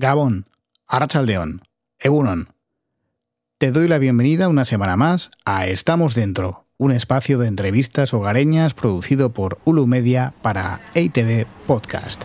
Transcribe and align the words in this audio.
Gabón, 0.00 0.46
Arrachaldeón, 0.86 1.62
Egunon. 1.98 2.50
Te 3.58 3.72
doy 3.72 3.88
la 3.88 3.98
bienvenida 3.98 4.46
una 4.46 4.64
semana 4.64 4.96
más 4.96 5.28
a 5.44 5.66
Estamos 5.66 6.14
Dentro, 6.14 6.66
un 6.76 6.92
espacio 6.92 7.36
de 7.36 7.48
entrevistas 7.48 8.14
hogareñas 8.14 8.74
producido 8.74 9.32
por 9.32 9.58
Ulu 9.64 9.88
Media 9.88 10.34
para 10.40 10.82
EITV 10.94 11.46
Podcast. 11.66 12.22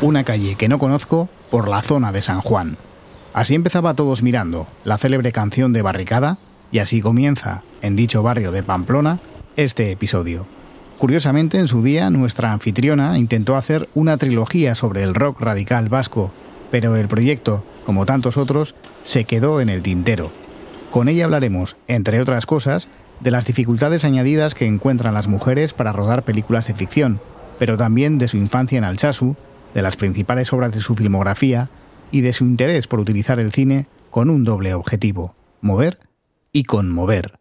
Una 0.00 0.22
calle 0.22 0.54
que 0.54 0.68
no 0.68 0.78
conozco 0.78 1.28
por 1.50 1.68
la 1.68 1.82
zona 1.82 2.12
de 2.12 2.22
San 2.22 2.40
Juan. 2.40 2.76
Así 3.32 3.54
empezaba 3.54 3.94
Todos 3.94 4.24
Mirando, 4.24 4.66
la 4.84 4.98
célebre 4.98 5.30
canción 5.30 5.72
de 5.72 5.82
Barricada, 5.82 6.38
y 6.72 6.80
así 6.80 7.00
comienza, 7.00 7.62
en 7.80 7.94
dicho 7.94 8.24
barrio 8.24 8.50
de 8.50 8.64
Pamplona, 8.64 9.20
este 9.56 9.92
episodio. 9.92 10.46
Curiosamente, 10.98 11.58
en 11.58 11.68
su 11.68 11.84
día, 11.84 12.10
nuestra 12.10 12.52
anfitriona 12.52 13.18
intentó 13.18 13.56
hacer 13.56 13.88
una 13.94 14.16
trilogía 14.16 14.74
sobre 14.74 15.04
el 15.04 15.14
rock 15.14 15.40
radical 15.40 15.88
vasco, 15.88 16.32
pero 16.72 16.96
el 16.96 17.06
proyecto, 17.06 17.64
como 17.86 18.04
tantos 18.04 18.36
otros, 18.36 18.74
se 19.04 19.24
quedó 19.24 19.60
en 19.60 19.68
el 19.68 19.82
tintero. 19.82 20.32
Con 20.90 21.08
ella 21.08 21.24
hablaremos, 21.24 21.76
entre 21.86 22.20
otras 22.20 22.46
cosas, 22.46 22.88
de 23.20 23.30
las 23.30 23.46
dificultades 23.46 24.04
añadidas 24.04 24.54
que 24.54 24.66
encuentran 24.66 25.14
las 25.14 25.28
mujeres 25.28 25.72
para 25.72 25.92
rodar 25.92 26.24
películas 26.24 26.66
de 26.66 26.74
ficción, 26.74 27.20
pero 27.60 27.76
también 27.76 28.18
de 28.18 28.26
su 28.26 28.38
infancia 28.38 28.78
en 28.78 28.84
Alchazu, 28.84 29.36
de 29.72 29.82
las 29.82 29.94
principales 29.94 30.52
obras 30.52 30.72
de 30.72 30.80
su 30.80 30.96
filmografía 30.96 31.70
y 32.10 32.20
de 32.20 32.32
su 32.32 32.44
interés 32.44 32.86
por 32.86 33.00
utilizar 33.00 33.40
el 33.40 33.52
cine 33.52 33.86
con 34.10 34.30
un 34.30 34.44
doble 34.44 34.74
objetivo, 34.74 35.34
mover 35.60 36.00
y 36.52 36.64
conmover. 36.64 37.38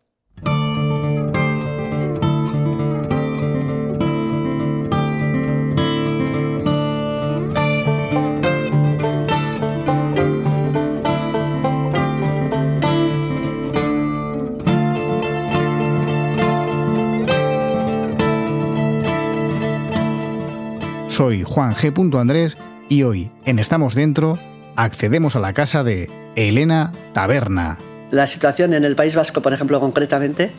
Soy 21.07 21.43
Juan 21.43 21.73
G. 21.73 22.17
Andrés 22.17 22.57
y 22.87 23.03
hoy, 23.03 23.29
en 23.43 23.59
Estamos 23.59 23.93
Dentro, 23.93 24.39
accedemos 24.83 25.35
a 25.35 25.39
la 25.39 25.53
casa 25.53 25.83
de 25.83 26.09
Elena 26.35 26.93
Taberna. 27.13 27.77
La 28.11 28.27
situación 28.27 28.73
en 28.73 28.85
el 28.85 28.95
País 28.95 29.15
Vasco, 29.15 29.41
por 29.41 29.51
ejemplo, 29.51 29.79
concretamente, 29.79 30.51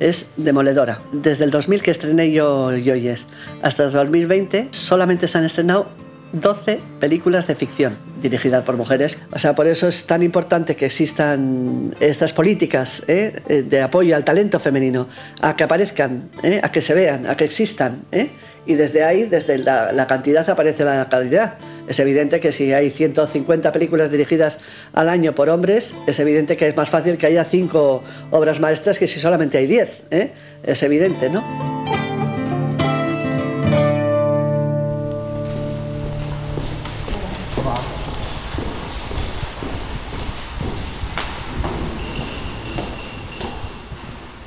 es 0.00 0.30
demoledora. 0.36 0.98
Desde 1.12 1.44
el 1.44 1.50
2000 1.50 1.82
que 1.82 1.92
estrené 1.92 2.32
yo 2.32 2.76
Yoyes 2.76 3.26
hasta 3.62 3.84
el 3.84 3.92
2020 3.92 4.68
solamente 4.72 5.28
se 5.28 5.38
han 5.38 5.44
estrenado 5.44 5.88
12 6.32 6.80
películas 7.00 7.46
de 7.46 7.54
ficción 7.54 7.96
dirigidas 8.20 8.64
por 8.64 8.76
mujeres. 8.76 9.18
O 9.32 9.38
sea, 9.38 9.54
por 9.54 9.66
eso 9.66 9.88
es 9.88 10.06
tan 10.06 10.22
importante 10.22 10.76
que 10.76 10.86
existan 10.86 11.94
estas 12.00 12.32
políticas 12.32 13.04
¿eh? 13.06 13.40
Eh, 13.48 13.62
de 13.62 13.82
apoyo 13.82 14.16
al 14.16 14.24
talento 14.24 14.58
femenino, 14.58 15.08
a 15.40 15.56
que 15.56 15.64
aparezcan, 15.64 16.30
¿eh? 16.42 16.60
a 16.62 16.72
que 16.72 16.80
se 16.80 16.94
vean, 16.94 17.26
a 17.26 17.36
que 17.36 17.44
existan. 17.44 18.02
Y 18.68 18.74
desde 18.74 19.02
ahí, 19.02 19.24
desde 19.24 19.56
la, 19.56 20.06
cantidad, 20.06 20.48
aparece 20.48 20.84
la 20.84 21.08
calidad. 21.08 21.54
Es 21.88 21.98
evidente 22.00 22.38
que 22.38 22.52
si 22.52 22.74
hay 22.74 22.90
150 22.90 23.72
películas 23.72 24.10
dirigidas 24.10 24.58
al 24.92 25.08
año 25.08 25.34
por 25.34 25.48
hombres, 25.48 25.94
es 26.06 26.18
evidente 26.18 26.58
que 26.58 26.68
es 26.68 26.76
más 26.76 26.90
fácil 26.90 27.16
que 27.16 27.24
haya 27.24 27.46
5 27.46 28.02
obras 28.30 28.60
maestras 28.60 28.98
que 28.98 29.06
si 29.06 29.20
solamente 29.20 29.56
hay 29.56 29.66
10. 29.66 30.02
Es 30.64 30.82
evidente, 30.82 31.30
¿no? 31.30 31.42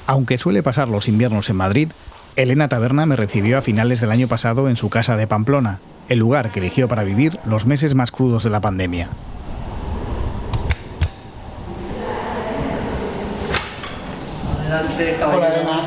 Aunque 0.06 0.38
suele 0.38 0.62
pasar 0.62 0.90
los 0.90 1.08
inviernos 1.08 1.50
en 1.50 1.56
Madrid, 1.56 1.90
Elena 2.42 2.68
Taberna 2.68 3.06
me 3.06 3.16
recibió 3.16 3.60
a 3.60 3.62
finales 3.62 4.02
del 4.02 4.10
año 4.10 4.28
pasado 4.28 4.68
en 4.68 4.76
su 4.76 4.90
casa 4.90 5.16
de 5.16 5.28
Pamplona, 5.28 5.78
el 6.10 6.18
lugar 6.18 6.52
que 6.52 6.60
eligió 6.60 6.88
para 6.88 7.04
vivir 7.04 7.40
los 7.46 7.68
meses 7.68 7.94
más 7.94 8.10
crudos 8.10 8.44
de 8.44 8.50
la 8.50 8.60
pandemia. 8.60 9.10
Hola, 15.24 15.48
Elena. 15.50 15.82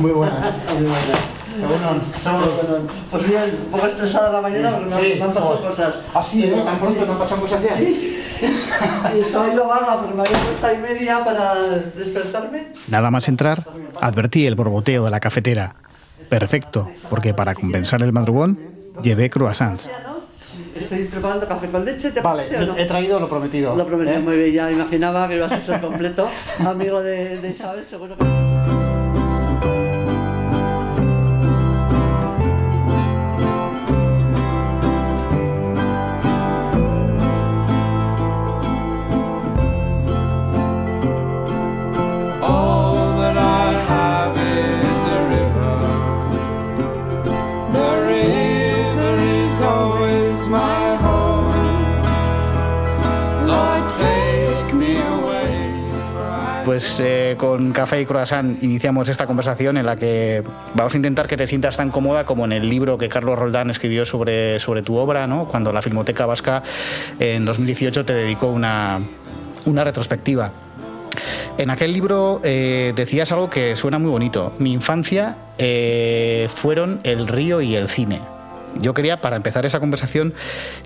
Muy 0.00 0.12
buenas. 0.12 0.56
Muy 0.72 0.82
buenas. 0.84 1.33
Pues 3.10 3.28
bien, 3.28 3.42
un 3.66 3.70
poco 3.70 3.86
estresada 3.86 4.32
la 4.32 4.40
mañana 4.40 4.78
porque 4.78 5.16
me, 5.16 5.22
han 5.22 5.32
pasado 5.32 5.60
cosas. 5.60 6.02
¿Ah, 6.12 6.22
sí? 6.22 6.44
¿eh? 6.44 6.62
¿Tan 6.64 6.78
pronto 6.78 7.04
te 7.04 7.10
han 7.10 7.18
pasado 7.18 7.40
cosas 7.40 7.62
ya? 7.62 7.76
Sí. 7.76 8.20
y 9.16 9.20
estaba 9.20 9.54
yo 9.54 9.68
vaga 9.68 9.98
porque 10.00 10.14
me 10.14 10.22
había 10.22 10.38
puesto 10.38 10.72
y 10.72 10.78
media 10.78 11.24
para 11.24 11.54
despertarme. 11.94 12.68
Nada 12.88 13.10
más 13.10 13.28
entrar, 13.28 13.64
advertí 14.00 14.46
el 14.46 14.54
borboteo 14.54 15.04
de 15.04 15.10
la 15.10 15.20
cafetera. 15.20 15.76
Perfecto, 16.28 16.90
porque 17.10 17.34
para 17.34 17.54
compensar 17.54 18.02
el 18.02 18.12
madrugón, 18.12 18.58
llevé 19.02 19.30
croissants. 19.30 19.88
Estoy 20.74 21.04
preparando 21.04 21.46
café 21.46 21.70
con 21.70 21.84
leche. 21.84 22.10
¿te 22.10 22.20
vale, 22.20 22.66
no? 22.66 22.76
he 22.76 22.84
traído 22.86 23.20
lo 23.20 23.28
prometido. 23.28 23.76
Lo 23.76 23.86
prometido, 23.86 24.16
¿eh? 24.16 24.20
muy 24.20 24.36
bien. 24.36 24.52
Ya 24.52 24.72
imaginaba 24.72 25.28
que 25.28 25.36
ibas 25.36 25.52
a 25.52 25.60
ser 25.60 25.80
completo. 25.80 26.28
Amigo 26.66 27.00
de, 27.00 27.38
de 27.38 27.50
Isabel, 27.50 27.84
seguro 27.84 28.16
que... 28.16 28.83
Pues 56.74 56.98
eh, 56.98 57.36
con 57.38 57.70
café 57.70 58.00
y 58.00 58.04
croissant 58.04 58.60
iniciamos 58.60 59.08
esta 59.08 59.28
conversación 59.28 59.76
en 59.76 59.86
la 59.86 59.94
que 59.94 60.42
vamos 60.74 60.92
a 60.92 60.96
intentar 60.96 61.28
que 61.28 61.36
te 61.36 61.46
sientas 61.46 61.76
tan 61.76 61.88
cómoda 61.92 62.26
como 62.26 62.44
en 62.44 62.50
el 62.50 62.68
libro 62.68 62.98
que 62.98 63.08
Carlos 63.08 63.38
Roldán 63.38 63.70
escribió 63.70 64.04
sobre, 64.04 64.58
sobre 64.58 64.82
tu 64.82 64.96
obra, 64.96 65.28
¿no? 65.28 65.46
cuando 65.46 65.72
la 65.72 65.82
Filmoteca 65.82 66.26
Vasca 66.26 66.64
en 67.20 67.44
2018 67.44 68.04
te 68.04 68.12
dedicó 68.12 68.48
una, 68.48 68.98
una 69.66 69.84
retrospectiva. 69.84 70.50
En 71.58 71.70
aquel 71.70 71.92
libro 71.92 72.40
eh, 72.42 72.92
decías 72.96 73.30
algo 73.30 73.48
que 73.48 73.76
suena 73.76 74.00
muy 74.00 74.10
bonito. 74.10 74.52
Mi 74.58 74.72
infancia 74.72 75.36
eh, 75.58 76.48
fueron 76.52 76.98
el 77.04 77.28
río 77.28 77.60
y 77.60 77.76
el 77.76 77.88
cine. 77.88 78.33
Yo 78.80 78.94
quería, 78.94 79.20
para 79.20 79.36
empezar 79.36 79.64
esa 79.66 79.80
conversación, 79.80 80.34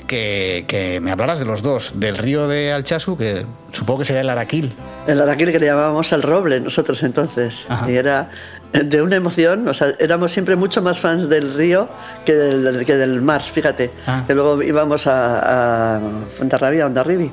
que, 0.07 0.99
me 1.03 1.11
hablaras 1.11 1.39
de 1.39 1.45
los 1.45 1.63
dos, 1.63 1.93
del 1.95 2.17
río 2.19 2.49
de 2.49 2.73
Alchazu, 2.73 3.17
que 3.17 3.47
supongo 3.73 4.01
que 4.01 4.05
sería 4.05 4.23
el 4.23 4.31
Araquil. 4.31 4.73
El 5.07 5.21
Araquil 5.21 5.53
que 5.53 5.59
le 5.59 5.67
llamábamos 5.67 6.13
el 6.13 6.23
roble 6.23 6.61
nosotros 6.61 7.03
entonces. 7.03 7.67
Y 7.87 7.93
era 7.93 8.31
de 8.73 9.03
una 9.03 9.17
emoción, 9.17 9.67
o 9.67 9.75
sea, 9.75 9.95
éramos 9.99 10.33
siempre 10.33 10.57
mucho 10.57 10.83
más 10.83 10.99
fans 10.99 11.29
del 11.29 11.55
río 11.55 11.89
que 12.25 12.35
del, 12.35 12.85
que 12.85 12.97
del 12.97 13.23
mar, 13.23 13.43
fíjate. 13.43 13.91
Ah. 14.07 14.25
Que 14.27 14.35
luego 14.35 14.63
íbamos 14.63 15.07
a, 15.07 15.97
a 15.97 16.01
Fuenterrabía, 16.37 16.85
a 16.85 16.87
Ondarribi. 16.87 17.33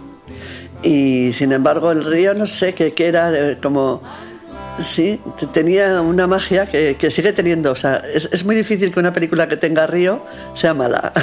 Y 0.84 1.34
sin 1.34 1.52
embargo 1.52 1.92
el 1.92 2.04
río, 2.06 2.34
no 2.34 2.48
sé, 2.48 2.74
qué 2.74 2.94
era 2.98 3.34
eh, 3.34 3.58
como 3.62 4.02
Sí, 4.80 5.22
tenía 5.54 6.02
una 6.02 6.28
magia 6.28 6.68
que, 6.68 6.96
que 6.98 7.10
sigue 7.10 7.32
teniendo. 7.32 7.72
O 7.72 7.76
sea, 7.76 8.04
es, 8.14 8.30
es, 8.32 8.44
muy 8.44 8.56
difícil 8.56 8.92
que 8.92 9.00
una 9.00 9.14
película 9.14 9.48
que 9.48 9.56
tenga 9.56 9.88
río 9.88 10.26
sea 10.54 10.74
mala. 10.74 11.14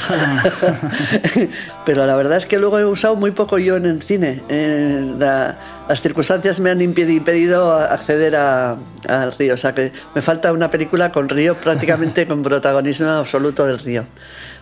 Pero 1.85 2.07
la 2.07 2.17
verdad 2.17 2.39
es 2.39 2.47
que 2.47 2.59
luego 2.59 2.79
he 2.79 2.87
usado 2.87 3.15
muy 3.15 3.31
poco 3.33 3.59
yo 3.59 3.77
en 3.77 3.85
el 3.85 4.03
cine. 4.03 4.41
Eh, 4.49 5.15
la, 5.19 5.59
las 5.87 6.01
circunstancias 6.01 6.61
me 6.61 6.71
han 6.71 6.81
impedido 6.81 7.73
acceder 7.75 8.37
al 8.37 9.33
río. 9.39 9.53
O 9.53 9.59
sea, 9.59 9.75
que 9.75 9.93
me 10.15 10.23
falta 10.23 10.51
una 10.53 10.71
película 10.71 11.13
con 11.13 11.29
río 11.29 11.55
prácticamente 11.55 12.27
con 12.27 12.43
protagonismo 12.43 13.11
absoluto 13.11 13.67
del 13.67 13.79
río. 13.79 14.05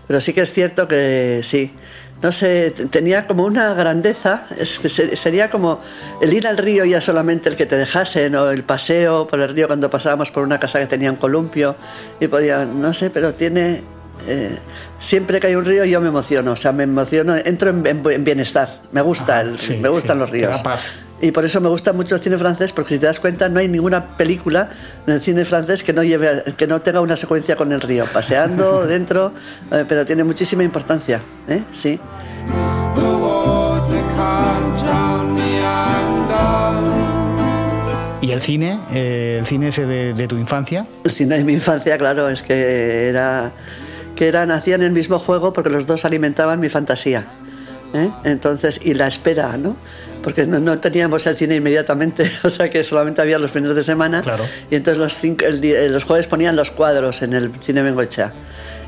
Pero 0.08 0.20
sí 0.20 0.32
que 0.32 0.40
es 0.40 0.52
cierto 0.52 0.88
que 0.88 1.42
sí 1.44 1.72
no 2.22 2.32
sé, 2.32 2.70
tenía 2.90 3.26
como 3.26 3.44
una 3.44 3.72
grandeza, 3.75 4.46
es 4.58 4.78
que 4.78 4.88
sería 4.88 5.50
como 5.50 5.81
el 6.20 6.32
ir 6.32 6.46
al 6.46 6.58
río 6.58 6.84
ya 6.84 7.00
solamente 7.00 7.49
el 7.49 7.56
que 7.56 7.67
te 7.67 7.76
dejasen, 7.76 8.34
o 8.34 8.50
el 8.50 8.62
paseo 8.62 9.26
por 9.26 9.40
el 9.40 9.49
río 9.55 9.67
cuando 9.67 9.88
pasábamos 9.88 10.31
por 10.31 10.43
una 10.44 10.61
casa 10.61 10.78
que 10.81 10.87
tenía 10.87 11.11
un 11.11 11.17
columpio 11.17 11.76
y 12.20 12.26
podía, 12.26 12.64
no 12.67 12.93
sé, 12.93 13.08
pero 13.11 13.32
tiene, 13.34 13.82
eh, 14.28 14.58
siempre 14.99 15.40
que 15.40 15.46
hay 15.46 15.55
un 15.55 15.64
río 15.64 15.84
yo 15.87 16.00
me 16.00 16.08
emociono, 16.08 16.52
o 16.52 16.56
sea, 16.56 16.72
me 16.72 16.82
emociono, 16.84 17.37
entro 17.37 17.70
en, 17.70 17.87
en, 17.87 18.02
en 18.11 18.25
bienestar, 18.25 18.69
me 18.93 19.00
gusta, 19.00 19.38
Ajá, 19.40 19.49
el, 19.49 19.58
sí, 19.58 19.76
me 19.76 19.88
gustan 19.88 20.16
sí, 20.16 20.20
los 20.20 20.31
ríos. 20.31 20.50
te 20.52 20.56
da 20.58 20.62
paz. 20.62 20.81
Y 21.22 21.32
por 21.32 21.44
eso 21.44 21.61
me 21.61 21.69
gusta 21.69 21.93
mucho 21.93 22.14
el 22.14 22.20
cine 22.22 22.38
francés, 22.38 22.72
porque 22.72 22.94
si 22.94 22.99
te 22.99 23.06
das 23.06 23.20
cuenta, 23.20 23.49
no 23.49 23.61
hay 23.61 23.69
ninguna 23.69 24.17
película 24.17 24.70
en 25.06 25.14
el 25.14 25.20
cine 25.20 25.44
francés 25.44 25.84
que 25.84 25.93
no, 25.93 26.02
lleve, 26.02 26.44
que 26.56 26.67
no 26.67 26.81
tenga 26.81 27.00
una 27.00 27.17
secuencia 27.17 27.56
con 27.56 27.72
el 27.72 27.81
río, 27.81 28.06
paseando 28.11 28.87
dentro, 28.87 29.32
eh, 29.70 29.84
pero 29.87 30.06
tiene 30.06 30.25
muchísima 30.25 30.62
importancia. 30.62 31.20
¿eh? 31.49 31.62
Sí. 31.72 32.00
¿Y 38.23 38.32
el 38.32 38.40
cine? 38.40 38.78
Eh, 38.93 39.37
¿El 39.40 39.46
cine 39.46 39.69
ese 39.69 39.87
de, 39.87 40.28
tu 40.28 40.37
infancia? 40.37 40.87
El 41.05 41.11
cine 41.11 41.37
de 41.37 41.44
mi 41.44 41.55
infancia, 41.55 41.99
claro, 41.99 42.28
es 42.28 42.43
que 42.43 43.08
era 43.08 43.52
que 44.16 44.28
era, 44.28 44.44
nacían 44.44 44.82
en 44.82 44.88
el 44.88 44.93
mismo 44.93 45.19
juego 45.19 45.55
porque 45.55 45.70
los 45.70 45.87
dos 45.87 46.05
alimentaban 46.05 46.61
mi 46.61 46.69
fantasía. 46.69 47.25
¿eh? 47.94 48.11
Entonces, 48.25 48.78
y 48.84 48.93
la 48.93 49.06
espera, 49.06 49.56
¿no? 49.56 49.75
Porque 50.22 50.46
no, 50.46 50.78
teníamos 50.78 51.26
el 51.26 51.37
cine 51.37 51.56
inmediatamente, 51.56 52.31
o 52.44 52.50
sea 52.50 52.70
que 52.70 52.84
solamente 52.84 53.22
había 53.22 53.38
los 53.38 53.50
fines 53.50 53.75
de 53.75 53.82
semana. 53.82 54.22
Claro. 54.22 54.44
Y 54.70 54.76
entonces 54.76 54.99
los, 54.99 55.14
cinco, 55.14 55.44
los 55.49 56.05
jueves 56.05 56.26
ponían 56.26 56.56
los 56.56 56.70
cuadros 56.70 57.22
en 57.22 57.32
el 57.32 57.52
cine 57.64 57.82
Bengoechea. 57.82 58.32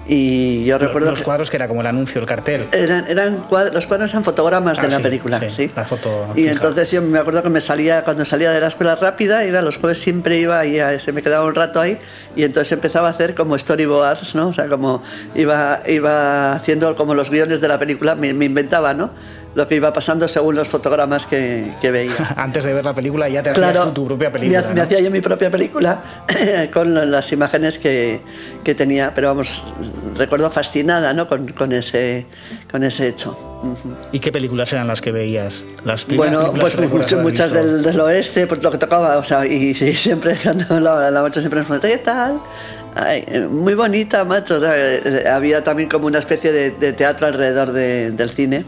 Y 0.06 0.64
yo 0.64 0.78
recuerdo. 0.78 1.10
Los 1.10 1.22
cuadros 1.22 1.48
que 1.48 1.56
era 1.56 1.68
como 1.68 1.80
el 1.80 1.86
anuncio, 1.86 2.20
el 2.20 2.26
cartel. 2.26 2.66
Eran, 2.72 3.06
eran 3.08 3.44
los 3.72 3.86
cuadros 3.86 4.10
eran 4.10 4.24
fotogramas 4.24 4.80
de 4.80 4.86
ah, 4.86 4.90
la 4.90 5.00
película, 5.00 5.40
sí. 5.48 5.70
La 5.76 5.84
foto. 5.84 6.28
Y 6.34 6.48
entonces 6.48 6.90
yo 6.90 7.00
me 7.02 7.18
acuerdo 7.18 7.42
que 7.42 7.50
me 7.50 7.60
salía, 7.60 8.02
cuando 8.02 8.24
salía 8.24 8.50
de 8.50 8.60
la 8.60 8.66
escuela 8.66 8.96
rápida, 8.96 9.44
iba, 9.44 9.62
los 9.62 9.76
jueves 9.76 9.98
siempre 9.98 10.38
iba 10.38 10.66
y 10.66 10.80
se 10.98 11.12
me 11.12 11.22
quedaba 11.22 11.44
un 11.44 11.54
rato 11.54 11.80
ahí 11.80 11.98
y 12.34 12.42
entonces 12.42 12.72
empezaba 12.72 13.08
a 13.08 13.10
hacer 13.12 13.34
como 13.34 13.56
storyboards, 13.56 14.34
¿no? 14.34 14.48
O 14.48 14.54
sea, 14.54 14.68
como 14.68 15.02
iba, 15.34 15.80
iba 15.86 16.52
haciendo 16.54 16.96
como 16.96 17.14
los 17.14 17.30
guiones 17.30 17.60
de 17.60 17.68
la 17.68 17.78
película, 17.78 18.14
me, 18.16 18.34
me 18.34 18.46
inventaba, 18.46 18.94
¿no? 18.94 19.10
Lo 19.54 19.66
que 19.66 19.76
iba 19.76 19.92
pasando 19.92 20.26
según 20.28 20.54
los 20.54 20.68
fotogramas 20.68 21.26
que, 21.26 21.74
que 21.80 21.90
veía. 21.90 22.34
Antes 22.36 22.64
de 22.64 22.74
ver 22.74 22.84
la 22.84 22.94
película 22.94 23.28
ya 23.28 23.42
te 23.42 23.50
hacías 23.50 23.94
tu 23.94 24.06
propia 24.06 24.32
película. 24.32 24.64
Me, 24.74 24.80
hacía 24.80 25.00
yo 25.00 25.10
mi 25.10 25.20
propia 25.20 25.50
película 25.50 26.02
con 26.72 27.10
las 27.10 27.32
imágenes 27.32 27.78
que, 27.78 28.20
que, 28.64 28.74
tenía, 28.74 29.12
pero 29.14 29.28
vamos, 29.28 29.62
recuerdo 30.16 30.50
fascinada 30.50 31.12
¿no? 31.12 31.28
con, 31.28 31.48
con, 31.48 31.72
ese, 31.72 32.26
con 32.70 32.82
ese 32.82 33.08
hecho. 33.08 33.36
¿Y 34.10 34.18
qué 34.18 34.32
películas 34.32 34.72
eran 34.72 34.88
las 34.88 35.00
que 35.00 35.12
veías? 35.12 35.62
Las 35.84 36.06
bueno, 36.06 36.52
pues 36.52 36.76
muchas 37.22 37.52
del, 37.52 37.82
del, 37.82 38.00
oeste, 38.00 38.46
pues 38.46 38.62
lo 38.62 38.70
que 38.70 38.78
tocaba, 38.78 39.18
o 39.18 39.24
sea, 39.24 39.46
y, 39.46 39.74
siempre 39.74 40.36
cuando 40.42 40.80
la, 40.80 41.10
la 41.10 41.22
macho 41.22 41.40
siempre 41.40 41.62
me 41.68 41.78
¿qué 41.78 41.98
tal? 41.98 42.40
muy 43.50 43.74
bonita, 43.74 44.24
macho. 44.24 44.56
O 44.56 44.60
sea, 44.60 44.74
eh, 44.76 45.24
había 45.28 45.64
también 45.64 45.88
como 45.88 46.06
una 46.06 46.18
especie 46.18 46.52
de, 46.52 46.70
de 46.72 46.92
teatro 46.92 47.26
alrededor 47.26 47.72
de, 47.72 48.10
del 48.10 48.30
cine. 48.30 48.64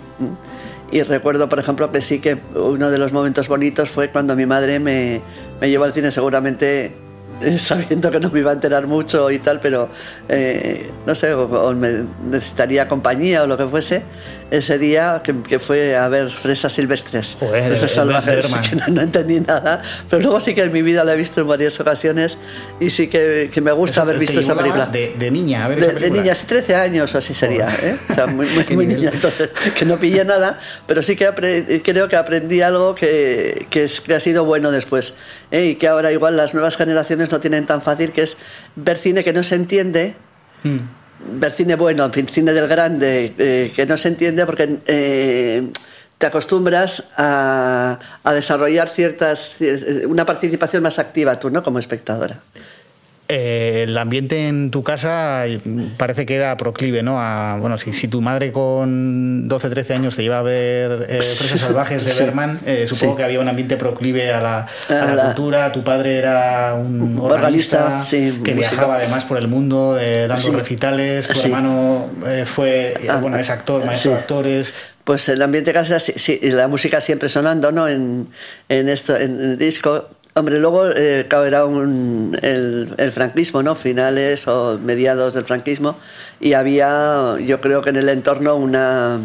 Y 0.94 1.02
recuerdo, 1.02 1.48
por 1.48 1.58
ejemplo, 1.58 1.90
que 1.90 2.00
sí 2.00 2.20
que 2.20 2.38
uno 2.54 2.88
de 2.88 2.98
los 2.98 3.12
momentos 3.12 3.48
bonitos 3.48 3.90
fue 3.90 4.10
cuando 4.10 4.36
mi 4.36 4.46
madre 4.46 4.78
me, 4.78 5.22
llevó 5.60 5.82
al 5.82 5.92
cine. 5.92 6.12
Seguramente 6.12 6.92
sabiendo 7.58 8.12
que 8.12 8.20
no 8.20 8.30
me 8.30 8.38
iba 8.38 8.52
a 8.52 8.54
enterar 8.54 8.86
mucho 8.86 9.28
y 9.32 9.40
tal, 9.40 9.58
pero 9.58 9.88
eh, 10.28 10.88
no 11.04 11.16
sé, 11.16 11.34
o, 11.34 11.72
me 11.72 12.04
necesitaría 12.30 12.86
compañía 12.86 13.42
o 13.42 13.48
lo 13.48 13.56
que 13.56 13.66
fuese, 13.66 14.04
ese 14.56 14.78
día 14.78 15.22
que, 15.22 15.58
fue 15.58 15.96
a 15.96 16.08
ver 16.08 16.30
fresas 16.30 16.72
silvestres, 16.72 17.36
fresas 17.38 17.92
salvajes, 17.92 18.46
que 18.70 18.76
no, 18.90 19.02
entendí 19.02 19.40
nada, 19.40 19.82
pero 20.08 20.22
luego 20.22 20.40
sí 20.40 20.54
que 20.54 20.62
en 20.62 20.72
mi 20.72 20.82
vida 20.82 21.04
la 21.04 21.14
he 21.14 21.16
visto 21.16 21.40
en 21.40 21.48
varias 21.48 21.78
ocasiones 21.80 22.38
y 22.80 22.90
sí 22.90 23.08
que, 23.08 23.50
que 23.52 23.60
me 23.60 23.72
gusta 23.72 24.02
haber 24.02 24.18
visto 24.18 24.40
esa 24.40 24.54
película. 24.54 24.86
De, 24.86 25.14
de 25.18 25.30
niña, 25.30 25.64
a 25.64 25.68
ver 25.68 25.80
de, 25.80 25.86
esa 25.86 25.98
de 25.98 26.10
niña, 26.10 26.34
13 26.34 26.74
años 26.74 27.14
o 27.14 27.18
así 27.18 27.34
sería, 27.34 27.68
¿eh? 27.82 27.96
o 28.10 28.14
sea, 28.14 28.26
muy, 28.26 28.46
muy, 28.70 28.86
niña, 28.86 29.10
entonces, 29.12 29.50
que 29.76 29.84
no 29.84 29.96
pillé 29.96 30.24
nada, 30.24 30.58
pero 30.86 31.02
sí 31.02 31.16
que 31.16 31.82
creo 31.84 32.08
que 32.08 32.16
aprendí 32.16 32.60
algo 32.60 32.94
que, 32.94 33.66
que, 33.70 33.84
es, 33.84 34.00
que 34.00 34.14
ha 34.14 34.20
sido 34.20 34.44
bueno 34.44 34.70
después 34.70 35.14
¿eh? 35.50 35.66
y 35.66 35.74
que 35.76 35.88
ahora 35.88 36.12
igual 36.12 36.36
las 36.36 36.54
nuevas 36.54 36.76
generaciones 36.76 37.30
no 37.30 37.40
tienen 37.40 37.66
tan 37.66 37.82
fácil, 37.82 38.12
que 38.12 38.22
es 38.22 38.36
ver 38.76 38.98
cine 38.98 39.24
que 39.24 39.32
no 39.32 39.42
se 39.42 39.56
entiende. 39.56 40.14
Mm 40.62 41.03
ver 41.18 41.52
cine 41.52 41.76
bueno, 41.76 42.10
cine 42.10 42.52
del 42.52 42.68
grande, 42.68 43.34
eh, 43.38 43.72
que 43.74 43.86
no 43.86 43.96
se 43.96 44.08
entiende 44.08 44.44
porque 44.46 44.78
eh, 44.86 45.68
te 46.18 46.26
acostumbras 46.26 47.04
a, 47.16 47.98
a, 48.22 48.32
desarrollar 48.32 48.88
ciertas 48.88 49.56
una 50.06 50.24
participación 50.24 50.82
más 50.82 50.98
activa 50.98 51.38
tú, 51.38 51.50
¿no? 51.50 51.62
Como 51.62 51.78
espectadora. 51.78 52.38
Eh, 53.26 53.84
el 53.84 53.96
ambiente 53.96 54.48
en 54.48 54.70
tu 54.70 54.82
casa 54.82 55.44
parece 55.96 56.26
que 56.26 56.34
era 56.34 56.54
proclive, 56.58 57.02
¿no? 57.02 57.18
A, 57.18 57.56
bueno, 57.58 57.78
si, 57.78 57.94
si 57.94 58.06
tu 58.06 58.20
madre 58.20 58.52
con 58.52 59.48
12, 59.48 59.70
13 59.70 59.94
años 59.94 60.16
te 60.16 60.24
iba 60.24 60.38
a 60.38 60.42
ver 60.42 61.06
eh, 61.08 61.16
Presas 61.16 61.60
Salvajes 61.62 62.04
de 62.04 62.22
Berman, 62.22 62.60
eh, 62.66 62.84
supongo 62.86 63.16
que 63.16 63.24
había 63.24 63.40
un 63.40 63.48
ambiente 63.48 63.78
proclive 63.78 64.30
a 64.30 64.42
la, 64.42 64.66
a 64.90 65.14
la, 65.14 65.24
cultura. 65.24 65.72
Tu 65.72 65.82
padre 65.82 66.18
era 66.18 66.74
un 66.74 67.18
organista, 67.18 68.02
que 68.10 68.52
viajaba 68.52 68.96
además 68.96 69.24
por 69.24 69.38
el 69.38 69.48
mundo 69.48 69.94
dando 69.94 70.52
recitales. 70.52 71.26
Tu 71.28 71.40
hermano 71.40 72.10
fue, 72.44 72.94
ah, 73.08 73.16
bueno, 73.16 73.38
es 73.38 73.48
actor, 73.48 73.86
maestro 73.86 74.10
de 74.10 74.18
actores. 74.18 74.74
Pues 75.04 75.30
el 75.30 75.40
ambiente 75.40 75.70
de 75.70 75.74
casa, 75.74 75.98
sí, 75.98 76.40
la 76.42 76.68
música 76.68 77.00
siempre 77.00 77.30
sonando, 77.30 77.72
¿no? 77.72 77.88
En, 77.88 78.28
en 78.68 78.88
esto, 78.90 79.16
en 79.16 79.40
el 79.40 79.58
disco 79.58 80.08
Hombre, 80.36 80.58
luego 80.58 80.90
eh, 80.90 81.28
era 81.30 81.64
un, 81.64 82.36
el, 82.42 82.92
el, 82.98 83.12
franquismo, 83.12 83.62
¿no? 83.62 83.76
Finales 83.76 84.48
o 84.48 84.80
mediados 84.80 85.34
del 85.34 85.44
franquismo 85.44 85.96
y 86.40 86.54
había, 86.54 87.36
yo 87.38 87.60
creo 87.60 87.82
que 87.82 87.90
en 87.90 87.96
el 87.96 88.08
entorno 88.08 88.56
una, 88.56 89.20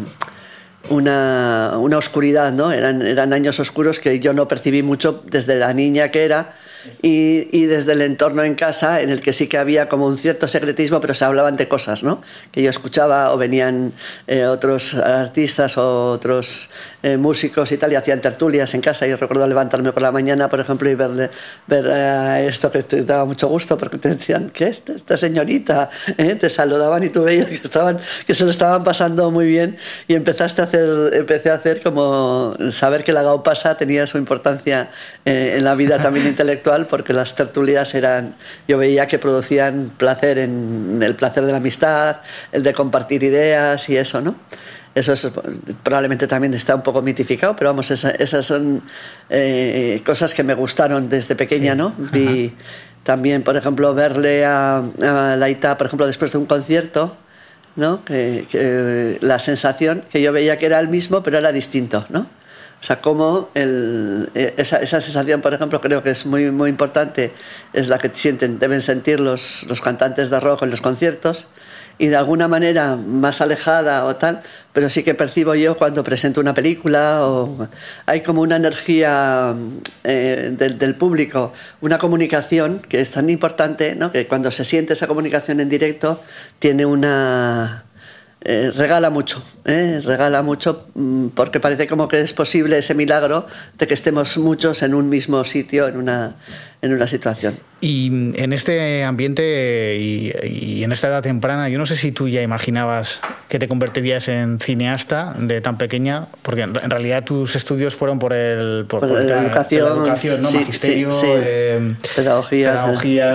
una, 0.88 1.72
una 1.78 1.98
oscuridad, 1.98 2.52
¿no? 2.52 2.70
Eran, 2.70 3.02
eran 3.02 3.32
años 3.32 3.58
oscuros 3.58 3.98
que 3.98 4.20
yo 4.20 4.32
no 4.34 4.46
percibí 4.46 4.84
mucho 4.84 5.20
desde 5.26 5.56
la 5.56 5.74
niña 5.74 6.10
que 6.10 6.22
era 6.24 6.54
y, 7.02 7.48
y, 7.52 7.66
desde 7.66 7.92
el 7.92 8.02
entorno 8.02 8.42
en 8.42 8.54
casa 8.54 9.00
en 9.00 9.10
el 9.10 9.20
que 9.20 9.32
sí 9.32 9.48
que 9.48 9.58
había 9.58 9.88
como 9.88 10.06
un 10.06 10.16
cierto 10.16 10.48
secretismo, 10.48 11.00
pero 11.00 11.14
se 11.14 11.24
hablaban 11.24 11.56
de 11.56 11.68
cosas, 11.68 12.02
¿no? 12.02 12.22
Que 12.52 12.62
yo 12.62 12.70
escuchaba 12.70 13.32
o 13.32 13.38
venían 13.38 13.92
eh, 14.26 14.46
otros 14.46 14.94
artistas 14.94 15.76
o 15.76 16.12
otros 16.12 16.70
eh, 17.02 17.16
músicos 17.16 17.72
y 17.72 17.76
tal 17.76 17.92
y 17.92 17.96
hacían 17.96 18.20
tertulias 18.20 18.72
en 18.74 18.80
casa 18.80 19.06
y 19.06 19.14
recuerdo 19.14 19.46
levantarme 19.46 19.92
por 19.92 20.02
la 20.02 20.12
mañana, 20.12 20.48
por 20.48 20.60
ejemplo, 20.60 20.88
y 20.88 20.94
ver, 20.94 21.30
ver 21.66 21.84
eh, 21.88 22.46
esto 22.48 22.70
que 22.70 22.82
te 22.82 23.04
daba 23.04 23.24
mucho 23.24 23.48
gusto 23.48 23.76
porque 23.76 23.98
te 23.98 24.10
decían, 24.10 24.50
¿qué 24.50 24.68
es 24.68 24.82
esta 24.94 25.16
señorita? 25.16 25.90
Te 26.16 26.50
saludaban 26.50 27.02
y 27.02 27.10
tú 27.10 27.24
veías 27.24 27.46
que, 27.46 27.54
estaban, 27.54 27.98
que 28.26 28.34
se 28.34 28.44
lo 28.44 28.50
estaban 28.50 28.84
pasando 28.84 29.30
muy 29.30 29.46
bien 29.46 29.76
y 30.08 30.14
empezaste 30.14 30.62
a 30.62 30.64
hacer, 30.64 31.10
empecé 31.14 31.50
a 31.50 31.54
hacer 31.54 31.82
como 31.82 32.56
saber 32.70 33.04
que 33.04 33.12
la 33.12 33.22
gaupasa 33.22 33.76
tenía 33.76 34.06
su 34.06 34.18
importancia 34.18 34.90
en 35.24 35.64
la 35.64 35.74
vida 35.74 35.98
también 35.98 36.26
intelectual 36.26 36.69
porque 36.88 37.12
las 37.12 37.34
tertulias 37.34 37.94
eran, 37.94 38.34
yo 38.68 38.78
veía 38.78 39.06
que 39.06 39.18
producían 39.18 39.90
placer 39.96 40.38
en 40.38 41.02
el 41.02 41.14
placer 41.14 41.44
de 41.44 41.52
la 41.52 41.58
amistad, 41.58 42.16
el 42.52 42.62
de 42.62 42.72
compartir 42.72 43.22
ideas 43.22 43.88
y 43.88 43.96
eso, 43.96 44.20
¿no? 44.20 44.34
Eso 44.94 45.12
es, 45.12 45.28
probablemente 45.82 46.26
también 46.26 46.52
está 46.54 46.74
un 46.74 46.82
poco 46.82 47.00
mitificado, 47.00 47.54
pero 47.54 47.70
vamos, 47.70 47.90
esas 47.90 48.46
son 48.46 48.82
eh, 49.28 50.02
cosas 50.04 50.34
que 50.34 50.42
me 50.42 50.54
gustaron 50.54 51.08
desde 51.08 51.36
pequeña, 51.36 51.74
¿no? 51.74 51.94
Vi 52.12 52.52
también, 53.04 53.42
por 53.42 53.56
ejemplo, 53.56 53.94
verle 53.94 54.44
a, 54.44 54.78
a 54.78 55.36
Laita, 55.36 55.78
por 55.78 55.86
ejemplo, 55.86 56.06
después 56.06 56.32
de 56.32 56.38
un 56.38 56.46
concierto, 56.46 57.16
¿no? 57.76 58.04
Que, 58.04 59.18
la 59.20 59.38
sensación 59.38 60.02
que 60.10 60.20
yo 60.20 60.32
veía 60.32 60.58
que 60.58 60.66
era 60.66 60.80
el 60.80 60.88
mismo, 60.88 61.22
pero 61.22 61.38
era 61.38 61.52
distinto, 61.52 62.04
¿no? 62.10 62.26
O 62.80 62.82
sea, 62.82 63.00
cómo 63.00 63.50
eh, 63.54 64.54
esa, 64.56 64.78
esa, 64.78 65.00
sensación, 65.02 65.42
por 65.42 65.52
ejemplo, 65.52 65.80
creo 65.82 66.02
que 66.02 66.10
es 66.10 66.24
muy, 66.24 66.50
muy 66.50 66.70
importante, 66.70 67.30
es 67.74 67.88
la 67.88 67.98
que 67.98 68.10
sienten, 68.12 68.58
deben 68.58 68.80
sentir 68.80 69.20
los, 69.20 69.64
los 69.64 69.82
cantantes 69.82 70.30
de 70.30 70.40
rock 70.40 70.62
en 70.62 70.70
los 70.70 70.80
conciertos 70.80 71.46
y 72.00 72.06
de 72.06 72.16
alguna 72.16 72.48
manera 72.48 72.96
más 72.96 73.42
alejada 73.42 74.06
o 74.06 74.16
tal, 74.16 74.40
pero 74.72 74.88
sí 74.88 75.02
que 75.02 75.14
percibo 75.14 75.54
yo 75.54 75.76
cuando 75.76 76.02
presento 76.02 76.40
una 76.40 76.54
película 76.54 77.26
o 77.26 77.68
hay 78.06 78.22
como 78.22 78.40
una 78.40 78.56
energía 78.56 79.54
eh, 80.04 80.54
del, 80.56 80.78
del, 80.78 80.94
público, 80.94 81.52
una 81.82 81.98
comunicación 81.98 82.78
que 82.78 83.02
es 83.02 83.10
tan 83.10 83.28
importante, 83.28 83.94
¿no? 83.96 84.10
que 84.10 84.26
cuando 84.26 84.50
se 84.50 84.64
siente 84.64 84.94
esa 84.94 85.06
comunicación 85.06 85.60
en 85.60 85.68
directo 85.68 86.22
tiene 86.58 86.86
una 86.86 87.84
eh, 88.42 88.72
regala 88.74 89.10
mucho, 89.10 89.42
eh, 89.66 90.00
regala 90.02 90.42
mucho 90.42 90.86
mm, 90.94 91.28
porque 91.28 91.60
parece 91.60 91.86
como 91.86 92.08
que 92.08 92.20
es 92.20 92.32
posible 92.32 92.78
ese 92.78 92.94
milagro 92.94 93.46
de 93.78 93.86
que 93.86 93.92
estemos 93.92 94.38
muchos 94.38 94.82
en 94.82 94.94
un 94.94 95.10
mismo 95.10 95.44
sitio, 95.44 95.86
en 95.88 95.98
una, 95.98 96.36
en 96.80 96.94
una 96.94 97.06
situación. 97.06 97.58
Y 97.82 98.06
en 98.40 98.52
este 98.54 99.04
ambiente 99.04 99.98
y, 99.98 100.32
y, 100.42 100.84
en 100.84 100.92
esta 100.92 101.08
edad 101.08 101.22
temprana, 101.22 101.68
yo 101.68 101.78
no 101.78 101.84
sé 101.84 101.96
si 101.96 102.12
tú 102.12 102.28
ya 102.28 102.40
imaginabas 102.40 103.20
que 103.48 103.58
te 103.58 103.68
convertirías 103.68 104.28
en 104.28 104.58
cineasta 104.58 105.34
de 105.38 105.60
tan 105.60 105.76
pequeña, 105.76 106.26
porque 106.40 106.62
en, 106.62 106.74
realidad 106.74 107.24
tus 107.24 107.56
estudios 107.56 107.94
fueron 107.94 108.18
por 108.18 108.32
el 108.32 108.86
por, 108.88 109.00
por, 109.00 109.10
la, 109.10 109.42
educación, 109.42 109.84
la 109.84 109.94
educación 109.94 110.42
¿no? 110.42 110.50
magisterio, 110.50 111.08
eh, 111.24 111.94
pedagogía, 112.16 112.72
pedagogía 112.72 113.34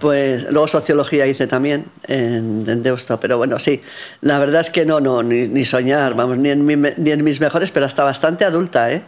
pues 0.00 0.44
luego 0.50 0.68
sociología 0.68 1.26
hice 1.26 1.46
también 1.46 1.86
en, 2.06 2.82
Deusto, 2.82 3.18
pero 3.20 3.38
bueno, 3.38 3.58
sí, 3.58 3.82
la 4.20 4.38
verdad 4.38 4.60
es 4.60 4.70
que 4.70 4.84
no, 4.84 5.00
no, 5.00 5.22
ni, 5.22 5.64
soñar, 5.64 6.14
vamos, 6.14 6.38
ni 6.38 6.50
en, 6.50 6.66
ni 6.66 7.10
en 7.10 7.24
mis 7.24 7.40
mejores, 7.40 7.70
pero 7.70 7.86
hasta 7.86 8.04
bastante 8.04 8.44
adulta, 8.44 8.92
¿eh? 8.92 9.02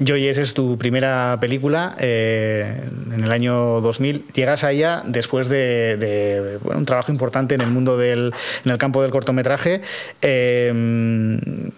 Joyes 0.00 0.38
es 0.38 0.54
tu 0.54 0.76
primera 0.76 1.38
película 1.40 1.94
eh, 1.98 2.82
en 3.14 3.22
el 3.22 3.30
año 3.30 3.80
2000. 3.80 4.26
Llegas 4.34 4.64
a 4.64 4.72
ella 4.72 5.02
después 5.06 5.48
de, 5.48 6.58
un 6.64 6.84
trabajo 6.84 7.12
importante 7.12 7.54
en 7.54 7.60
el 7.60 7.70
mundo 7.70 7.96
del 7.96 8.32
en 8.64 8.72
el 8.72 8.78
campo 8.78 9.02
del 9.02 9.12
cortometraje. 9.12 9.82
Eh, 10.20 11.70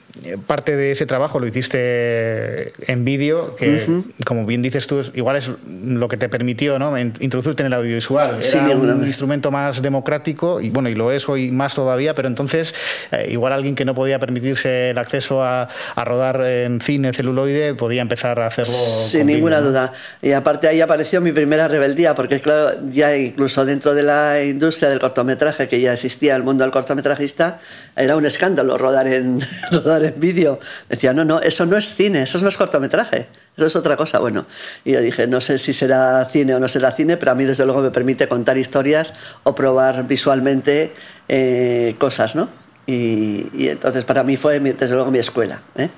parte 0.46 0.76
de 0.76 0.92
ese 0.92 1.06
trabajo 1.06 1.38
lo 1.38 1.46
hiciste 1.46 2.72
en 2.90 3.04
vídeo, 3.04 3.56
que 3.56 3.86
como 4.24 4.46
bien 4.46 4.62
dices 4.62 4.86
tú, 4.86 5.02
igual 5.14 5.36
es 5.36 5.50
lo 5.66 6.08
que 6.08 6.16
te 6.16 6.28
permitió 6.28 6.78
¿no? 6.78 6.96
introducirte 6.98 7.62
en 7.62 7.68
el 7.68 7.74
audiovisual. 7.74 8.38
Era 8.42 8.76
un 8.76 9.06
instrumento 9.06 9.50
más 9.50 9.82
democrático 9.82 10.60
y 10.60 10.70
bueno, 10.70 10.88
y 10.88 10.94
lo 10.94 11.12
es 11.12 11.28
hoy 11.28 11.50
más 11.50 11.74
todavía, 11.74 12.14
pero 12.14 12.28
entonces 12.28 12.74
eh, 13.12 13.28
igual 13.30 13.52
alguien 13.52 13.74
que 13.74 13.84
no 13.84 13.94
podía 13.94 14.18
permitirse 14.18 14.90
el 14.90 14.98
acceso 14.98 15.42
a, 15.42 15.68
a 15.94 16.04
rodar 16.04 16.42
en 16.44 16.80
cine 16.80 17.12
celuloide 17.12 17.74
podía 17.74 18.02
empezar 18.02 18.40
a 18.40 18.46
hacerlo. 18.46 18.72
Sin 18.72 19.26
ninguna 19.26 19.60
duda. 19.60 19.92
Y 20.22 20.32
aparte 20.32 20.68
ahí 20.68 20.80
apareció 20.80 21.20
mi 21.20 21.32
primera 21.32 21.68
rebeldía, 21.68 22.14
porque 22.14 22.40
claro, 22.40 22.76
ya 22.90 23.16
incluso 23.16 23.64
dentro 23.64 23.94
de 23.94 24.02
la 24.02 24.42
industria 24.42 24.88
del 24.88 24.98
cortometraje, 24.98 25.68
que 25.68 25.80
ya 25.80 25.92
existía 25.92 26.36
el 26.36 26.42
mundo 26.42 26.64
del 26.64 26.72
cortometrajista, 26.72 27.58
era 27.96 28.16
un 28.16 28.26
escándalo 28.26 28.78
rodar 28.78 29.06
en, 29.06 29.38
rodar 29.70 30.04
en 30.04 30.05
vídeo. 30.10 30.58
Decía, 30.88 31.12
no, 31.12 31.24
no, 31.24 31.40
eso 31.40 31.66
no 31.66 31.76
es 31.76 31.94
cine, 31.94 32.22
eso 32.22 32.38
no 32.40 32.48
es 32.48 32.56
cortometraje. 32.56 33.26
Eso 33.56 33.66
es 33.66 33.76
otra 33.76 33.96
cosa, 33.96 34.18
bueno. 34.18 34.46
Y 34.84 34.92
yo 34.92 35.00
dije, 35.00 35.26
no 35.26 35.40
sé 35.40 35.58
si 35.58 35.72
será 35.72 36.28
cine 36.30 36.54
o 36.54 36.60
no 36.60 36.68
será 36.68 36.92
cine, 36.92 37.16
pero 37.16 37.32
a 37.32 37.34
mí 37.34 37.44
desde 37.44 37.64
luego 37.64 37.80
me 37.80 37.90
permite 37.90 38.28
contar 38.28 38.58
historias 38.58 39.14
o 39.44 39.54
probar 39.54 40.06
visualmente 40.06 40.92
eh, 41.28 41.94
cosas, 41.98 42.34
¿no? 42.36 42.48
Y, 42.86 43.68
entonces 43.68 44.04
para 44.04 44.22
mí 44.22 44.36
fue 44.36 44.60
desde 44.60 44.94
luego 44.94 45.10
mi 45.10 45.18
escuela. 45.18 45.60
¿eh? 45.76 45.88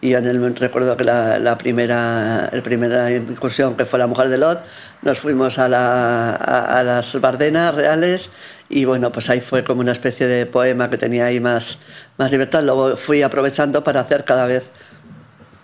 y 0.00 0.14
en 0.14 0.26
el, 0.26 0.56
recuerdo 0.56 0.96
que 0.96 1.04
la, 1.04 1.56
primera, 1.58 2.50
la 2.52 2.62
primera 2.62 3.10
incursión 3.10 3.76
que 3.76 3.84
fue 3.84 3.98
La 3.98 4.06
Mujer 4.06 4.28
de 4.28 4.38
Lot, 4.38 4.62
nos 5.02 5.18
fuimos 5.18 5.58
a, 5.58 5.68
las 5.68 7.20
Bardenas 7.20 7.74
reales 7.74 8.30
y 8.68 8.84
bueno, 8.84 9.12
pues 9.12 9.30
ahí 9.30 9.40
fue 9.40 9.64
como 9.64 9.80
una 9.80 9.92
especie 9.92 10.26
de 10.26 10.46
poema 10.46 10.90
que 10.90 10.98
tenía 10.98 11.26
ahí 11.26 11.40
más, 11.40 11.78
más 12.18 12.30
libertad. 12.30 12.62
Luego 12.62 12.96
fui 12.96 13.22
aprovechando 13.22 13.84
para 13.84 14.00
hacer 14.00 14.24
cada 14.24 14.46
vez 14.46 14.64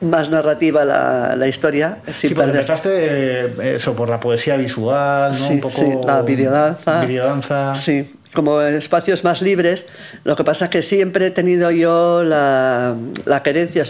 más 0.00 0.30
narrativa 0.30 0.84
la, 0.84 1.34
la 1.36 1.48
historia. 1.48 1.98
Sin 2.06 2.30
sí, 2.30 2.34
perder. 2.34 2.56
empezaste 2.56 2.88
eh, 2.92 3.76
eso 3.76 3.94
por 3.94 4.08
la 4.08 4.20
poesía 4.20 4.56
visual, 4.56 5.32
¿no? 5.32 5.34
Sí, 5.38 5.54
Un 5.54 5.60
poco... 5.60 5.74
sí, 5.74 5.92
la 6.04 6.22
videodanza. 6.22 7.04
Videodanza. 7.04 7.74
Sí, 7.74 8.14
como 8.32 8.60
espacios 8.62 9.24
más 9.24 9.42
libres. 9.42 9.86
Lo 10.24 10.36
que 10.36 10.44
pasa 10.44 10.66
es 10.66 10.70
que 10.70 10.82
siempre 10.82 11.26
he 11.26 11.30
tenido 11.30 11.70
yo 11.70 12.22
la, 12.22 12.96
la 13.24 13.42
querencia 13.42 13.84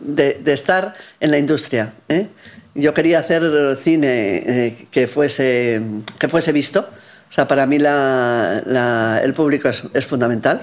de, 0.00 0.34
de, 0.42 0.52
estar 0.52 0.94
en 1.20 1.30
la 1.30 1.38
industria. 1.38 1.92
¿eh? 2.08 2.26
Yo 2.74 2.94
quería 2.94 3.18
hacer 3.18 3.42
cine 3.82 4.36
eh, 4.46 4.86
que, 4.90 5.06
fuese, 5.06 5.80
que 6.18 6.28
fuese 6.28 6.52
visto. 6.52 6.88
O 7.28 7.32
sea, 7.32 7.46
para 7.46 7.66
mí 7.66 7.78
la, 7.78 8.62
la, 8.66 9.20
el 9.22 9.34
público 9.34 9.68
es, 9.68 9.82
es, 9.92 10.06
fundamental. 10.06 10.62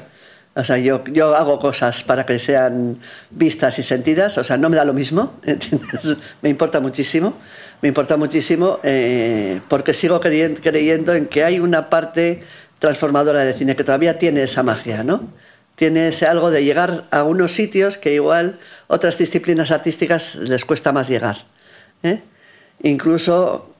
O 0.56 0.64
sea, 0.64 0.78
yo, 0.78 1.04
yo 1.06 1.36
hago 1.36 1.60
cosas 1.60 2.04
para 2.04 2.26
que 2.26 2.40
sean 2.40 2.98
vistas 3.30 3.78
y 3.78 3.84
sentidas. 3.84 4.38
O 4.38 4.44
sea, 4.44 4.58
no 4.58 4.70
me 4.70 4.78
da 4.78 4.86
lo 4.86 4.94
mismo. 4.94 5.40
¿entiendes? 5.46 6.18
me 6.42 6.50
importa 6.50 6.80
muchísimo. 6.80 7.36
Me 7.82 7.90
importa 7.90 8.18
muchísimo 8.18 8.80
eh, 8.84 9.62
porque 9.68 9.94
sigo 9.94 10.20
creyendo, 10.20 10.60
creyendo 10.62 11.14
en 11.14 11.28
que 11.28 11.44
hay 11.44 11.60
una 11.60 11.90
parte 11.90 12.42
transformadora 12.80 13.42
de 13.42 13.54
cine, 13.54 13.76
que 13.76 13.84
todavía 13.84 14.18
tiene 14.18 14.44
esa 14.44 14.64
magia, 14.64 15.04
¿no? 15.04 15.28
Tiene 15.76 16.08
ese 16.08 16.26
algo 16.26 16.52
de 16.52 16.64
llegar 16.64 17.04
a 17.12 17.24
unos 17.24 17.52
sitios 17.52 17.98
que 17.98 18.14
igual 18.14 18.58
otras 18.88 19.18
disciplinas 19.18 19.72
artísticas 19.72 20.36
les 20.36 20.64
cuesta 20.64 20.92
más 20.94 21.10
llegar. 21.10 21.38
¿eh? 22.04 22.22
Incluso, 22.82 23.75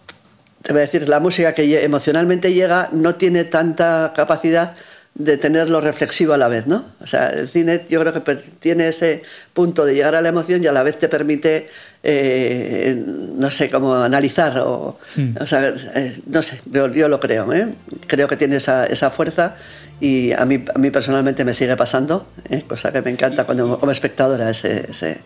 te 0.66 0.74
voy 0.74 0.82
a 0.82 0.86
decir, 0.86 1.08
la 1.08 1.20
música 1.20 1.54
que 1.54 1.84
emocionalmente 1.84 2.52
llega 2.52 2.90
no 2.92 3.14
tiene 3.14 3.44
tanta 3.44 4.14
capacidad 4.16 4.74
de 5.14 5.38
tenerlo 5.38 5.80
reflexivo 5.80 6.34
a 6.34 6.38
la 6.38 6.48
vez, 6.48 6.66
¿no? 6.66 6.86
O 7.00 7.06
sea, 7.06 7.28
el 7.28 7.48
cine 7.48 7.86
yo 7.88 8.02
creo 8.02 8.12
que 8.12 8.36
tiene 8.36 8.88
ese 8.88 9.22
punto 9.54 9.86
de 9.86 9.94
llegar 9.94 10.16
a 10.16 10.22
la 10.24 10.30
emoción 10.30 10.64
y 10.64 10.68
a 10.68 10.72
la 10.72 10.82
vez 10.82 10.98
te 10.98 11.08
permite, 11.08 11.70
eh, 12.02 13.00
no 13.38 13.52
sé, 13.52 13.70
cómo 13.70 13.96
analizar 13.96 14.58
o, 14.58 14.98
hmm. 15.16 15.36
o 15.40 15.46
sea, 15.46 15.68
eh, 15.68 16.20
no 16.26 16.42
sé, 16.42 16.60
yo, 16.66 16.92
yo, 16.92 17.10
lo 17.10 17.20
creo, 17.20 17.54
¿eh? 17.54 17.68
Creo 18.08 18.28
que 18.28 18.36
tiene 18.36 18.56
esa, 18.56 18.88
esa 18.88 19.12
fuerza 19.12 19.56
y 20.02 20.32
a 20.34 20.46
mí, 20.46 20.66
a 20.74 20.80
mí 20.80 20.90
personalmente 20.90 21.46
me 21.46 21.54
sigue 21.54 21.78
pasando, 21.78 22.28
¿eh? 22.50 22.64
cosa 22.68 22.92
que 22.92 23.04
me 23.04 23.12
encanta 23.12 23.44
cuando 23.44 23.80
como 23.80 23.92
espectadora 23.92 24.50
ese, 24.50 24.88
ese, 24.90 25.20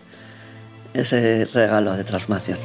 ese 0.92 1.46
regalo 1.46 1.96
de 1.96 2.04
transformación. 2.04 2.58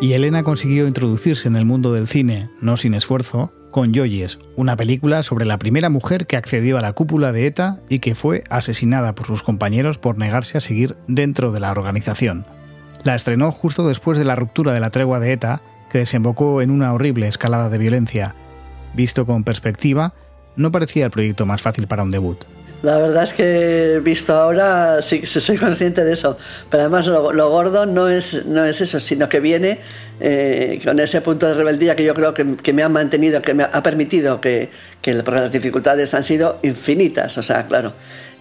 Y 0.00 0.14
Elena 0.14 0.42
consiguió 0.42 0.86
introducirse 0.86 1.46
en 1.46 1.56
el 1.56 1.66
mundo 1.66 1.92
del 1.92 2.08
cine, 2.08 2.48
no 2.62 2.78
sin 2.78 2.94
esfuerzo, 2.94 3.52
con 3.70 3.94
Joyes, 3.94 4.38
una 4.56 4.74
película 4.74 5.22
sobre 5.22 5.44
la 5.44 5.58
primera 5.58 5.90
mujer 5.90 6.26
que 6.26 6.38
accedió 6.38 6.78
a 6.78 6.80
la 6.80 6.94
cúpula 6.94 7.32
de 7.32 7.46
ETA 7.46 7.80
y 7.90 7.98
que 7.98 8.14
fue 8.14 8.42
asesinada 8.48 9.14
por 9.14 9.26
sus 9.26 9.42
compañeros 9.42 9.98
por 9.98 10.16
negarse 10.16 10.56
a 10.56 10.62
seguir 10.62 10.96
dentro 11.06 11.52
de 11.52 11.60
la 11.60 11.70
organización. 11.70 12.46
La 13.04 13.14
estrenó 13.14 13.52
justo 13.52 13.86
después 13.86 14.18
de 14.18 14.24
la 14.24 14.36
ruptura 14.36 14.72
de 14.72 14.80
la 14.80 14.90
tregua 14.90 15.20
de 15.20 15.32
ETA, 15.32 15.60
que 15.90 15.98
desembocó 15.98 16.62
en 16.62 16.70
una 16.70 16.94
horrible 16.94 17.28
escalada 17.28 17.68
de 17.68 17.78
violencia. 17.78 18.34
Visto 18.94 19.26
con 19.26 19.44
perspectiva, 19.44 20.14
no 20.56 20.72
parecía 20.72 21.04
el 21.04 21.10
proyecto 21.10 21.44
más 21.44 21.60
fácil 21.60 21.86
para 21.86 22.04
un 22.04 22.10
debut. 22.10 22.38
La 22.82 22.96
verdad 22.96 23.24
es 23.24 23.34
que 23.34 24.00
visto 24.02 24.34
ahora 24.34 25.02
sí 25.02 25.26
soy 25.26 25.58
consciente 25.58 26.04
de 26.04 26.12
eso. 26.12 26.38
Pero 26.70 26.84
además 26.84 27.06
lo, 27.06 27.50
gordo 27.50 27.86
no 27.86 28.08
es, 28.08 28.46
no 28.46 28.64
es 28.64 28.80
eso, 28.80 29.00
sino 29.00 29.28
que 29.28 29.40
viene 29.40 29.78
eh, 30.20 30.80
con 30.84 30.98
ese 30.98 31.20
punto 31.20 31.46
de 31.46 31.54
rebeldía 31.54 31.94
que 31.94 32.04
yo 32.04 32.14
creo 32.14 32.32
que, 32.32 32.56
que, 32.56 32.72
me 32.72 32.82
ha 32.82 32.88
mantenido, 32.88 33.42
que 33.42 33.54
me 33.54 33.64
ha 33.64 33.82
permitido 33.82 34.40
que, 34.40 34.70
que 35.02 35.14
las 35.14 35.52
dificultades 35.52 36.14
han 36.14 36.24
sido 36.24 36.58
infinitas. 36.62 37.36
O 37.36 37.42
sea, 37.42 37.66
claro, 37.66 37.92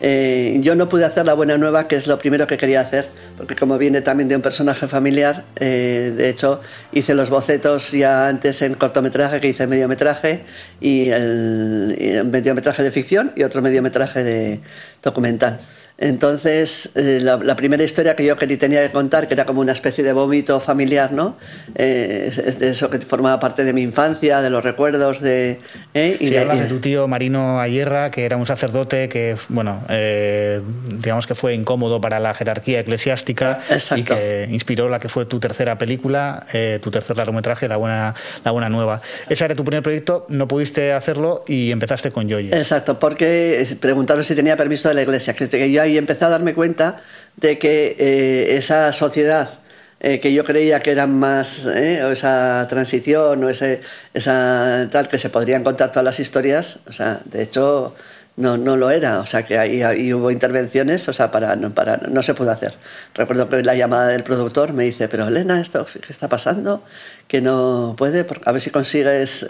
eh, 0.01 0.57
yo 0.61 0.75
no 0.75 0.87
pude 0.87 1.05
hacer 1.05 1.25
la 1.25 1.33
buena 1.33 1.57
nueva, 1.57 1.87
que 1.87 1.95
es 1.95 2.07
lo 2.07 2.17
primero 2.17 2.47
que 2.47 2.57
quería 2.57 2.81
hacer, 2.81 3.09
porque 3.37 3.55
como 3.55 3.77
viene 3.77 4.01
también 4.01 4.29
de 4.29 4.35
un 4.35 4.41
personaje 4.41 4.87
familiar, 4.87 5.45
eh, 5.57 6.13
de 6.15 6.29
hecho 6.29 6.61
hice 6.91 7.15
los 7.15 7.29
bocetos 7.29 7.91
ya 7.91 8.27
antes 8.27 8.61
en 8.61 8.75
cortometraje, 8.75 9.41
que 9.41 9.49
hice 9.49 9.67
mediometraje, 9.67 10.43
y 10.79 11.09
el, 11.09 12.23
mediometraje 12.31 12.83
de 12.83 12.91
ficción 12.91 13.31
y 13.35 13.43
otro 13.43 13.61
mediometraje 13.61 14.23
de 14.23 14.59
documental. 15.03 15.59
Entonces, 16.01 16.91
eh, 16.95 17.19
la, 17.21 17.55
primera 17.57 17.83
historia 17.83 18.15
que 18.15 18.23
yo 18.23 18.37
quería, 18.37 18.57
tenía 18.57 18.81
que 18.81 18.91
contar, 18.91 19.27
que 19.27 19.33
era 19.33 19.45
como 19.45 19.59
una 19.59 19.73
especie 19.73 20.01
de 20.01 20.13
vómito 20.13 20.61
familiar, 20.61 21.11
¿no? 21.11 21.35
Eh, 21.75 22.31
es 22.45 22.57
de 22.57 22.69
eso 22.69 22.89
que 22.89 22.99
formaba 22.99 23.41
parte 23.41 23.65
de 23.65 23.73
mi 23.73 23.81
infancia, 23.81 24.41
de 24.41 24.49
los 24.49 24.63
recuerdos 24.63 25.19
de... 25.19 25.59
¿eh? 25.93 26.15
Y 26.21 26.29
de, 26.29 26.39
hablas 26.39 26.61
de 26.61 26.67
tu 26.67 26.79
tío 26.79 27.09
Marino 27.09 27.59
Ayerra, 27.59 28.11
que 28.11 28.23
era 28.23 28.37
un 28.37 28.45
sacerdote 28.45 29.09
que, 29.09 29.35
bueno, 29.49 29.83
eh, 29.89 30.61
digamos 31.03 31.27
que 31.27 31.35
fue 31.35 31.53
incómodo 31.53 31.99
para 31.99 32.21
la 32.21 32.33
jerarquía 32.33 32.79
eclesiástica 32.79 33.59
y 33.97 34.03
que 34.03 34.47
inspiró 34.49 34.87
la 34.87 34.99
que 34.99 35.09
fue 35.09 35.25
tu 35.25 35.41
tercera 35.41 35.77
película, 35.77 36.45
tu 36.81 36.91
tercer 36.91 37.17
largometraje, 37.17 37.67
La 37.67 37.75
Buena, 37.75 38.15
la 38.45 38.51
Buena 38.51 38.69
Nueva. 38.69 39.01
Ese 39.27 39.43
era 39.43 39.53
tu 39.53 39.65
primer 39.65 39.83
proyecto, 39.83 40.25
no 40.29 40.47
pudiste 40.47 40.93
hacerlo 40.93 41.43
y 41.45 41.71
empezaste 41.71 42.11
con 42.11 42.29
Joy. 42.29 42.51
Exacto, 42.53 42.99
porque 42.99 43.67
preguntaron 43.81 44.23
si 44.23 44.33
tenía 44.33 44.55
permiso 44.55 44.87
de 44.87 44.95
la 44.95 45.01
iglesia, 45.01 45.33
que 45.33 45.71
yo 45.71 45.88
y 45.89 45.97
empecé 45.97 46.25
a 46.25 46.29
darme 46.29 46.53
cuenta 46.53 46.97
de 47.37 47.57
que 47.57 47.95
eh, 47.99 48.57
esa 48.57 48.93
sociedad 48.93 49.59
eh, 50.01 50.21
que 50.21 50.31
yo 50.33 50.45
creía 50.45 50.79
que 50.79 50.91
era 50.91 51.07
más, 51.07 51.65
eh, 51.65 52.01
esa 52.11 52.65
transición, 52.69 53.43
o 53.43 53.49
ese, 53.49 53.81
esa 54.13 54.87
tal, 54.91 55.09
que 55.09 55.17
se 55.17 55.29
podrían 55.29 55.63
contar 55.63 55.91
todas 55.91 56.05
las 56.05 56.21
historias, 56.21 56.79
o 56.87 56.93
sea, 56.93 57.19
de 57.25 57.43
hecho 57.43 57.93
no, 58.37 58.57
no 58.57 58.77
lo 58.77 58.91
era, 58.91 59.19
o 59.19 59.25
sea, 59.25 59.45
que 59.45 59.57
ahí, 59.57 59.81
ahí 59.81 60.13
hubo 60.13 60.31
intervenciones, 60.31 61.05
o 61.09 61.13
sea, 61.13 61.31
para, 61.31 61.57
no, 61.57 61.71
para, 61.71 61.97
no 62.09 62.23
se 62.23 62.33
pudo 62.33 62.51
hacer. 62.51 62.73
Recuerdo 63.13 63.49
que 63.49 63.61
la 63.61 63.75
llamada 63.75 64.07
del 64.07 64.23
productor 64.23 64.71
me 64.71 64.85
dice, 64.85 65.09
pero 65.09 65.27
Elena, 65.27 65.59
¿esto 65.59 65.85
qué 65.85 66.13
está 66.13 66.29
pasando? 66.29 66.81
Que 67.27 67.41
no 67.41 67.95
puede, 67.97 68.25
a 68.45 68.51
ver 68.53 68.61
si 68.61 68.69
consigues 68.69 69.45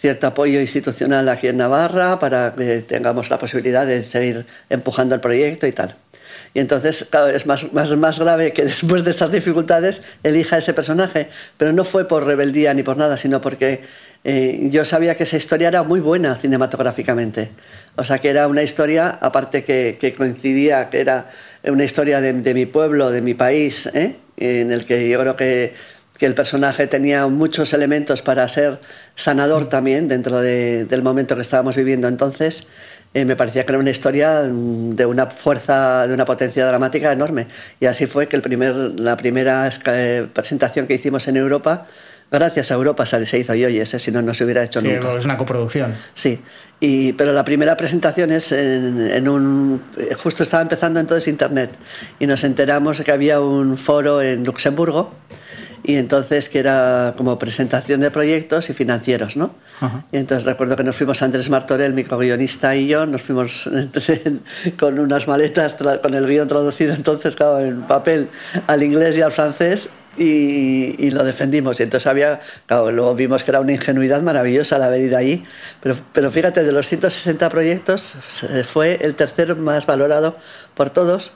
cierto 0.00 0.28
apoyo 0.28 0.60
institucional 0.60 1.28
aquí 1.28 1.48
en 1.48 1.56
Navarra 1.56 2.18
para 2.18 2.54
que 2.56 2.82
tengamos 2.82 3.30
la 3.30 3.38
posibilidad 3.38 3.86
de 3.86 4.02
seguir 4.02 4.46
empujando 4.70 5.14
el 5.14 5.20
proyecto 5.20 5.66
y 5.66 5.72
tal. 5.72 5.94
Y 6.54 6.60
entonces, 6.60 7.06
claro, 7.10 7.28
es 7.28 7.46
más, 7.46 7.72
más, 7.72 7.94
más 7.96 8.18
grave 8.18 8.52
que 8.52 8.62
después 8.64 9.04
de 9.04 9.10
esas 9.10 9.32
dificultades 9.32 10.02
elija 10.22 10.58
ese 10.58 10.72
personaje, 10.72 11.28
pero 11.56 11.72
no 11.72 11.84
fue 11.84 12.06
por 12.06 12.24
rebeldía 12.24 12.74
ni 12.74 12.82
por 12.82 12.96
nada, 12.96 13.16
sino 13.16 13.40
porque 13.40 13.82
eh, 14.24 14.68
yo 14.70 14.84
sabía 14.84 15.16
que 15.16 15.24
esa 15.24 15.36
historia 15.36 15.68
era 15.68 15.82
muy 15.82 16.00
buena 16.00 16.34
cinematográficamente. 16.34 17.50
O 17.96 18.04
sea, 18.04 18.18
que 18.18 18.30
era 18.30 18.48
una 18.48 18.62
historia, 18.62 19.18
aparte 19.20 19.64
que, 19.64 20.14
coincidía, 20.16 20.90
que 20.90 21.00
era 21.00 21.30
una 21.64 21.84
historia 21.84 22.20
de, 22.20 22.54
mi 22.54 22.66
pueblo, 22.66 23.10
de 23.10 23.20
mi 23.20 23.34
país, 23.34 23.88
¿eh? 23.94 24.16
en 24.36 24.72
el 24.72 24.84
que 24.86 25.08
yo 25.08 25.20
creo 25.20 25.36
que, 25.36 25.74
que, 26.18 26.26
el 26.26 26.34
personaje 26.34 26.86
tenía 26.86 27.26
muchos 27.26 27.72
elementos 27.72 28.22
para 28.22 28.48
ser 28.48 28.80
sanador 29.14 29.68
también 29.68 30.08
dentro 30.08 30.40
del 30.40 31.02
momento 31.02 31.36
que 31.36 31.42
estábamos 31.42 31.76
viviendo 31.76 32.08
entonces. 32.08 32.66
Eh, 33.14 33.24
me 33.24 33.36
parecía 33.36 33.64
que 33.64 33.72
era 33.72 33.78
una 33.78 33.90
historia 33.90 34.42
mm, 34.42 34.94
de 34.94 35.06
una 35.06 35.26
fuerza, 35.26 36.06
de 36.06 36.12
una 36.12 36.24
potencia 36.24 36.66
dramática 36.66 37.10
enorme. 37.10 37.46
Y 37.80 37.86
así 37.86 38.06
fue 38.06 38.28
que 38.28 38.36
el 38.36 38.42
primer, 38.42 38.74
la 38.74 39.16
primera 39.16 39.68
eh, 39.86 40.26
presentación 40.32 40.86
que 40.86 40.94
hicimos 40.94 41.26
en 41.26 41.38
Europa, 41.38 41.86
gracias 42.30 42.70
a 42.70 42.74
Europa 42.74 43.06
se 43.06 43.38
hizo 43.38 43.54
Yoyes, 43.54 43.88
si 43.88 44.10
no, 44.10 44.20
no 44.20 44.34
se 44.34 44.44
hubiera 44.44 44.62
hecho 44.62 44.80
sí, 44.80 44.88
nunca. 44.88 45.14
Es 45.14 45.24
una 45.24 45.38
coproducción. 45.38 45.94
Sí, 46.14 46.40
y, 46.80 47.12
pero 47.14 47.32
la 47.32 47.44
primera 47.44 47.76
presentación 47.76 48.30
es 48.30 48.52
en, 48.52 49.28
un... 49.28 49.82
Justo 50.22 50.42
estaba 50.42 50.62
empezando 50.62 51.00
entonces 51.00 51.28
Internet 51.28 51.70
y 52.20 52.26
nos 52.26 52.44
enteramos 52.44 52.98
de 52.98 53.04
que 53.04 53.12
había 53.12 53.40
un 53.40 53.76
foro 53.76 54.20
en 54.20 54.44
Luxemburgo 54.44 55.12
y 55.88 55.96
entonces 55.96 56.50
que 56.50 56.58
era 56.58 57.14
como 57.16 57.38
presentación 57.38 58.02
de 58.02 58.10
proyectos 58.10 58.68
y 58.68 58.74
financieros, 58.74 59.38
¿no? 59.38 59.54
Y 60.12 60.18
entonces 60.18 60.44
recuerdo 60.44 60.76
que 60.76 60.84
nos 60.84 60.94
fuimos 60.94 61.22
Andrés 61.22 61.48
Martorell, 61.48 61.94
mi 61.94 62.02
y 62.02 62.86
yo, 62.86 63.06
nos 63.06 63.22
fuimos 63.22 63.70
con 64.78 64.98
unas 64.98 65.26
maletas, 65.26 65.76
con 66.02 66.12
el 66.12 66.26
guion 66.26 66.46
traducido 66.46 66.92
entonces, 66.92 67.34
claro, 67.34 67.60
en 67.60 67.80
papel 67.84 68.28
al 68.66 68.82
inglés 68.82 69.16
y 69.16 69.22
al 69.22 69.32
francés 69.32 69.88
y, 70.18 71.10
lo 71.10 71.24
defendimos. 71.24 71.80
Y 71.80 71.84
entonces 71.84 72.06
había, 72.06 72.38
claro, 72.66 72.92
luego 72.92 73.14
vimos 73.14 73.42
que 73.42 73.50
era 73.50 73.60
una 73.60 73.72
ingenuidad 73.72 74.20
maravillosa 74.20 74.76
el 74.76 74.82
haber 74.82 75.00
ido 75.00 75.16
ahí, 75.16 75.42
pero, 75.80 75.96
pero 76.12 76.30
fíjate, 76.30 76.64
de 76.64 76.72
los 76.72 76.86
160 76.86 77.48
proyectos 77.48 78.14
fue 78.66 78.98
el 79.00 79.14
tercero 79.14 79.56
más 79.56 79.86
valorado 79.86 80.36
por 80.74 80.90
todos 80.90 81.32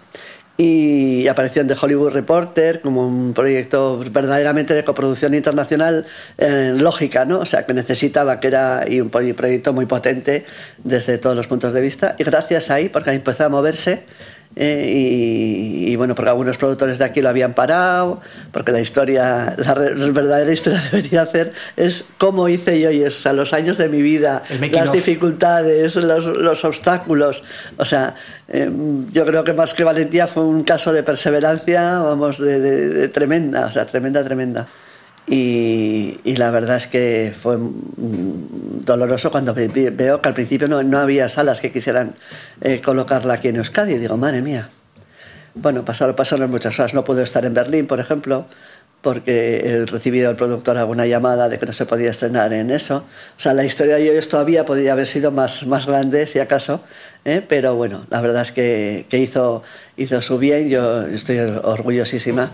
y 0.56 1.26
apareció 1.28 1.62
en 1.62 1.68
The 1.68 1.76
Hollywood 1.80 2.12
Reporter 2.12 2.80
como 2.80 3.06
un 3.06 3.32
proyecto 3.32 3.98
verdaderamente 4.10 4.74
de 4.74 4.84
coproducción 4.84 5.34
internacional 5.34 6.04
eh, 6.38 6.74
lógica, 6.76 7.24
¿no? 7.24 7.40
O 7.40 7.46
sea, 7.46 7.64
que 7.64 7.72
necesitaba, 7.72 8.38
que 8.38 8.48
era 8.48 8.84
y 8.88 9.00
un 9.00 9.10
proyecto 9.10 9.72
muy 9.72 9.86
potente 9.86 10.44
desde 10.84 11.18
todos 11.18 11.36
los 11.36 11.46
puntos 11.46 11.72
de 11.72 11.80
vista. 11.80 12.14
Y 12.18 12.24
gracias 12.24 12.70
ahí, 12.70 12.88
porque 12.88 13.12
empezó 13.12 13.46
a 13.46 13.48
moverse, 13.48 14.02
eh, 14.54 15.86
y, 15.88 15.96
bueno, 15.96 16.14
porque 16.14 16.30
algunos 16.30 16.58
productores 16.58 16.98
de 16.98 17.04
aquí 17.04 17.22
lo 17.22 17.28
habían 17.28 17.54
parado, 17.54 18.20
porque 18.52 18.72
la 18.72 18.80
historia, 18.80 19.54
la, 19.56 19.74
verdadera 19.74 20.52
historia 20.52 20.82
debería 20.90 21.22
hacer 21.22 21.52
es 21.76 22.04
cómo 22.18 22.48
hice 22.48 22.80
yo 22.80 22.90
y 22.90 23.02
eso, 23.02 23.18
o 23.18 23.20
sea, 23.20 23.32
los 23.32 23.52
años 23.52 23.78
de 23.78 23.88
mi 23.88 24.02
vida, 24.02 24.42
las 24.72 24.92
dificultades, 24.92 25.96
los, 25.96 26.26
los, 26.26 26.64
obstáculos. 26.64 27.42
O 27.78 27.84
sea, 27.84 28.14
em, 28.48 29.10
yo 29.12 29.24
creo 29.24 29.44
que 29.44 29.52
más 29.52 29.74
que 29.74 29.84
valentía 29.84 30.26
fue 30.26 30.44
un 30.44 30.64
caso 30.64 30.92
de 30.92 31.02
perseverancia, 31.02 31.98
vamos, 32.00 32.38
de 32.38 33.08
tremenda, 33.08 33.66
o 33.66 33.70
sea, 33.70 33.86
tremenda, 33.86 34.22
tremenda. 34.22 34.68
Y, 35.26 36.18
la 36.36 36.50
verdad 36.50 36.76
es 36.76 36.86
que 36.86 37.32
fue 37.38 37.56
doloroso 37.56 39.30
cuando 39.30 39.54
veo 39.54 40.20
que 40.20 40.28
al 40.28 40.34
principio 40.34 40.68
no, 40.68 40.82
no 40.82 40.98
había 40.98 41.28
salas 41.28 41.60
que 41.60 41.70
quisieran 41.70 42.14
eh, 42.60 42.80
colocarla 42.80 43.34
aquí 43.34 43.48
en 43.48 43.56
Euskadi. 43.56 43.94
Y 43.94 43.98
digo, 43.98 44.16
madre 44.16 44.42
mía. 44.42 44.68
Bueno, 45.54 45.84
pasaron, 45.84 46.16
pasaron 46.16 46.50
muchas 46.50 46.76
cosas. 46.76 46.94
No 46.94 47.04
pude 47.04 47.22
estar 47.22 47.44
en 47.44 47.54
Berlín, 47.54 47.86
por 47.86 48.00
ejemplo, 48.00 48.46
porque 49.00 49.62
he 49.64 49.86
recibido 49.86 50.30
el 50.30 50.36
productor 50.36 50.76
alguna 50.76 51.06
llamada 51.06 51.48
de 51.48 51.58
que 51.58 51.66
no 51.66 51.72
se 51.72 51.86
podía 51.86 52.10
estrenar 52.10 52.52
en 52.52 52.70
eso. 52.70 53.04
O 53.36 53.40
sea, 53.40 53.52
la 53.54 53.64
historia 53.64 53.96
de 53.96 54.10
ellos 54.10 54.28
todavía 54.28 54.64
podría 54.64 54.92
haber 54.92 55.06
sido 55.06 55.30
más, 55.30 55.66
más 55.66 55.86
grande, 55.86 56.26
si 56.26 56.38
acaso, 56.40 56.82
¿eh? 57.24 57.44
pero 57.46 57.74
bueno, 57.74 58.06
la 58.10 58.20
verdad 58.20 58.42
es 58.42 58.52
que, 58.52 59.06
que 59.08 59.18
hizo, 59.18 59.62
hizo 59.96 60.22
su 60.22 60.38
bien. 60.38 60.68
Yo 60.68 61.02
estoy 61.02 61.38
orgullosísima 61.38 62.52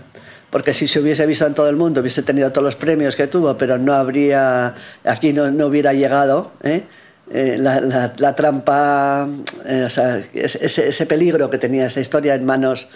porque 0.49 0.73
si 0.73 0.87
se 0.87 0.99
hubiese 0.99 1.25
visto 1.25 1.45
en 1.45 1.53
todo 1.53 1.69
el 1.69 1.75
mundo, 1.75 2.01
hubiese 2.01 2.23
tenido 2.23 2.51
todos 2.51 2.65
los 2.65 2.75
premios 2.75 3.15
que 3.15 3.27
tuvo, 3.27 3.57
pero 3.57 3.77
no 3.77 3.93
habría, 3.93 4.73
aquí 5.03 5.33
no, 5.33 5.51
no 5.51 5.67
hubiera 5.67 5.93
llegado. 5.93 6.51
¿eh? 6.63 6.83
Eh, 7.31 7.57
la, 7.59 8.11
la, 8.17 8.35
trampa, 8.35 9.27
eh, 9.67 9.83
o 9.85 9.89
sea, 9.91 10.19
ese, 10.33 10.89
ese, 10.89 11.05
peligro 11.05 11.47
que 11.51 11.59
tenía 11.59 11.85
esa 11.85 11.99
historia 11.99 12.33
en 12.33 12.43
manos, 12.43 12.87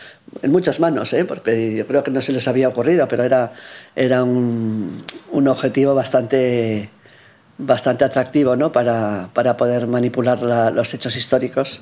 en 0.42 0.52
muchas 0.52 0.80
manos, 0.80 1.16
porque 1.28 1.76
yo 1.76 1.86
creo 1.86 2.04
que 2.04 2.10
no 2.10 2.20
se 2.20 2.32
les 2.32 2.48
había 2.48 2.68
ocurrido, 2.68 3.08
pero 3.08 3.24
era, 3.24 3.54
era 3.96 4.24
un, 4.24 5.04
un 5.32 5.48
objetivo 5.48 5.94
bastante, 5.94 6.90
bastante 7.60 8.06
atractivo 8.06 8.56
¿no? 8.56 8.72
para, 8.72 9.30
para 9.34 9.56
poder 9.56 9.86
manipular 9.86 10.42
los 10.42 10.94
hechos 10.96 11.16
históricos, 11.16 11.82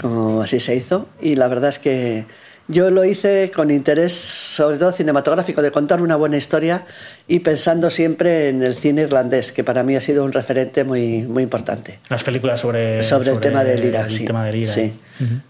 como 0.00 0.40
así 0.40 0.60
se 0.60 0.74
hizo. 0.74 1.06
Y 1.20 1.36
la 1.36 1.48
verdad 1.48 1.68
es 1.68 1.78
que 1.78 2.24
yo 2.68 2.90
lo 2.90 3.04
hice 3.04 3.50
con 3.50 3.70
interés, 3.70 4.12
sobre 4.12 4.76
todo 4.76 4.92
cinematográfico, 4.92 5.62
de 5.62 5.72
contar 5.72 6.02
una 6.02 6.16
buena 6.16 6.36
historia 6.36 6.84
y 7.26 7.40
pensando 7.40 7.90
siempre 7.90 8.50
en 8.50 8.62
el 8.62 8.74
cine 8.74 9.02
irlandés, 9.02 9.52
que 9.52 9.64
para 9.64 9.82
mí 9.82 9.96
ha 9.96 10.02
sido 10.02 10.22
un 10.22 10.32
referente 10.32 10.84
muy, 10.84 11.22
muy 11.22 11.42
importante. 11.42 11.98
Las 12.10 12.22
películas 12.22 12.60
sobre, 12.60 13.02
sobre, 13.02 13.30
el 13.30 13.40
tema 13.40 13.64
del 13.64 13.82
IRA, 13.82 14.10
sí. 14.10 14.28
sí. 14.66 14.92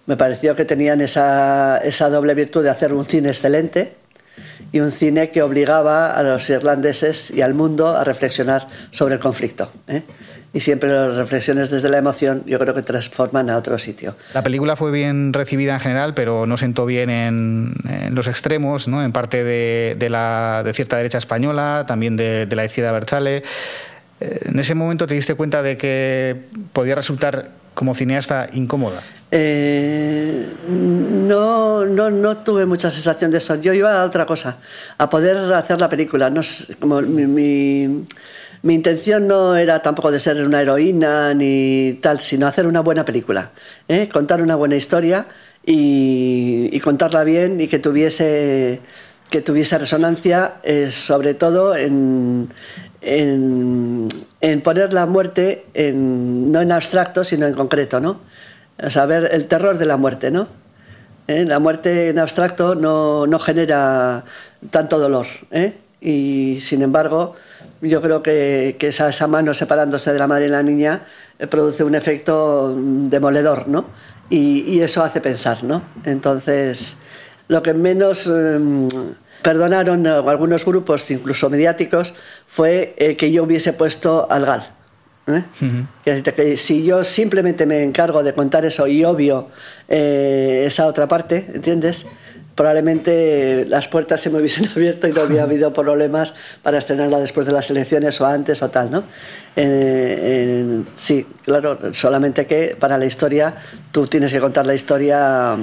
Me 0.07 0.16
pareció 0.16 0.54
que 0.54 0.64
tenían 0.64 1.00
esa, 1.00 1.78
esa 1.78 2.09
doble 2.09 2.35
virtud 2.35 2.62
de 2.62 2.70
hacer 2.70 2.94
un 2.94 3.04
cine 3.04 3.31
excelente 3.31 3.94
y 4.72 4.78
un 4.78 4.92
cine 4.92 5.31
que 5.31 5.42
obligaba 5.42 6.12
a 6.12 6.22
los 6.22 6.48
irlandeses 6.50 7.33
y 7.33 7.42
al 7.42 7.54
mundo 7.54 7.96
a 7.96 8.04
reflexionar 8.04 8.68
sobre 8.92 9.14
el 9.14 9.20
conflicto. 9.20 9.70
¿eh? 9.88 10.02
Y 10.53 10.61
siempre 10.61 10.91
las 10.91 11.17
reflexiones 11.17 11.71
desde 11.71 11.89
la 11.89 11.99
emoción 11.99 12.43
yo 12.47 12.59
creo 12.59 12.75
que 12.75 12.83
transforman 12.83 13.51
a 13.51 13.57
otro 13.57 13.79
sitio. 13.79 14.15
La 14.35 14.43
película 14.43 14.77
fue 14.77 14.91
bien 14.91 15.33
recibida 15.33 15.75
en 15.75 15.81
general, 15.81 16.15
pero 16.15 16.47
no 16.47 16.57
sentó 16.57 16.87
bien 16.87 17.11
en, 17.11 17.75
los 18.13 18.27
extremos, 18.27 18.89
¿no? 18.89 19.05
en 19.05 19.13
parte 19.13 19.45
de, 19.45 20.09
la, 20.09 20.63
de 20.65 20.73
cierta 20.73 20.97
derecha 20.97 21.19
española, 21.19 21.85
también 21.87 22.17
de, 22.17 22.49
la 22.51 22.65
izquierda 22.65 22.93
Berchale. 22.93 23.43
Eh, 24.21 24.41
¿En 24.47 24.59
ese 24.59 24.75
momento 24.75 25.07
te 25.07 25.15
diste 25.15 25.35
cuenta 25.35 25.63
de 25.63 25.77
que 25.77 26.37
podía 26.73 26.95
resultar 26.95 27.51
como 27.75 27.95
cineasta 27.95 28.49
incómoda? 28.53 29.01
Eh, 29.31 30.47
no, 30.69 31.85
no, 31.85 32.11
no 32.11 32.39
tuve 32.39 32.65
mucha 32.65 32.91
sensación 32.91 33.31
de 33.31 33.39
eso. 33.39 33.55
Yo 33.57 33.75
iba 33.75 34.01
a 34.01 34.05
otra 34.05 34.25
cosa, 34.25 34.57
a 34.97 35.11
poder 35.11 35.37
hacer 35.53 35.79
la 35.79 35.89
película. 35.89 36.31
No, 36.31 36.41
como 36.81 37.03
mi 37.03 37.27
mi 37.27 38.07
intención 38.62 39.27
no 39.29 39.57
era 39.57 39.81
tampoco 39.83 40.11
de 40.11 40.18
ser 40.21 40.44
una 40.44 40.61
heroína 40.61 41.35
ni 41.35 41.99
tal, 42.03 42.21
sino 42.21 42.47
hacer 42.47 42.66
una 42.66 42.81
buena 42.81 43.05
película, 43.05 43.51
¿eh? 43.88 44.09
contar 44.12 44.42
una 44.42 44.57
buena 44.57 44.77
historia 44.77 45.27
y, 45.64 46.79
contarla 46.81 47.25
bien 47.25 47.61
y 47.61 47.68
que 47.68 47.79
tuviese, 47.79 48.81
que 49.31 49.42
tuviese 49.42 49.79
resonancia, 49.79 50.55
eh, 50.62 50.90
sobre 50.90 51.35
todo 51.35 51.77
en, 51.77 52.49
en, 53.03 54.09
poner 54.62 54.92
la 54.92 55.07
muerte 55.07 55.66
no 55.75 56.61
en 56.61 56.73
abstracto, 56.73 57.25
sino 57.25 57.47
en 57.47 57.55
concreto, 57.55 58.01
¿no? 58.01 58.21
O 58.83 58.90
sea, 58.90 59.05
el 59.05 59.47
terror 59.47 59.77
de 59.77 59.87
la 59.87 59.97
muerte, 59.97 60.31
¿no? 60.31 60.49
¿Eh? 61.27 61.44
La 61.44 61.59
muerte 61.59 62.09
en 62.09 62.18
abstracto 62.18 62.75
no, 62.75 63.27
no 63.27 63.38
genera 63.38 64.25
tanto 64.71 64.99
dolor, 64.99 65.27
y 66.01 66.59
sin 66.61 66.83
embargo 66.83 67.35
yo 67.81 68.01
creo 68.03 68.23
que, 68.23 68.77
que 68.79 68.89
esa, 68.89 69.09
esa, 69.09 69.27
mano 69.27 69.55
separándose 69.55 70.13
de 70.13 70.19
la 70.19 70.27
madre 70.27 70.47
y 70.47 70.51
la 70.51 70.63
niña 70.63 71.03
eh, 71.39 71.47
produce 71.47 71.85
un 71.85 71.95
efecto 71.95 72.75
demoledor, 72.77 73.69
¿no? 73.69 73.87
Y, 74.31 74.65
y, 74.67 74.83
eso 74.83 75.03
hace 75.03 75.21
pensar, 75.21 75.65
¿no? 75.65 75.83
Entonces, 76.05 76.99
lo 77.47 77.63
que 77.63 77.73
menos 77.73 78.27
em, 78.27 78.89
perdonaron 79.43 80.07
algunos 80.07 80.65
grupos, 80.65 81.11
incluso 81.11 81.49
mediáticos, 81.49 82.15
fue 82.47 82.95
eh, 82.99 83.17
que 83.17 83.33
yo 83.33 83.45
hubiese 83.45 83.73
puesto 83.73 84.27
al 84.31 84.45
GAL. 84.45 84.69
¿eh? 85.29 85.43
que, 86.05 86.57
si 86.57 86.85
yo 86.85 87.05
simplemente 87.05 87.65
me 87.65 87.83
encargo 87.83 88.23
de 88.23 88.33
contar 88.33 88.65
eso 88.65 88.87
y 88.87 89.05
obvio 89.05 89.49
esa 89.87 90.87
otra 90.87 91.07
parte, 91.07 91.51
¿entiendes? 91.55 92.07
Probablemente 92.59 93.66
las 93.68 93.87
puertas 93.87 94.21
se 94.21 94.31
me 94.31 94.38
hubiesen 94.38 94.68
abierto 94.77 95.07
y 95.07 95.12
no 95.12 95.23
había 95.23 95.44
habido 95.44 95.73
problemas 95.73 96.35
para 96.61 96.79
estrenarla 96.79 97.21
después 97.21 97.47
de 97.47 97.53
las 97.53 97.71
elecciones 97.71 98.21
o 98.21 98.27
antes 98.27 98.61
o 98.62 98.68
tal, 98.68 98.90
¿no? 98.90 99.05
sí, 100.94 101.27
claro, 101.44 101.79
solamente 101.92 102.47
que 102.47 102.77
para 102.79 102.99
la 102.99 103.07
historia 103.07 103.55
tú 103.92 104.07
tienes 104.07 104.33
que 104.33 104.40
contar 104.40 104.66
la 104.66 104.75
historia 104.75 105.57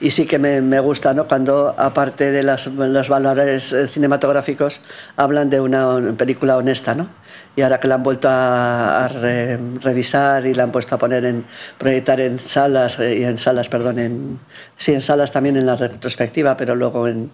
y 0.00 0.10
sí 0.10 0.26
que 0.26 0.38
me, 0.38 0.60
me, 0.60 0.80
gusta 0.80 1.14
¿no? 1.14 1.26
cuando, 1.26 1.74
aparte 1.76 2.30
de 2.30 2.42
las, 2.42 2.66
los 2.66 3.08
valores 3.08 3.72
eh, 3.72 3.86
cinematográficos, 3.86 4.80
hablan 5.16 5.50
de 5.50 5.60
una 5.60 6.14
película 6.16 6.56
honesta. 6.56 6.94
¿no? 6.94 7.08
Y 7.60 7.62
ahora 7.62 7.78
que 7.78 7.88
la 7.88 7.96
han 7.96 8.02
vuelto 8.02 8.26
a, 8.30 9.06
revisar 9.82 10.46
y 10.46 10.54
la 10.54 10.62
han 10.62 10.72
puesto 10.72 10.94
a 10.94 10.98
poner 10.98 11.26
en 11.26 11.44
proyectar 11.76 12.18
en 12.18 12.38
salas, 12.38 12.98
eh, 13.00 13.18
y 13.18 13.24
en 13.24 13.36
salas, 13.36 13.68
perdón, 13.68 13.98
en, 13.98 14.38
sí, 14.78 14.94
en 14.94 15.02
salas 15.02 15.30
también 15.30 15.58
en 15.58 15.66
la 15.66 15.76
retrospectiva, 15.76 16.56
pero 16.56 16.74
luego 16.74 17.06
en, 17.06 17.30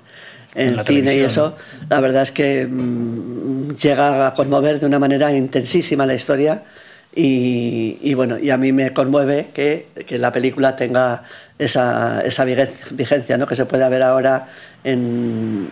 en, 0.56 0.84
cine 0.84 1.14
y 1.14 1.20
eso, 1.20 1.56
la 1.88 2.00
verdad 2.00 2.22
es 2.22 2.32
que 2.32 2.66
mm, 2.66 3.76
llega 3.76 4.26
a 4.26 4.34
conmover 4.34 4.80
de 4.80 4.86
una 4.86 4.98
manera 4.98 5.32
intensísima 5.32 6.04
la 6.04 6.14
historia 6.14 6.60
y, 7.18 8.12
bueno, 8.12 8.38
y 8.38 8.50
a 8.50 8.58
mí 8.58 8.72
me 8.72 8.92
conmueve 8.92 9.48
que, 9.54 9.86
que 10.06 10.18
la 10.18 10.32
película 10.32 10.76
tenga 10.76 11.22
esa, 11.58 12.20
esa 12.20 12.44
vigencia 12.44 13.38
¿no? 13.38 13.46
que 13.46 13.56
se 13.56 13.64
puede 13.64 13.88
ver 13.88 14.02
ahora 14.02 14.48
en, 14.84 15.70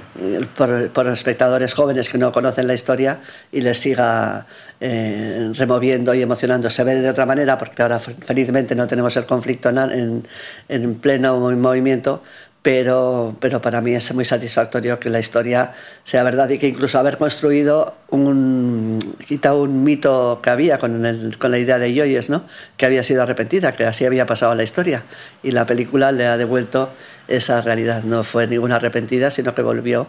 por, 0.56 0.88
por, 0.88 1.06
espectadores 1.08 1.74
jóvenes 1.74 2.08
que 2.08 2.16
no 2.16 2.32
conocen 2.32 2.66
la 2.66 2.72
historia 2.72 3.18
y 3.52 3.60
les 3.60 3.78
siga 3.78 4.46
eh, 4.80 5.52
removiendo 5.54 6.14
y 6.14 6.22
emocionando. 6.22 6.70
Se 6.70 6.82
ve 6.82 6.94
de 6.94 7.10
otra 7.10 7.26
manera 7.26 7.58
porque 7.58 7.82
ahora 7.82 7.98
felizmente 7.98 8.74
no 8.74 8.86
tenemos 8.86 9.14
el 9.18 9.26
conflicto 9.26 9.68
en, 9.68 10.26
en 10.70 10.94
pleno 10.94 11.38
movimiento, 11.38 12.22
pero, 12.64 13.36
pero 13.40 13.60
para 13.60 13.82
mí 13.82 13.92
es 13.92 14.14
muy 14.14 14.24
satisfactorio 14.24 14.98
que 14.98 15.10
la 15.10 15.20
historia 15.20 15.74
sea 16.02 16.22
verdad 16.22 16.48
y 16.48 16.56
que 16.56 16.66
incluso 16.66 16.98
haber 16.98 17.18
construido 17.18 17.92
un, 18.08 18.98
quitado 19.28 19.64
un 19.64 19.84
mito 19.84 20.40
que 20.42 20.48
había 20.48 20.78
con, 20.78 21.02
la 21.02 21.58
idea 21.58 21.78
de 21.78 21.92
Yoyes, 21.92 22.30
¿no? 22.30 22.42
que 22.78 22.86
había 22.86 23.02
sido 23.02 23.22
arrepentida, 23.22 23.72
que 23.72 23.84
así 23.84 24.06
había 24.06 24.24
pasado 24.24 24.54
la 24.54 24.62
historia. 24.62 25.02
Y 25.42 25.50
la 25.50 25.66
película 25.66 26.10
le 26.10 26.26
ha 26.26 26.38
devuelto 26.38 26.88
esa 27.28 27.60
realidad. 27.60 28.02
No 28.02 28.24
fue 28.24 28.46
ninguna 28.46 28.76
arrepentida, 28.76 29.30
sino 29.30 29.54
que 29.54 29.60
volvió 29.60 30.06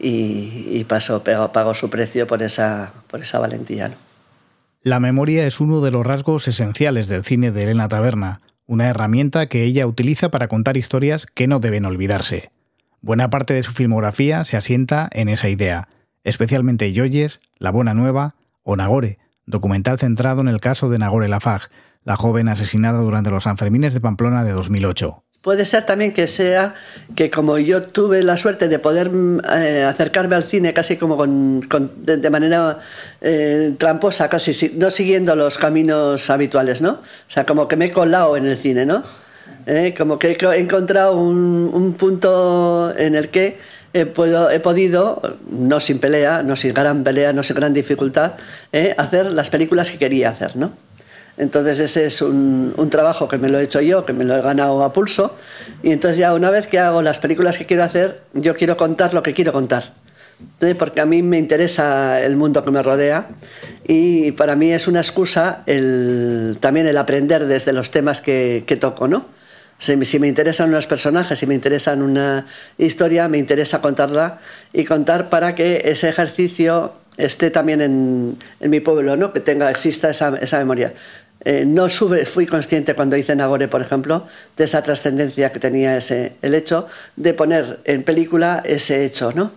y, 0.00 0.82
pasó, 0.88 1.22
pagó, 1.22 1.72
su 1.72 1.88
precio 1.88 2.26
por 2.26 2.42
esa 2.42 2.90
valentía. 3.38 3.92
La 4.82 4.98
memoria 4.98 5.46
es 5.46 5.60
uno 5.60 5.80
de 5.80 5.92
los 5.92 6.04
rasgos 6.04 6.48
esenciales 6.48 7.06
del 7.06 7.22
cine 7.22 7.52
de 7.52 7.62
Elena 7.62 7.88
Taberna 7.88 8.40
una 8.72 8.88
herramienta 8.88 9.46
que 9.46 9.64
ella 9.64 9.86
utiliza 9.86 10.30
para 10.30 10.48
contar 10.48 10.78
historias 10.78 11.26
que 11.26 11.46
no 11.46 11.60
deben 11.60 11.84
olvidarse. 11.84 12.52
Buena 13.02 13.28
parte 13.28 13.52
de 13.52 13.62
su 13.62 13.70
filmografía 13.72 14.46
se 14.46 14.56
asienta 14.56 15.10
en 15.12 15.28
esa 15.28 15.50
idea, 15.50 15.88
especialmente 16.24 16.90
Yoyes, 16.94 17.40
La 17.58 17.70
Buena 17.70 17.92
Nueva 17.92 18.34
o 18.62 18.74
Nagore, 18.74 19.18
documental 19.44 19.98
centrado 19.98 20.40
en 20.40 20.48
el 20.48 20.58
caso 20.58 20.88
de 20.88 20.98
Nagore 20.98 21.28
Lafag, 21.28 21.68
la 22.02 22.16
joven 22.16 22.48
asesinada 22.48 23.00
durante 23.00 23.30
los 23.30 23.42
Sanfermines 23.42 23.92
de 23.92 24.00
Pamplona 24.00 24.42
de 24.42 24.52
2008. 24.52 25.22
Puede 25.42 25.64
ser 25.64 25.84
también 25.84 26.12
que 26.12 26.28
sea 26.28 26.76
que 27.16 27.28
como 27.28 27.58
yo 27.58 27.82
tuve 27.82 28.22
la 28.22 28.36
suerte 28.36 28.68
de 28.68 28.78
poder 28.78 29.10
eh, 29.56 29.82
acercarme 29.82 30.36
al 30.36 30.44
cine 30.44 30.72
casi 30.72 30.96
como 30.96 31.16
con, 31.16 31.90
de, 31.96 32.30
manera 32.30 32.78
eh, 33.20 33.74
tramposa, 33.76 34.28
casi 34.28 34.70
no 34.76 34.88
siguiendo 34.88 35.34
los 35.34 35.58
caminos 35.58 36.30
habituales, 36.30 36.80
¿no? 36.80 36.92
O 36.92 37.26
sea, 37.26 37.44
como 37.44 37.66
que 37.66 37.74
me 37.74 37.86
he 37.86 37.90
colado 37.90 38.36
en 38.36 38.46
el 38.46 38.56
cine, 38.56 38.86
¿no? 38.86 39.02
Eh, 39.66 39.96
como 39.98 40.16
que 40.16 40.38
he 40.40 40.58
encontrado 40.60 41.18
un, 41.18 41.96
punto 41.98 42.96
en 42.96 43.16
el 43.16 43.28
que 43.30 43.58
he, 43.92 44.02
he, 44.02 44.60
podido, 44.60 45.38
no 45.50 45.80
sin 45.80 45.98
pelea, 45.98 46.44
no 46.44 46.54
sin 46.54 46.72
gran 46.72 47.02
pelea, 47.02 47.32
no 47.32 47.42
sin 47.42 47.56
gran 47.56 47.74
dificultad, 47.74 48.34
hacer 48.96 49.26
las 49.32 49.50
películas 49.50 49.90
que 49.90 49.98
quería 49.98 50.30
hacer, 50.30 50.54
¿no? 50.54 50.70
Entonces 51.38 51.78
ese 51.78 52.06
es 52.06 52.20
un, 52.20 52.88
trabajo 52.90 53.26
que 53.26 53.38
me 53.38 53.48
lo 53.48 53.58
he 53.58 53.64
hecho 53.64 53.80
yo, 53.80 54.04
que 54.04 54.12
me 54.12 54.24
lo 54.24 54.36
he 54.36 54.42
ganado 54.42 54.82
a 54.82 54.92
pulso. 54.92 55.34
Y 55.82 55.92
entonces 55.92 56.18
ya 56.18 56.34
una 56.34 56.50
vez 56.50 56.66
que 56.66 56.78
hago 56.78 57.02
las 57.02 57.18
películas 57.18 57.56
que 57.56 57.66
quiero 57.66 57.84
hacer, 57.84 58.20
yo 58.34 58.54
quiero 58.54 58.76
contar 58.76 59.14
lo 59.14 59.22
que 59.22 59.32
quiero 59.32 59.52
contar. 59.52 59.94
Porque 60.78 61.00
a 61.00 61.06
mí 61.06 61.22
me 61.22 61.38
interesa 61.38 62.20
el 62.20 62.36
mundo 62.36 62.64
que 62.64 62.70
me 62.70 62.82
rodea 62.82 63.28
y 63.86 64.32
para 64.32 64.56
mí 64.56 64.72
es 64.72 64.86
una 64.86 65.00
excusa 65.00 65.64
también 66.60 66.86
el 66.86 66.96
aprender 66.96 67.46
desde 67.46 67.72
los 67.72 67.90
temas 67.90 68.20
que, 68.20 68.64
toco, 68.80 69.08
¿no? 69.08 69.26
Si, 69.78 69.96
me 69.96 70.28
interesan 70.28 70.70
los 70.70 70.86
personajes, 70.86 71.40
si 71.40 71.46
me 71.46 71.54
interesan 71.54 72.02
una 72.02 72.46
historia, 72.78 73.28
me 73.28 73.38
interesa 73.38 73.80
contarla 73.80 74.38
y 74.72 74.84
contar 74.84 75.28
para 75.28 75.56
que 75.56 75.82
ese 75.84 76.08
ejercicio 76.08 76.92
esté 77.16 77.50
también 77.50 77.80
en, 77.80 78.38
mi 78.60 78.80
pueblo, 78.80 79.16
¿no? 79.16 79.32
que 79.32 79.40
tenga, 79.40 79.70
exista 79.70 80.10
esa 80.10 80.58
memoria. 80.58 80.92
Eh, 81.44 81.64
no 81.66 81.88
sube, 81.88 82.24
fui 82.24 82.46
consciente 82.46 82.94
cuando 82.94 83.16
hice 83.16 83.34
Nagore, 83.34 83.66
por 83.66 83.80
ejemplo, 83.80 84.26
de 84.56 84.64
esa 84.64 84.82
trascendencia 84.82 85.50
que 85.50 85.58
tenía 85.58 85.96
ese, 85.96 86.34
el 86.40 86.54
hecho 86.54 86.86
de 87.16 87.34
poner 87.34 87.80
en 87.84 88.04
película 88.04 88.62
ese 88.64 89.04
hecho, 89.04 89.32
¿no? 89.32 89.50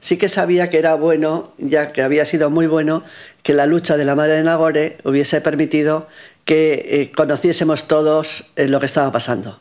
Sí 0.00 0.18
que 0.18 0.28
sabía 0.28 0.68
que 0.68 0.78
era 0.78 0.94
bueno, 0.96 1.54
ya 1.56 1.92
que 1.92 2.02
había 2.02 2.26
sido 2.26 2.50
muy 2.50 2.66
bueno, 2.66 3.02
que 3.42 3.54
la 3.54 3.64
lucha 3.64 3.96
de 3.96 4.04
la 4.04 4.14
madre 4.14 4.34
de 4.34 4.42
Nagore 4.42 4.98
hubiese 5.04 5.40
permitido 5.40 6.08
que 6.44 6.84
eh, 6.86 7.12
conociésemos 7.16 7.88
todos 7.88 8.50
eh, 8.56 8.68
lo 8.68 8.80
que 8.80 8.86
estaba 8.86 9.10
pasando. 9.10 9.60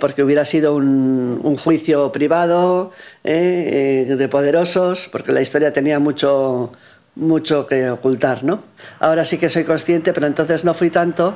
porque 0.00 0.24
hubiera 0.24 0.44
sido 0.44 0.74
un, 0.74 1.40
un 1.44 1.56
juicio 1.56 2.10
privado 2.10 2.90
de 3.22 4.28
poderosos, 4.28 5.08
porque 5.12 5.30
la 5.30 5.40
historia 5.40 5.70
tenía 5.70 6.00
mucho, 6.00 6.72
mucho 7.16 7.66
que 7.66 7.90
ocultar, 7.90 8.44
¿no? 8.44 8.62
Ahora 9.00 9.24
sí 9.24 9.38
que 9.38 9.48
soy 9.48 9.64
consciente, 9.64 10.12
pero 10.12 10.26
entonces 10.26 10.64
no 10.64 10.74
fui 10.74 10.90
tanto, 10.90 11.34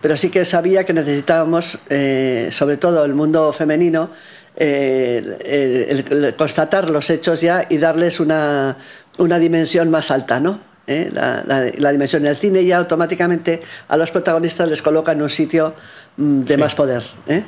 pero 0.00 0.16
sí 0.16 0.28
que 0.28 0.44
sabía 0.44 0.84
que 0.84 0.92
necesitábamos, 0.92 1.78
eh, 1.88 2.50
sobre 2.52 2.76
todo 2.76 3.04
el 3.04 3.14
mundo 3.14 3.52
femenino, 3.52 4.10
eh, 4.54 6.34
constatar 6.36 6.90
los 6.90 7.08
hechos 7.08 7.40
ya 7.40 7.66
y 7.68 7.78
darles 7.78 8.20
una, 8.20 8.76
una 9.18 9.38
dimensión 9.38 9.90
más 9.90 10.10
alta, 10.10 10.38
¿no? 10.38 10.60
¿Eh? 10.86 11.10
La, 11.12 11.42
la, 11.46 11.92
dimensión 11.92 12.24
del 12.24 12.36
cine 12.36 12.64
ya 12.64 12.76
automáticamente 12.76 13.62
a 13.86 13.96
los 13.96 14.10
protagonistas 14.10 14.68
les 14.68 14.82
coloca 14.82 15.12
en 15.12 15.22
un 15.22 15.30
sitio 15.30 15.74
mm, 16.16 16.40
de 16.42 16.56
más 16.56 16.74
poder. 16.74 17.02
¿eh? 17.28 17.44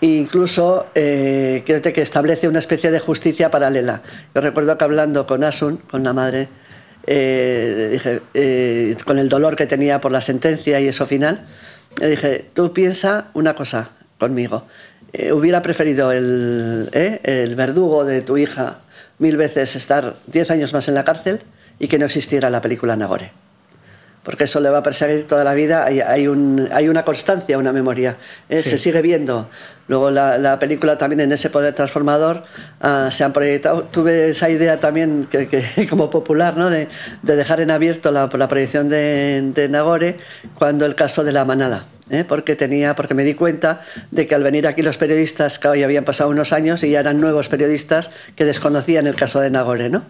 incluso 0.00 0.86
creo 0.92 1.82
que 1.82 2.02
establece 2.02 2.46
una 2.46 2.58
especie 2.58 2.90
de 2.90 3.00
justicia 3.00 3.50
paralela. 3.50 4.02
Yo 4.34 4.40
recuerdo 4.40 4.76
que 4.76 4.84
hablando 4.84 5.26
con 5.26 5.42
Asun, 5.42 5.78
con 5.78 6.04
la 6.04 6.12
madre 6.12 6.48
eh, 7.10 7.88
dije, 7.90 8.20
eh, 8.34 8.96
con 9.06 9.18
el 9.18 9.30
dolor 9.30 9.56
que 9.56 9.64
tenía 9.64 9.98
por 9.98 10.12
la 10.12 10.20
sentencia 10.20 10.78
y 10.78 10.88
eso 10.88 11.06
final, 11.06 11.46
le 11.98 12.08
dije, 12.10 12.50
tú 12.52 12.74
piensa 12.74 13.28
una 13.32 13.54
cosa 13.54 13.90
conmigo. 14.18 14.64
Eh, 15.14 15.32
hubiera 15.32 15.62
preferido 15.62 16.12
el, 16.12 16.90
el 16.92 17.56
verdugo 17.56 18.04
de 18.04 18.20
tu 18.20 18.36
hija 18.36 18.80
mil 19.18 19.38
veces 19.38 19.74
estar 19.74 20.16
diez 20.26 20.50
años 20.50 20.74
más 20.74 20.86
en 20.88 20.94
la 20.94 21.04
cárcel 21.04 21.40
y 21.78 21.88
que 21.88 21.98
no 21.98 22.04
existiera 22.04 22.50
la 22.50 22.60
película 22.60 22.94
Nagore 22.94 23.32
porque 24.22 24.44
eso 24.44 24.60
le 24.60 24.68
va 24.68 24.78
a 24.78 24.82
perseguir 24.82 25.26
toda 25.26 25.42
la 25.42 25.54
vida. 25.54 25.86
Hay, 25.86 26.00
hay, 26.00 26.28
un, 26.28 26.68
hay 26.70 26.90
una 26.90 27.02
constancia, 27.02 27.56
una 27.56 27.72
memoria. 27.72 28.18
Se 28.50 28.76
sigue 28.76 29.00
viendo. 29.00 29.48
Luego 29.88 30.10
la, 30.10 30.58
película 30.58 30.98
también 30.98 31.20
en 31.20 31.32
ese 31.32 31.50
poder 31.50 31.74
transformador 31.74 32.44
ah, 32.80 33.08
se 33.10 33.24
han 33.24 33.32
proyectado. 33.32 33.84
Tuve 33.84 34.30
esa 34.30 34.50
idea 34.50 34.78
también 34.78 35.26
que, 35.28 35.86
como 35.90 36.10
popular, 36.10 36.56
¿no? 36.56 36.70
de, 36.70 36.88
de, 37.22 37.36
dejar 37.36 37.60
en 37.60 37.70
abierto 37.70 38.10
la, 38.10 38.28
la 38.32 38.48
proyección 38.48 38.88
de, 38.88 39.50
de 39.54 39.68
Nagore 39.68 40.18
cuando 40.54 40.86
el 40.86 40.94
caso 40.94 41.24
de 41.24 41.32
la 41.32 41.44
manada. 41.44 41.84
¿eh? 42.10 42.24
porque 42.26 42.56
tenía 42.56 42.94
porque 42.94 43.14
me 43.14 43.24
di 43.24 43.34
cuenta 43.34 43.80
de 44.10 44.26
que 44.26 44.34
al 44.34 44.42
venir 44.42 44.66
aquí 44.66 44.82
los 44.82 44.98
periodistas 44.98 45.58
que 45.58 45.68
hoy 45.68 45.82
habían 45.82 46.04
pasado 46.04 46.30
unos 46.30 46.52
años 46.52 46.82
y 46.82 46.90
ya 46.90 47.00
eran 47.00 47.20
nuevos 47.20 47.48
periodistas 47.48 48.10
que 48.34 48.44
desconocían 48.44 49.06
el 49.06 49.14
caso 49.14 49.40
de 49.40 49.50
Nagore 49.50 49.90
no 49.90 50.02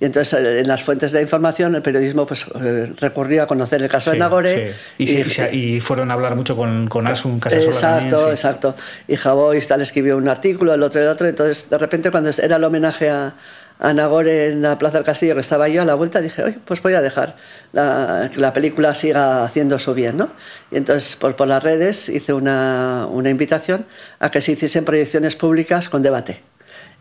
y 0.00 0.04
entonces 0.04 0.38
eh, 0.38 0.60
en 0.60 0.68
las 0.68 0.82
fuentes 0.82 1.12
de 1.12 1.22
información 1.22 1.74
el 1.74 1.82
periodismo 1.82 2.26
pues 2.26 2.46
eh, 2.60 2.92
recurrió 3.00 3.42
a 3.42 3.46
conocer 3.46 3.82
el 3.82 3.88
caso 3.88 4.10
de 4.12 4.18
Nagore 4.18 4.74
y, 4.98 5.80
fueron 5.80 6.10
a 6.10 6.14
hablar 6.14 6.36
mucho 6.36 6.56
con, 6.56 6.88
con 6.88 7.06
Asun 7.06 7.40
exacto 7.50 8.30
exacto 8.30 8.76
y 9.08 9.16
Javois 9.22 9.66
tal 9.66 9.80
escribió 9.80 10.16
un 10.16 10.28
artículo 10.28 10.74
el 10.74 10.82
otro 10.82 11.00
el 11.00 11.08
otro 11.08 11.26
entonces 11.26 11.70
de 11.70 11.78
repente 11.78 12.10
cuando 12.10 12.30
era 12.30 12.56
el 12.56 12.64
homenaje 12.64 13.08
a 13.08 13.34
Nagore 13.92 14.50
en 14.50 14.62
la 14.62 14.78
Plaza 14.78 14.98
del 14.98 15.04
Castillo, 15.04 15.34
que 15.34 15.40
estaba 15.40 15.68
yo 15.68 15.82
a 15.82 15.84
la 15.84 15.94
vuelta, 15.94 16.20
dije, 16.20 16.42
oye, 16.42 16.58
pues 16.64 16.80
voy 16.82 16.94
a 16.94 17.02
dejar 17.02 17.34
que 17.72 18.40
la 18.40 18.52
película 18.52 18.94
siga 18.94 19.44
haciendo 19.44 19.78
su 19.78 19.92
bien, 19.92 20.16
¿no? 20.16 20.28
Y 20.70 20.76
entonces 20.76 21.16
por, 21.16 21.34
por 21.34 21.48
las 21.48 21.62
redes 21.62 22.08
hice 22.08 22.32
una, 22.32 23.08
una, 23.10 23.30
invitación 23.30 23.84
a 24.20 24.30
que 24.30 24.40
se 24.40 24.52
hiciesen 24.52 24.84
proyecciones 24.84 25.34
públicas 25.34 25.88
con 25.88 26.02
debate 26.02 26.42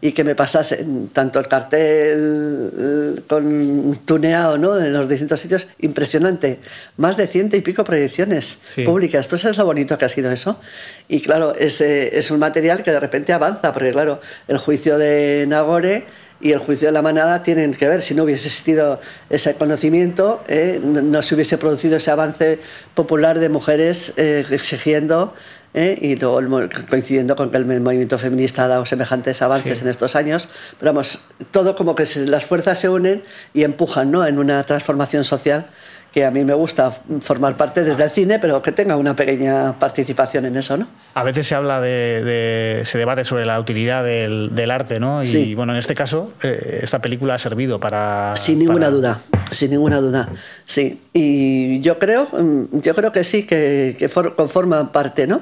y 0.01 0.11
que 0.13 0.23
me 0.23 0.35
pasasen 0.35 1.09
tanto 1.09 1.39
el 1.39 1.47
cartel 1.47 3.23
con 3.27 3.95
tuneado 4.03 4.57
¿no? 4.57 4.79
en 4.79 4.91
los 4.91 5.07
distintos 5.07 5.39
sitios, 5.39 5.67
impresionante, 5.79 6.59
más 6.97 7.17
de 7.17 7.27
ciento 7.27 7.55
y 7.55 7.61
pico 7.61 7.83
proyecciones 7.83 8.57
públicas. 8.83 9.25
Entonces 9.25 9.51
es 9.51 9.57
lo 9.57 9.65
bonito 9.65 9.97
que 9.97 10.05
ha 10.05 10.09
sido 10.09 10.31
eso. 10.31 10.59
Y 11.07 11.21
claro, 11.21 11.53
es, 11.55 11.81
es 11.81 12.31
un 12.31 12.39
material 12.39 12.81
que 12.81 12.91
de 12.91 12.99
repente 12.99 13.31
avanza, 13.31 13.71
porque 13.73 13.91
claro, 13.91 14.19
el 14.47 14.57
juicio 14.57 14.97
de 14.97 15.45
Nagore 15.47 16.05
y 16.41 16.51
el 16.51 16.59
juicio 16.59 16.87
de 16.87 16.91
la 16.91 17.01
manada 17.01 17.43
tienen 17.43 17.73
que 17.73 17.87
ver. 17.87 18.01
Si 18.01 18.15
no 18.15 18.23
hubiese 18.23 18.47
existido 18.47 18.99
ese 19.29 19.53
conocimiento, 19.55 20.43
eh, 20.47 20.79
no, 20.83 21.21
se 21.21 21.35
hubiese 21.35 21.57
producido 21.57 21.97
ese 21.97 22.11
avance 22.11 22.59
popular 22.95 23.39
de 23.39 23.49
mujeres 23.49 24.13
eh, 24.17 24.45
exigiendo 24.49 25.33
eh, 25.73 25.97
y 26.01 26.15
luego 26.15 26.41
coincidiendo 26.89 27.35
con 27.35 27.49
que 27.49 27.57
el 27.57 27.65
movimiento 27.65 28.17
feminista 28.17 28.65
ha 28.65 28.67
dado 28.67 28.85
semejantes 28.85 29.41
avances 29.41 29.81
en 29.81 29.87
estos 29.87 30.15
años. 30.15 30.49
Pero 30.79 30.91
vamos, 30.91 31.19
todo 31.51 31.75
como 31.75 31.95
que 31.95 32.05
las 32.25 32.45
fuerzas 32.45 32.79
se 32.79 32.89
unen 32.89 33.23
y 33.53 33.63
empujan 33.63 34.11
¿no? 34.11 34.25
en 34.25 34.37
una 34.39 34.63
transformación 34.63 35.23
social 35.23 35.67
que 36.11 36.25
a 36.25 36.31
mí 36.31 36.43
me 36.43 36.53
gusta 36.53 36.91
formar 37.21 37.55
parte 37.55 37.83
desde 37.83 38.03
el 38.03 38.11
cine, 38.11 38.37
pero 38.39 38.61
que 38.61 38.73
tenga 38.73 38.97
una 38.97 39.15
pequeña 39.15 39.73
participación 39.79 40.45
en 40.45 40.57
eso, 40.57 40.75
¿no? 40.75 40.87
A 41.13 41.23
veces 41.23 41.47
se 41.47 41.55
habla 41.55 41.79
de, 41.79 42.81
se 42.83 42.97
debate 42.97 43.23
sobre 43.23 43.45
la 43.45 43.59
utilidad 43.59 44.03
del, 44.03 44.71
arte, 44.71 44.99
¿no? 44.99 45.23
Y 45.23 45.55
bueno, 45.55 45.71
en 45.73 45.79
este 45.79 45.95
caso, 45.95 46.33
eh, 46.43 46.79
esta 46.83 46.99
película 46.99 47.35
ha 47.35 47.39
servido 47.39 47.79
para... 47.79 48.35
Sin 48.35 48.59
ninguna 48.59 48.89
duda, 48.89 49.19
sin 49.51 49.71
ninguna 49.71 50.01
duda, 50.01 50.27
sí. 50.65 51.01
Y 51.13 51.79
yo 51.79 51.97
creo, 51.97 52.27
mm, 52.31 52.79
yo 52.81 52.93
creo 52.93 53.13
que 53.13 53.23
sí, 53.23 53.43
que, 53.43 53.95
que 53.97 54.09
conforma 54.09 54.91
parte, 54.91 55.27
¿no? 55.27 55.41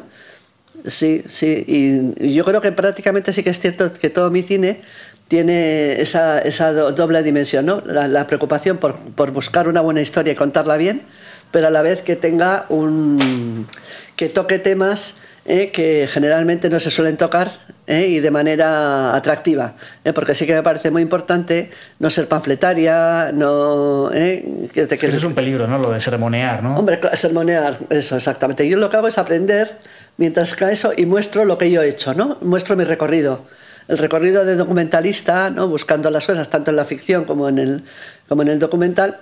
Sí, 0.85 1.23
sí. 1.27 1.65
Y 1.67 2.33
yo 2.33 2.45
creo 2.45 2.61
que 2.61 2.71
prácticamente 2.71 3.33
sí 3.33 3.43
que 3.43 3.49
es 3.49 3.59
cierto 3.59 3.91
que 3.93 4.09
todo 4.09 4.29
mi 4.29 4.43
cine 4.43 4.81
tiene 5.29 6.01
esa, 6.01 6.39
esa 6.39 6.73
doble 6.73 7.23
dimensión, 7.23 7.65
¿no? 7.65 7.81
La, 7.85 8.25
preocupación 8.27 8.77
por, 8.77 8.95
por, 8.95 9.31
buscar 9.31 9.67
una 9.67 9.79
buena 9.79 10.01
historia 10.01 10.33
y 10.33 10.35
contarla 10.35 10.75
bien, 10.75 11.03
pero 11.51 11.67
a 11.67 11.69
la 11.69 11.83
vez 11.83 12.01
que 12.01 12.15
tenga 12.15 12.65
un. 12.67 13.67
que 14.15 14.27
toque 14.27 14.57
temas 14.57 15.17
eh, 15.45 15.69
que 15.71 16.07
generalmente 16.11 16.69
no 16.69 16.79
se 16.79 16.89
suelen 16.89 17.15
tocar 17.15 17.49
eh, 17.85 18.07
y 18.07 18.19
de 18.19 18.31
manera 18.31 19.15
atractiva, 19.15 19.73
eh, 20.03 20.13
porque 20.13 20.33
sí 20.33 20.47
que 20.47 20.55
me 20.55 20.63
parece 20.63 20.89
muy 20.89 21.03
importante 21.03 21.69
no 21.99 22.09
ser 22.09 22.27
panfletaria, 22.27 23.31
no... 23.31 24.09
Que, 24.11 24.69
que, 24.73 25.07
eso 25.07 25.17
es 25.17 25.23
un 25.23 25.35
peligro, 25.35 25.67
¿no? 25.67 25.77
Lo 25.77 25.91
de 25.91 26.01
sermonear, 26.01 26.63
¿no? 26.63 26.77
Hombre, 26.77 26.99
sermonear, 27.13 27.77
eso, 27.89 28.15
exactamente. 28.15 28.67
Yo 28.67 28.77
lo 28.77 28.89
que 28.89 28.97
hago 28.97 29.07
es 29.07 29.19
aprender 29.19 29.77
mientras 30.17 30.55
que 30.55 30.71
eso 30.71 30.91
y 30.97 31.05
muestro 31.05 31.45
lo 31.45 31.59
que 31.59 31.69
yo 31.69 31.83
he 31.83 31.89
hecho, 31.89 32.15
¿no? 32.15 32.37
Muestro 32.41 32.75
mi 32.75 32.83
recorrido 32.83 33.45
el 33.89 33.97
recorrido 33.97 34.45
de 34.45 34.55
documentalista, 34.55 35.49
¿no? 35.49 35.67
buscando 35.67 36.11
las 36.11 36.27
cosas 36.27 36.47
tanto 36.47 36.69
en 36.69 36.77
la 36.77 36.85
ficción 36.85 37.25
como 37.25 37.49
en 37.49 37.57
el, 37.57 37.83
como 38.27 38.43
en 38.43 38.49
el 38.49 38.59
documental, 38.59 39.21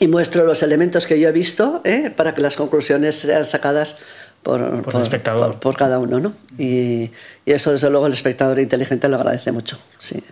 y 0.00 0.08
muestro 0.08 0.44
los 0.44 0.62
elementos 0.62 1.06
que 1.06 1.18
yo 1.18 1.28
he 1.28 1.32
visto 1.32 1.80
¿eh? 1.84 2.12
para 2.14 2.34
que 2.34 2.42
las 2.42 2.56
conclusiones 2.56 3.14
sean 3.14 3.44
sacadas 3.44 3.96
por, 4.42 4.60
el 4.60 5.00
espectador. 5.00 5.58
Por, 5.60 5.76
cada 5.76 5.98
uno. 5.98 6.20
¿no? 6.20 6.32
Y, 6.58 7.10
y, 7.46 7.52
eso, 7.52 7.70
desde 7.70 7.88
luego, 7.88 8.06
el 8.06 8.12
espectador 8.12 8.58
inteligente 8.58 9.08
lo 9.08 9.16
agradece 9.16 9.52
mucho. 9.52 9.78
Sí. 9.98 10.22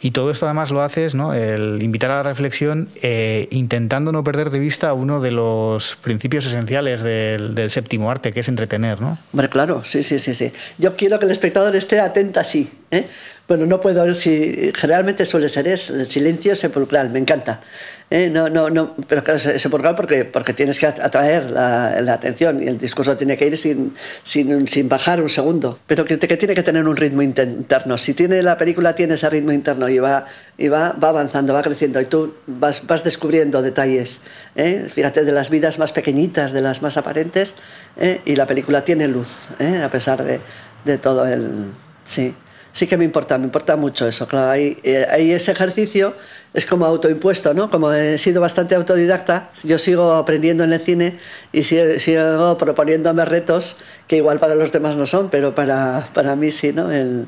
Y 0.00 0.12
todo 0.12 0.30
esto 0.30 0.46
además 0.46 0.70
lo 0.70 0.82
haces, 0.82 1.14
¿no? 1.14 1.34
El 1.34 1.82
invitar 1.82 2.10
a 2.10 2.16
la 2.16 2.22
reflexión, 2.22 2.88
eh, 3.02 3.48
intentando 3.50 4.12
no 4.12 4.22
perder 4.22 4.50
de 4.50 4.58
vista 4.58 4.92
uno 4.92 5.20
de 5.20 5.32
los 5.32 5.96
principios 5.96 6.46
esenciales 6.46 7.02
del, 7.02 7.70
séptimo 7.70 8.10
arte, 8.10 8.32
que 8.32 8.40
es 8.40 8.48
entretener, 8.48 9.00
¿no? 9.00 9.18
Hombre, 9.32 9.48
claro, 9.48 9.82
sí, 9.84 10.02
sí, 10.02 10.18
sí, 10.18 10.34
sí. 10.34 10.52
Yo 10.78 10.96
quiero 10.96 11.18
que 11.18 11.26
el 11.26 11.32
espectador 11.32 11.74
esté 11.74 12.00
atento 12.00 12.38
así. 12.38 12.70
¿eh? 12.90 13.06
Bueno, 13.48 13.66
no 13.66 13.80
puedo, 13.80 14.12
si 14.14 14.72
generalmente 14.74 15.26
suele 15.26 15.48
ser 15.48 15.68
es 15.68 15.90
el 15.90 16.08
silencio 16.08 16.54
sepulcral, 16.54 17.10
me 17.10 17.18
encanta. 17.18 17.60
¿Eh? 18.10 18.30
No, 18.30 18.48
no, 18.48 18.70
no, 18.70 18.94
pero 19.06 19.22
claro, 19.22 19.38
sepulcral 19.38 19.94
porque, 19.94 20.24
porque 20.24 20.52
tienes 20.52 20.78
que 20.78 20.86
atraer 20.86 21.50
la, 21.50 22.12
atención 22.12 22.62
y 22.62 22.66
el 22.66 22.78
discurso 22.78 23.16
tiene 23.16 23.36
que 23.36 23.46
ir 23.46 23.56
sin, 23.56 23.94
sin, 24.22 24.68
sin 24.68 24.88
bajar 24.88 25.22
un 25.22 25.28
segundo, 25.28 25.78
pero 25.86 26.04
que, 26.04 26.18
que, 26.18 26.36
tiene 26.36 26.54
que 26.54 26.62
tener 26.62 26.86
un 26.86 26.96
ritmo 26.96 27.22
interno. 27.22 27.98
Si 27.98 28.14
tiene 28.14 28.42
la 28.42 28.56
película 28.56 28.94
tiene 28.94 29.14
ese 29.14 29.28
ritmo 29.30 29.52
interno 29.52 29.88
y 29.88 29.98
va, 29.98 30.26
y 30.56 30.68
va, 30.68 30.92
va 30.92 31.08
avanzando, 31.08 31.52
va 31.54 31.62
creciendo 31.62 32.00
y 32.00 32.06
tú 32.06 32.34
vas, 32.46 32.86
vas 32.86 33.04
descubriendo 33.04 33.62
detalles, 33.62 34.20
¿eh? 34.56 34.88
fíjate, 34.92 35.24
de 35.24 35.32
las 35.32 35.50
vidas 35.50 35.78
más 35.78 35.92
pequeñitas, 35.92 36.52
de 36.52 36.62
las 36.62 36.82
más 36.82 36.96
aparentes, 36.96 37.54
¿eh? 37.98 38.20
y 38.24 38.36
la 38.36 38.46
película 38.46 38.84
tiene 38.84 39.08
luz, 39.08 39.48
a 39.84 39.90
pesar 39.90 40.24
de, 40.24 40.40
de 40.84 40.98
todo 40.98 41.26
el... 41.26 41.72
Sí 42.04 42.34
sí 42.78 42.86
que 42.86 42.96
me 42.96 43.04
importa, 43.04 43.38
me 43.38 43.44
importa 43.44 43.76
mucho 43.76 44.06
eso. 44.06 44.26
Claro, 44.26 44.54
eh, 44.54 45.06
ahí, 45.10 45.32
ese 45.32 45.52
ejercicio 45.52 46.14
es 46.54 46.66
como 46.66 46.86
autoimpuesto, 46.86 47.54
¿no? 47.54 47.70
Como 47.70 47.92
he 47.92 48.18
sido 48.18 48.40
bastante 48.40 48.74
autodidacta, 48.74 49.50
yo 49.64 49.78
sigo 49.78 50.14
aprendiendo 50.14 50.64
en 50.64 50.72
el 50.72 50.80
cine 50.80 51.18
y 51.52 51.62
sigo, 51.62 52.58
proponiéndome 52.58 53.24
retos 53.24 53.76
que 54.06 54.16
igual 54.16 54.38
para 54.38 54.54
los 54.54 54.72
demás 54.72 54.96
no 54.96 55.06
son, 55.06 55.28
pero 55.28 55.54
para, 55.54 56.06
para 56.14 56.36
mí 56.36 56.50
sí, 56.50 56.72
¿no? 56.72 56.90
El, 56.90 57.26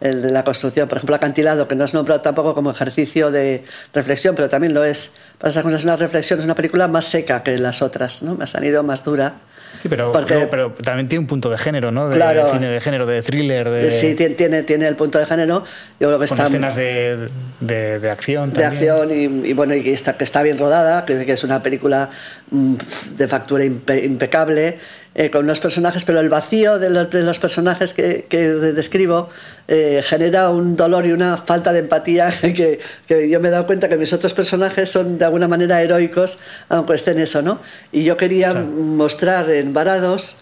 de 0.00 0.30
la 0.30 0.44
construcción, 0.44 0.88
por 0.88 0.96
ejemplo, 0.96 1.14
acantilado, 1.14 1.68
que 1.68 1.74
no 1.74 1.84
es 1.84 1.92
nombrado 1.92 2.22
tampoco 2.22 2.54
como 2.54 2.70
ejercicio 2.70 3.30
de 3.30 3.64
reflexión, 3.92 4.34
pero 4.34 4.48
también 4.48 4.72
lo 4.72 4.82
es. 4.82 5.10
Pasa 5.38 5.62
que 5.62 5.74
es 5.74 5.84
una 5.84 5.96
reflexión, 5.96 6.38
es 6.38 6.44
una 6.46 6.54
película 6.54 6.88
más 6.88 7.04
seca 7.04 7.42
que 7.42 7.58
las 7.58 7.82
otras, 7.82 8.22
¿no? 8.22 8.34
Me 8.34 8.44
ha 8.44 8.46
salido 8.46 8.82
más 8.82 9.04
dura 9.04 9.34
Sí, 9.82 9.88
pero, 9.88 10.12
pero, 10.50 10.72
también 10.72 11.08
tiene 11.08 11.20
un 11.20 11.26
punto 11.26 11.48
de 11.48 11.56
género, 11.56 11.90
¿no? 11.90 12.08
De 12.08 12.16
cine 12.52 12.68
de 12.68 12.80
género, 12.80 13.06
de 13.06 13.22
thriller. 13.22 13.70
De... 13.70 13.90
Sí, 13.90 14.14
tiene, 14.14 14.62
tiene 14.62 14.86
el 14.86 14.96
punto 14.96 15.18
de 15.18 15.26
género. 15.26 15.64
Yo 15.98 16.08
creo 16.08 16.18
que 16.18 16.26
Con 16.26 16.40
escenas 16.40 16.76
de, 16.76 17.28
de, 17.60 18.10
acción 18.10 18.52
también. 18.52 18.80
De 18.80 18.90
acción 18.90 19.44
y, 19.46 19.52
bueno, 19.54 19.74
y 19.74 19.82
que 19.82 19.92
está, 19.92 20.16
que 20.16 20.24
está 20.24 20.42
bien 20.42 20.58
rodada, 20.58 21.06
que, 21.06 21.32
es 21.32 21.44
una 21.44 21.62
película 21.62 22.10
mm, 22.50 22.74
de 23.16 23.28
factura 23.28 23.64
impecable 23.64 24.78
eh, 25.14 25.28
con 25.30 25.44
unos 25.44 25.58
personajes, 25.58 26.04
pero 26.04 26.20
el 26.20 26.28
vacío 26.28 26.78
de 26.78 26.88
los, 26.88 27.10
de 27.10 27.22
los 27.22 27.38
personajes 27.40 27.94
que, 27.94 28.26
que 28.28 28.48
describo 28.48 29.28
eh, 29.66 30.02
genera 30.04 30.50
un 30.50 30.76
dolor 30.76 31.04
y 31.04 31.12
una 31.12 31.36
falta 31.36 31.72
de 31.72 31.80
empatía 31.80 32.30
que, 32.40 32.78
que, 33.08 33.28
yo 33.28 33.40
me 33.40 33.48
he 33.48 33.50
dado 33.50 33.66
cuenta 33.66 33.88
que 33.88 33.96
mis 33.96 34.12
otros 34.12 34.34
personajes 34.34 34.88
son 34.88 35.18
de 35.18 35.24
alguna 35.24 35.48
manera 35.48 35.82
heroicos, 35.82 36.38
aunque 36.68 36.94
estén 36.94 37.18
eso, 37.18 37.42
¿no? 37.42 37.58
Y 37.90 38.04
yo 38.04 38.16
quería 38.16 38.54
mostrar 38.54 39.50
en 39.50 39.72
Varados 39.72 40.36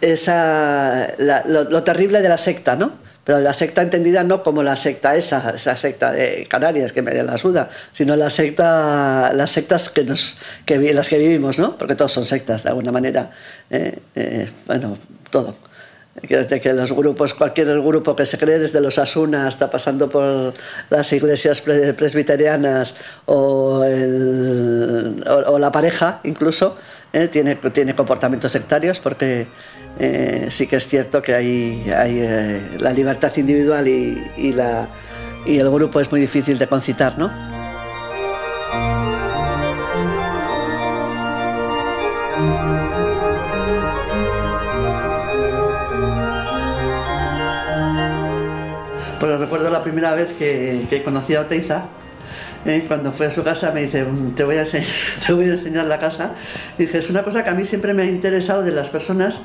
esa, 0.00 1.14
lo, 1.18 1.64
lo 1.64 1.82
terrible 1.84 2.20
de 2.20 2.28
la 2.28 2.38
secta, 2.38 2.74
¿no? 2.74 3.09
Pero 3.30 3.42
la 3.42 3.52
secta 3.52 3.80
entendida 3.80 4.24
no 4.24 4.42
como 4.42 4.60
la 4.60 4.74
secta 4.74 5.14
esa, 5.14 5.50
esa 5.50 5.76
secta 5.76 6.10
de 6.10 6.48
Canarias 6.50 6.92
que 6.92 7.00
me 7.00 7.14
da 7.14 7.22
la 7.22 7.38
suda, 7.38 7.68
sino 7.92 8.16
la 8.16 8.28
secta, 8.28 9.32
las 9.32 9.52
sectas 9.52 9.88
que 9.88 10.02
nos, 10.02 10.36
que, 10.64 10.92
las 10.92 11.08
que 11.08 11.16
vivimos, 11.16 11.56
¿no? 11.56 11.78
Porque 11.78 11.94
todos 11.94 12.10
son 12.10 12.24
sectas 12.24 12.64
de 12.64 12.70
alguna 12.70 12.90
manera. 12.90 13.30
¿eh? 13.70 13.96
Eh, 14.16 14.50
bueno, 14.66 14.98
todo. 15.30 15.54
Desde 16.20 16.60
que 16.60 16.72
los 16.72 16.90
grupos, 16.90 17.32
cualquier 17.34 17.80
grupo 17.80 18.16
que 18.16 18.26
se 18.26 18.36
cree, 18.36 18.58
desde 18.58 18.80
los 18.80 18.98
Asuna 18.98 19.46
hasta 19.46 19.70
pasando 19.70 20.10
por 20.10 20.52
las 20.90 21.12
iglesias 21.12 21.60
presbiterianas 21.60 22.96
o, 23.26 23.84
o, 25.46 25.58
la 25.60 25.70
pareja 25.70 26.18
incluso, 26.24 26.76
¿eh? 27.12 27.28
tiene, 27.28 27.54
tiene 27.54 27.94
comportamientos 27.94 28.50
sectarios 28.50 28.98
porque 28.98 29.46
eh, 30.00 30.46
sí 30.50 30.66
que 30.66 30.76
es 30.76 30.88
cierto 30.88 31.20
que 31.20 31.34
hay, 31.34 31.82
eh, 31.86 32.78
la 32.78 32.92
libertad 32.92 33.36
individual 33.36 33.86
y 33.86 34.18
el 35.46 35.70
grupo 35.70 36.00
es 36.00 36.10
muy 36.10 36.20
difícil 36.20 36.58
de 36.58 36.66
concitar, 36.66 37.18
¿no? 37.18 37.30
Pues 49.20 49.38
recuerdo 49.38 49.70
la 49.70 49.82
primera 49.82 50.14
vez 50.14 50.32
que, 50.32 50.86
que 50.88 51.02
conocí 51.02 51.34
a 51.34 51.42
Oteiza, 51.42 51.84
¿eh? 52.64 52.84
cuando 52.86 53.12
fue 53.12 53.26
a 53.26 53.32
su 53.32 53.42
casa 53.42 53.70
me 53.72 53.82
dice, 53.82 54.04
mm, 54.04 54.34
te 54.34 54.44
voy, 54.44 54.56
a 54.56 54.60
enseñar, 54.60 54.86
te 55.26 55.32
voy 55.32 55.44
a 55.46 55.52
enseñar 55.52 55.86
la 55.86 55.98
casa. 55.98 56.32
Dije, 56.78 56.98
es 56.98 57.10
una 57.10 57.22
cosa 57.22 57.44
que 57.44 57.50
a 57.50 57.54
mí 57.54 57.64
siempre 57.64 57.94
me 57.94 58.02
ha 58.02 58.06
interesado 58.06 58.62
de 58.62 58.72
las 58.72 58.90
personas, 58.90 59.40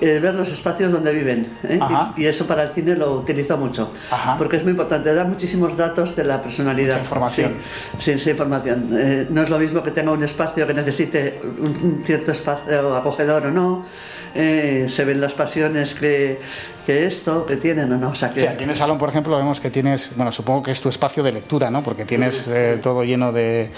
eh, 0.00 0.18
ver 0.20 0.34
los 0.34 0.52
espacios 0.52 0.92
donde 0.92 1.12
viven. 1.12 1.48
¿eh? 1.64 1.78
Y, 2.16 2.26
eso 2.30 2.46
para 2.46 2.64
el 2.64 2.70
cine 2.70 2.94
lo 2.94 3.14
utilizo 3.14 3.56
mucho, 3.56 3.92
porque 4.38 4.56
es 4.56 4.62
muy 4.62 4.70
importante, 4.72 5.12
da 5.12 5.24
muchísimos 5.24 5.76
datos 5.76 6.14
de 6.14 6.24
la 6.24 6.40
personalidad. 6.40 7.00
información. 7.00 7.54
Sí, 7.98 8.18
sí, 8.18 8.30
información. 8.30 9.26
no 9.30 9.42
es 9.42 9.50
lo 9.50 9.58
mismo 9.58 9.82
que 9.82 9.90
tenga 9.90 10.12
un 10.12 10.22
espacio 10.22 10.66
que 10.66 10.74
necesite 10.74 11.40
un 11.60 12.02
cierto 12.04 12.30
espacio 12.30 12.94
acogedor 12.94 13.46
o 13.46 13.50
no. 13.50 13.84
se 14.32 15.04
ven 15.04 15.20
las 15.20 15.34
pasiones 15.34 15.94
que, 15.94 16.38
que 16.86 17.06
esto, 17.06 17.46
que 17.46 17.56
tienen 17.56 17.92
o 17.92 17.96
no. 17.96 18.10
O 18.10 18.14
sea, 18.14 18.32
que... 18.32 18.40
Sí, 18.40 18.46
aquí 18.46 18.64
en 18.64 18.70
el 18.70 18.76
salón, 18.76 18.98
por 18.98 19.08
ejemplo, 19.08 19.36
vemos 19.36 19.60
que 19.60 19.70
tienes, 19.70 20.12
bueno, 20.16 20.32
supongo 20.32 20.62
que 20.62 20.70
es 20.70 20.80
tu 20.80 20.88
espacio 20.88 21.22
de 21.22 21.32
lectura, 21.32 21.70
¿no? 21.70 21.82
Porque 21.82 22.04
tienes 22.04 22.44
eh, 22.48 22.78
todo 22.82 23.04
lleno 23.04 23.32
de, 23.32 23.70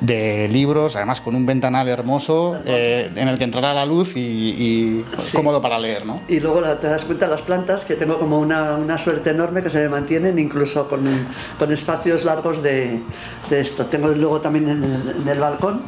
de, 0.00 0.48
libros, 0.48 0.96
además 0.96 1.20
con 1.20 1.34
un 1.34 1.46
ventanal 1.46 1.88
hermoso 1.88 2.60
eh, 2.64 3.10
en 3.14 3.28
el 3.28 3.38
que 3.38 3.44
entrará 3.44 3.74
la 3.74 3.86
luz 3.86 4.12
y, 4.16 5.04
cómodo 5.32 5.60
para 5.60 5.78
leer, 5.78 6.06
¿no? 6.06 6.22
Y 6.28 6.40
luego 6.40 6.62
te 6.78 6.86
das 6.86 7.04
cuenta 7.04 7.26
las 7.26 7.42
plantas, 7.42 7.84
que 7.84 7.94
tengo 7.94 8.18
como 8.18 8.38
una, 8.38 8.76
una 8.76 8.98
suerte 8.98 9.30
enorme 9.30 9.62
que 9.62 9.70
se 9.70 9.78
me 9.80 9.88
mantienen 9.88 10.38
incluso 10.38 10.88
con, 10.88 11.06
con 11.58 11.72
espacios 11.72 12.24
largos 12.24 12.62
de, 12.62 13.00
de, 13.50 13.60
esto. 13.60 13.86
Tengo 13.86 14.08
luego 14.08 14.40
también 14.40 14.68
en 14.68 14.84
el, 14.84 15.16
en 15.22 15.28
el 15.28 15.38
balcón 15.38 15.82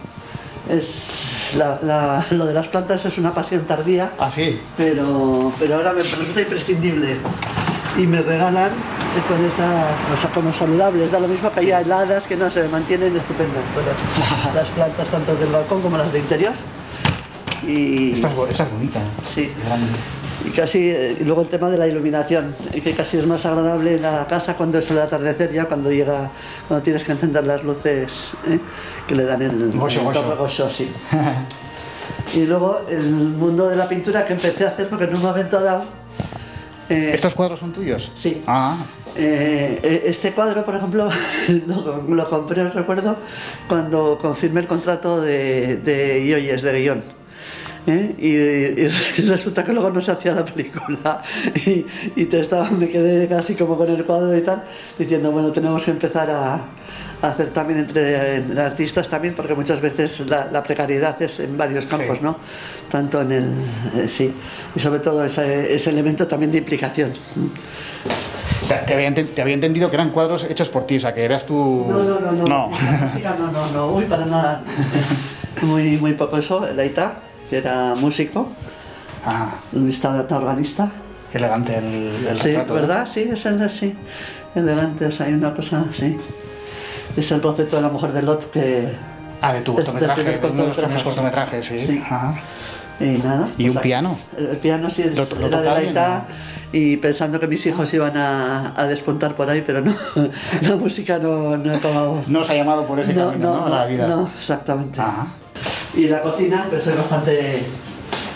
es 0.68 1.25
la, 1.56 2.24
lo 2.30 2.46
de 2.46 2.54
las 2.54 2.68
plantas 2.68 3.04
es 3.04 3.18
una 3.18 3.32
pasión 3.32 3.64
tardía. 3.64 4.12
Ah, 4.18 4.30
sí. 4.34 4.61
Pero, 4.76 5.52
pero 5.58 5.76
ahora 5.76 5.92
me 5.92 6.02
resulta 6.02 6.40
imprescindible. 6.40 7.16
Y 7.96 8.06
me 8.06 8.22
regalan 8.22 8.70
con 9.26 9.44
esta, 9.44 9.88
o 10.12 10.16
sea, 10.16 10.30
como 10.30 10.52
saludables, 10.52 11.11
da 11.11 11.18
lo 11.18 11.28
mismo 11.28 11.50
que 11.50 11.61
haya 11.61 11.80
heladas 11.80 12.26
que 12.26 12.37
no 12.37 12.50
se 12.50 12.68
mantienen 12.68 13.16
estupendas 13.16 13.64
todas 13.74 14.54
las 14.54 14.68
plantas, 14.68 15.08
tanto 15.08 15.34
del 15.34 15.50
balcón 15.50 15.82
como 15.82 15.96
las 15.96 16.12
de 16.12 16.20
interior. 16.20 16.52
Y... 17.66 18.12
Esta, 18.12 18.28
es, 18.28 18.70
bonita. 18.70 19.00
Sí. 19.34 19.50
Y 20.48 20.50
casi, 20.50 20.88
eh, 20.88 21.14
y 21.20 21.24
luego 21.24 21.42
el 21.42 21.48
tema 21.48 21.68
de 21.68 21.76
la 21.76 21.87
iluminación, 21.87 22.54
que 22.72 22.94
casi 22.94 23.18
es 23.18 23.26
más 23.26 23.44
agradable 23.44 23.98
la 23.98 24.26
casa 24.26 24.56
cuando 24.56 24.78
es 24.78 24.90
el 24.90 24.98
atardecer, 24.98 25.52
ya 25.52 25.66
cuando 25.66 25.92
llega, 25.92 26.30
cuando 26.66 26.82
tienes 26.82 27.04
que 27.04 27.12
encender 27.12 27.46
las 27.46 27.62
luces 27.64 28.32
¿eh? 28.46 28.58
que 29.06 29.14
le 29.14 29.24
dan 29.24 29.42
el, 29.42 29.70
Gozo, 29.72 30.64
el 30.64 30.70
sí. 30.70 30.90
y 32.34 32.46
luego 32.46 32.80
el 32.88 33.11
mundo 33.11 33.68
de 33.68 33.76
la 33.76 33.87
pintura 33.87 34.26
que 34.26 34.32
empecé 34.32 34.64
a 34.64 34.68
hacer 34.70 34.88
porque 34.88 35.04
en 35.04 35.16
un 35.16 35.22
momento 35.22 35.61
dado. 35.61 35.84
eh, 36.88 37.11
¿Estos 37.12 37.34
cuadros 37.34 37.61
son 37.61 37.72
tuyos? 37.72 38.11
Sí. 38.16 38.42
Ah, 38.46 38.78
eh, 39.16 39.80
eh, 39.82 40.02
este 40.06 40.32
cuadro, 40.32 40.64
por 40.64 40.76
ejemplo, 40.76 41.11
lo, 41.66 42.02
lo 42.08 42.30
compré, 42.30 42.68
recuerdo, 42.70 43.16
cuando 43.68 44.16
confirmé 44.18 44.61
el 44.61 44.66
contrato 44.66 45.20
de, 45.20 45.76
de 45.76 46.20
de 46.22 46.80
guion. 46.80 47.17
¿Eh? 47.88 48.14
Y, 48.18 48.29
y 48.85 48.88
resulta 49.29 49.64
que 49.64 49.72
luego 49.72 49.90
no 49.90 50.01
se 50.01 50.12
hacía 50.12 50.33
la 50.33 50.44
película. 50.44 51.22
Y, 51.66 51.85
y 52.16 52.24
te 52.27 52.40
estaba, 52.40 52.70
me 52.70 52.88
quedé 52.88 53.27
casi 53.29 53.55
como 53.55 53.77
con 53.77 53.90
el 53.90 54.05
cuadro 54.05 54.37
y 54.37 54.42
tal, 54.42 54.62
diciendo, 54.98 55.33
bueno, 55.33 55.51
tenemos 55.53 55.85
que 55.85 55.90
empezar 55.90 56.31
a, 56.31 56.61
hacer 57.20 57.48
también 57.48 57.81
entre 57.81 58.16
artistas 58.61 59.09
también, 59.09 59.35
porque 59.35 59.55
muchas 59.55 59.81
veces 59.81 60.20
la, 60.29 60.48
la 60.53 60.62
precariedad 60.62 61.20
es 61.20 61.40
en 61.40 61.57
varios 61.59 61.87
campos, 61.87 62.18
Sí. 62.18 62.24
¿no? 62.24 62.37
Tanto 62.90 63.20
en 63.22 63.33
el... 63.33 63.44
eh, 63.96 64.09
sí, 64.09 64.33
y 64.74 64.79
sobre 64.81 65.01
todo 65.01 65.24
ese, 65.24 65.74
ese 65.74 65.90
elemento 65.90 66.27
también 66.29 66.53
de 66.53 66.59
implicación. 66.59 67.11
te, 68.87 68.94
había 68.94 69.12
te 69.14 69.42
había 69.42 69.55
entendido 69.55 69.90
que 69.90 69.96
eran 69.96 70.11
cuadros 70.11 70.44
hechos 70.48 70.68
por 70.70 70.85
ti, 70.85 70.98
o 70.98 71.01
sea, 71.01 71.12
que 71.12 71.24
eras 71.24 71.44
tú... 71.44 71.87
No, 71.88 72.03
no, 72.05 72.20
no, 72.20 72.33
no. 72.33 72.46
No. 72.46 72.70
La 73.22 73.35
no, 73.35 73.51
no, 73.51 73.70
no, 73.72 73.92
uy, 73.94 74.05
para 74.05 74.24
nada. 74.24 74.62
Muy, 75.62 75.96
muy 75.96 76.12
poco 76.12 76.38
eso. 76.38 76.66
El 76.68 76.79
Aita, 76.79 77.14
que 77.50 77.58
era 77.58 77.94
músico, 77.94 78.48
Ah, 79.24 79.50
Luis 79.72 80.00
Taberna, 80.00 80.37
organista. 80.37 80.90
elegante 81.34 81.76
el, 81.76 82.11
el 82.28 82.37
Sí, 82.37 82.48
retrato, 82.50 82.72
¿eh? 82.76 82.80
¿verdad? 82.80 83.06
Sí, 83.06 83.28
es 83.30 83.44
el 83.46 83.68
sí. 83.68 83.94
Elegante, 84.54 85.06
o 85.06 85.12
sea, 85.12 85.26
hay 85.26 85.34
una 85.34 85.52
cosa, 85.54 85.84
sí. 85.92 86.16
Es 87.16 87.30
el 87.32 87.40
boceto 87.40 87.76
de 87.76 87.82
la 87.82 87.88
mujer 87.88 88.12
de 88.12 88.22
Lot 88.22 88.50
que. 88.50 88.88
Ah, 89.42 89.52
de 89.52 89.61
tu 89.62 89.74
cortometraje, 89.74 90.22
de 90.24 90.46
uno 90.46 90.62
de 90.62 90.68
los 90.68 90.76
primeros 90.76 91.02
cortometraje, 91.02 91.04
cortometrajes, 91.04 91.66
sí. 91.66 91.78
Sí. 91.78 92.02
Ajá. 92.04 92.34
Y 93.00 93.04
nada. 93.18 93.48
¿Y 93.56 93.64
pues 93.64 93.70
un 93.72 93.78
aquí- 93.78 93.88
piano? 93.88 94.18
El, 94.37 94.56
piano 94.56 94.90
sí, 94.90 95.02
es, 95.02 95.16
¿Lo- 95.16 95.38
lo 95.40 95.46
era 95.46 95.61
de 95.61 95.66
la 95.66 95.76
Aita. 95.76 96.24
Y 96.72 96.96
pensando 96.98 97.38
que 97.40 97.46
mis 97.46 97.64
hijos 97.66 97.92
iban 97.94 98.16
a, 98.16 98.72
a 98.76 98.87
despuntar 98.87 99.34
por 99.34 99.48
ahí, 99.50 99.62
pero 99.66 99.80
no. 99.80 99.94
La 100.62 100.76
música 100.76 101.18
no, 101.18 101.56
no 101.56 101.72
he 101.72 101.76
acabado. 101.76 102.22
No 102.26 102.40
os 102.40 102.50
ha 102.50 102.54
llamado 102.54 102.87
por 102.87 102.98
ese 103.00 103.14
camino, 103.14 103.56
¿no? 103.58 103.66
A 103.66 103.68
la 103.70 103.87
vida. 103.87 104.06
no, 104.06 104.28
exactamente. 104.38 105.00
Ajá. 105.00 105.26
Y 105.94 106.09
la 106.09 106.23
cocina, 106.23 106.66
pues 106.71 106.85
soy 106.85 106.94
bastante, 106.94 107.62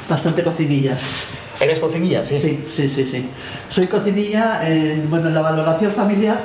bastante 0.08 0.42
cocinillas. 0.42 1.24
¿Eres 1.60 1.78
cocinilla? 1.78 2.24
Sí. 2.24 2.36
Sí, 2.36 2.64
sí, 2.68 2.88
sí, 2.88 3.06
sí. 3.06 3.28
Soy 3.68 3.86
cocinilla, 3.86 4.60
en, 4.68 5.08
bueno, 5.08 5.28
en 5.28 5.34
la 5.34 5.42
valoración 5.42 5.92
familiar 5.92 6.40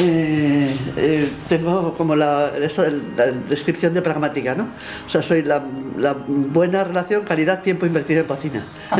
eh, 0.00 0.74
eh, 0.96 1.28
tengo 1.48 1.94
como 1.94 2.14
la, 2.16 2.52
esa, 2.62 2.84
la 3.16 3.26
descripción 3.48 3.94
de 3.94 4.02
pragmática, 4.02 4.54
¿no? 4.54 4.68
O 5.06 5.08
sea, 5.08 5.22
soy 5.22 5.42
la, 5.42 5.62
la 5.98 6.14
buena 6.26 6.84
relación 6.84 7.22
calidad-tiempo 7.24 7.86
invertido 7.86 8.20
en 8.20 8.26
cocina. 8.26 8.62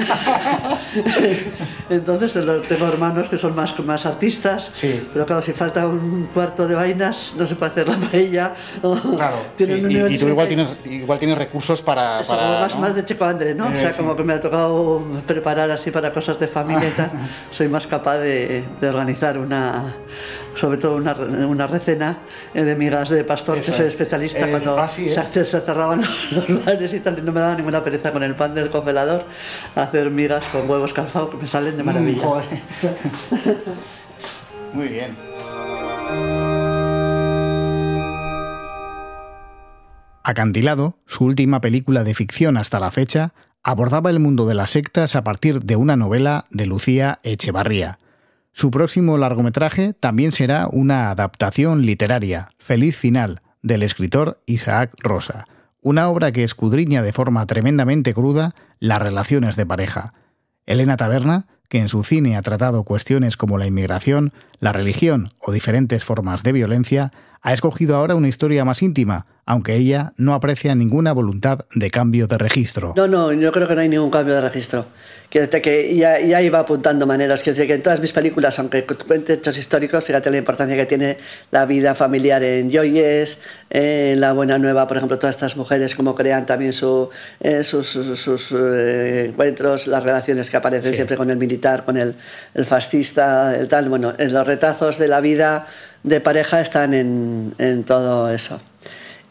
Entonces 1.91 2.33
tengo 2.69 2.87
hermanos 2.87 3.29
que 3.29 3.39
son 3.39 3.55
más, 3.57 3.79
más 3.81 4.07
artistas, 4.07 4.71
Sí. 4.75 5.09
pero 5.13 5.25
claro, 5.27 5.43
si 5.43 5.53
falta 5.53 5.87
un 5.87 6.29
cuarto 6.35 6.67
de 6.69 6.75
vainas 6.75 7.35
no 7.39 7.47
se 7.47 7.55
puede 7.55 7.73
hacer 7.73 7.89
la 7.89 7.97
paella. 7.97 8.55
o 8.83 8.95
Claro, 9.17 9.37
sí, 9.59 9.65
y- 9.65 10.15
y, 10.15 10.19
tú 10.19 10.29
igual 10.29 10.49
de- 10.49 10.55
tienes, 10.57 10.77
igual 10.87 11.19
tienes 11.19 11.39
recursos 11.39 11.81
para... 11.83 12.21
eso, 12.21 12.37
para, 12.37 12.61
más, 12.61 12.75
¿no? 12.75 12.81
más 12.83 12.95
de 12.95 13.05
Checo 13.05 13.25
André, 13.25 13.55
¿no? 13.55 13.67
o 13.67 13.71
Eh, 13.73 13.77
sea, 13.77 13.93
sí. 13.93 13.99
como 13.99 14.17
que 14.17 14.25
me 14.25 14.35
ha 14.35 14.41
tocado 14.41 15.03
preparar 15.27 15.71
así 15.71 15.91
para 15.91 16.13
cosas 16.13 16.39
de 16.39 16.49
familia 16.49 16.89
y 16.89 16.93
tal. 16.93 17.11
Soy 17.51 17.69
más 17.69 17.87
capaz 17.87 18.19
de, 18.19 18.65
de 18.81 18.89
organizar 18.89 19.39
una, 19.39 19.95
sobre 20.59 20.77
todo 20.77 20.97
una, 20.97 21.15
una 21.15 21.67
recena 21.67 22.19
eh, 22.53 22.63
de 22.63 22.75
migas 22.75 23.09
de 23.09 23.25
pastor, 23.25 23.59
Eso 23.59 23.71
que 23.71 23.77
soy 23.77 23.87
es. 23.87 23.93
especialista 23.95 24.47
Eh, 24.47 24.51
cuando 24.51 24.79
ah, 24.79 24.89
sí, 24.89 25.09
¿eh? 25.09 25.11
se, 25.11 25.45
se 25.45 25.61
cerraban 25.61 26.03
los 26.33 26.65
bares 26.65 26.93
y 26.93 27.01
tal, 27.01 27.19
y 27.19 27.23
no 27.23 27.33
me 27.33 27.41
daba 27.41 27.55
ninguna 27.55 27.83
pereza 27.83 28.13
con 28.13 28.23
el 28.23 28.35
pan 28.35 28.55
del 28.55 28.71
congelador 28.71 29.25
hacer 29.75 30.11
migas 30.11 30.47
con 30.49 30.69
huevos 30.69 30.93
calfados 30.93 31.31
que 31.31 31.37
me 31.37 31.47
salen 31.47 31.77
de 31.77 31.83
maravilla. 31.83 32.27
Mm. 32.27 32.39
Muy 34.77 34.89
bien. 34.89 35.17
Acantilado, 40.25 40.99
su 41.07 41.25
última 41.25 41.61
película 41.61 42.05
de 42.05 42.15
ficción 42.15 42.59
hasta 42.59 42.81
la 42.81 42.91
fecha, 42.91 43.33
abordaba 43.63 44.11
el 44.11 44.19
mundo 44.19 44.47
de 44.47 44.55
las 44.55 44.71
sectas 44.71 45.17
a 45.17 45.25
partir 45.25 45.63
de 45.63 45.77
una 45.77 45.97
novela 45.97 46.45
de 46.51 46.67
Lucía 46.67 47.19
Echevarría. 47.23 47.99
Su 48.53 48.71
próximo 48.71 49.19
largometraje 49.19 49.93
también 49.93 50.33
será 50.33 50.69
una 50.71 51.11
adaptación 51.11 51.87
literaria, 51.87 52.51
Feliz 52.59 52.97
Final, 52.97 53.43
del 53.63 53.83
escritor 53.83 54.41
Isaac 54.47 54.93
Rosa, 54.99 55.47
una 55.81 56.09
obra 56.09 56.33
que 56.33 56.45
escudriña 56.45 57.03
de 57.03 57.13
forma 57.13 57.47
tremendamente 57.47 58.15
cruda 58.15 58.55
las 58.81 59.01
relaciones 59.01 59.57
de 59.57 59.67
pareja. 59.67 60.13
Elena 60.67 60.97
Taberna, 60.97 61.47
que 61.69 61.79
en 61.79 61.89
su 61.89 62.03
cine 62.03 62.37
ha 62.37 62.43
tratado 62.43 62.83
cuestiones 62.83 63.37
como 63.37 63.59
la 63.59 63.67
inmigración, 63.67 64.33
la 64.59 64.73
religión 64.73 65.31
o 65.39 65.53
diferentes 65.53 66.05
formas 66.05 66.43
de 66.43 66.53
violencia, 66.53 67.13
ha 67.43 67.53
escogido 67.53 67.97
ahora 67.97 68.15
una 68.15 68.29
historia 68.29 68.65
más 68.65 68.83
íntima, 68.83 69.27
aunque 69.47 69.75
ella 69.77 70.13
no 70.17 70.35
aprecia 70.35 70.75
ninguna 70.75 71.13
voluntad 71.13 71.61
de 71.75 71.91
cambio 71.91 72.27
de 72.27 72.37
registro. 72.39 72.93
No, 72.97 73.07
no, 73.07 73.33
yo 73.33 73.51
creo 73.53 73.67
que 73.69 73.75
no 73.75 73.81
hay 73.81 73.89
ningún 73.89 74.11
cambio 74.11 74.35
de 74.35 74.41
registro. 74.43 74.87
Quiero 75.31 75.49
que 75.51 75.95
ya, 75.95 76.19
ya 76.21 76.41
iba 76.41 76.59
apuntando 76.59 77.07
maneras. 77.07 77.43
Quiero 77.43 77.55
decir 77.57 77.67
que 77.69 77.75
en 77.75 77.83
todas 77.83 78.01
mis 78.01 78.13
películas, 78.13 78.59
aunque 78.59 78.85
cuente 78.85 79.35
hechos 79.35 79.59
históricos, 79.59 80.03
fíjate 80.03 80.31
la 80.31 80.39
importancia 80.39 80.75
que 80.75 80.87
tiene 80.87 81.19
la 81.51 81.67
vida 81.67 81.95
familiar 81.95 82.43
en 82.43 82.73
Joyes, 82.73 83.39
en 83.69 84.21
La 84.21 84.33
Buena 84.33 84.59
Nueva, 84.59 84.89
por 84.89 84.97
ejemplo, 84.97 85.19
todas 85.19 85.37
estas 85.37 85.55
mujeres, 85.57 85.95
cómo 85.95 86.15
crean 86.15 86.47
también 86.47 86.73
su, 86.73 87.11
eh, 87.41 87.63
sus, 87.63 87.87
sus- 87.89 88.19
sus, 88.19 88.53
eh, 88.53 89.27
encuentros, 89.29 89.87
las 89.87 90.03
relaciones 90.03 90.49
que 90.51 90.57
aparecen 90.57 90.93
Sí. 90.93 90.97
siempre 90.97 91.17
con 91.19 91.31
el 91.31 91.37
militar, 91.37 91.85
con 91.85 91.99
el, 91.99 92.15
el 92.55 92.65
fascista, 92.67 93.55
el 93.55 93.69
tal. 93.69 93.89
Bueno, 93.91 94.15
en 94.17 94.33
los 94.33 94.47
retazos 94.47 94.97
de 94.99 95.09
la 95.09 95.21
vida 95.21 95.67
de 96.03 96.21
pareja 96.21 96.61
están 96.61 96.95
en, 96.95 97.55
en 97.59 97.85
todo 97.85 98.31
eso. 98.31 98.61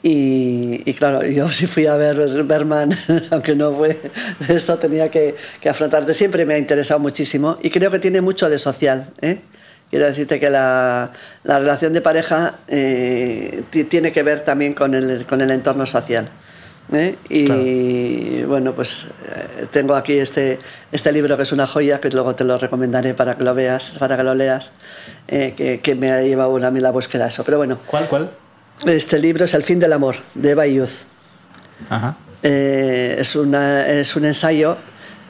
Y, 0.03 0.83
y 0.85 0.93
claro, 0.93 1.23
yo 1.25 1.51
sí 1.51 1.65
fui 1.67 1.87
a 1.87 1.95
ver 1.95 2.15
Berman, 2.43 2.91
aunque 3.31 3.55
no 3.55 3.73
fue 3.73 3.99
eso, 4.47 4.77
tenía 4.77 5.09
que, 5.09 5.35
que 5.59 5.69
afrontarte. 5.69 6.13
Siempre 6.13 6.45
me 6.45 6.53
ha 6.53 6.57
interesado 6.57 6.99
muchísimo 6.99 7.57
y 7.61 7.69
creo 7.69 7.89
que 7.91 7.99
tiene 7.99 8.21
mucho 8.21 8.49
de 8.49 8.57
social. 8.59 9.07
¿eh? 9.21 9.39
Quiero 9.89 10.05
decirte 10.05 10.39
que 10.39 10.49
la, 10.49 11.11
la 11.43 11.59
relación 11.59 11.93
de 11.93 12.01
pareja 12.01 12.55
eh, 12.67 13.63
ti- 13.69 13.85
tiene 13.85 14.11
que 14.11 14.21
ver 14.21 14.41
también 14.45 14.73
con 14.73 14.93
el, 14.93 15.25
con 15.25 15.41
el 15.41 15.49
entorno 15.51 15.85
social. 15.85 16.29
¿Eh? 16.93 17.15
Y 17.29 18.43
bueno, 18.43 18.73
pues 18.73 19.05
eh, 19.27 19.65
tengo 19.71 19.95
aquí 19.95 20.13
este, 20.13 20.59
este 20.91 21.11
libro 21.11 21.35
que 21.37 21.43
es 21.43 21.51
una 21.51 21.67
joya, 21.67 21.99
que 21.99 22.09
luego 22.09 22.35
te 22.35 22.43
lo 22.43 22.57
recomendaré 22.57 23.13
para 23.13 23.35
que 23.37 23.43
lo 23.43 23.53
veas, 23.53 23.91
para 23.99 24.17
que 24.17 24.23
lo 24.23 24.33
leas, 24.35 24.71
eh, 25.27 25.53
que, 25.55 25.79
que 25.79 25.95
me 25.95 26.11
ha 26.11 26.21
llevado 26.21 26.55
a 26.65 26.71
mí 26.71 26.79
la 26.79 26.91
búsqueda 26.91 27.23
de 27.23 27.29
eso. 27.29 27.43
Pero 27.43 27.57
bueno, 27.57 27.79
¿Cuál, 27.87 28.07
cuál? 28.07 28.29
este 28.85 29.19
libro 29.19 29.45
es 29.45 29.53
El 29.53 29.63
fin 29.63 29.79
del 29.79 29.93
amor, 29.93 30.15
de 30.35 30.51
Eva. 30.51 30.63
Ajá. 31.89 32.17
Eh, 32.43 33.15
es, 33.19 33.35
una- 33.35 33.87
es 33.87 34.15
un 34.15 34.25
ensayo 34.25 34.77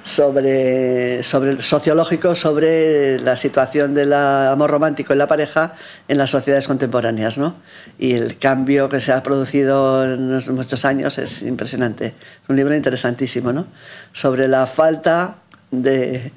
sobre, 0.08 1.22
sobre 1.22 1.62
sociológico 1.62 2.34
sobre 2.36 3.20
la 3.20 3.36
situación 3.36 3.94
del 3.94 4.14
amor 4.14 4.72
romántico 4.72 5.12
en 5.14 5.20
la 5.20 5.28
pareja 5.28 5.74
en 6.08 6.18
las 6.18 6.30
sociedades 6.30 6.68
contemporáneas. 6.68 7.38
¿no? 7.38 7.56
Y 8.00 8.14
el 8.14 8.38
cambio 8.38 8.88
que 8.88 9.00
se 9.02 9.12
ha 9.12 9.22
producido 9.22 10.06
en 10.06 10.56
muchos 10.56 10.86
años 10.86 11.18
es 11.18 11.42
impresionante. 11.42 12.08
Es 12.08 12.14
un 12.50 12.56
libro 12.56 12.74
interesantísimo 12.74 13.52
¿no? 13.52 13.68
sobre 14.14 14.48
la 14.48 14.66
falta 14.66 15.36
de 15.70 16.32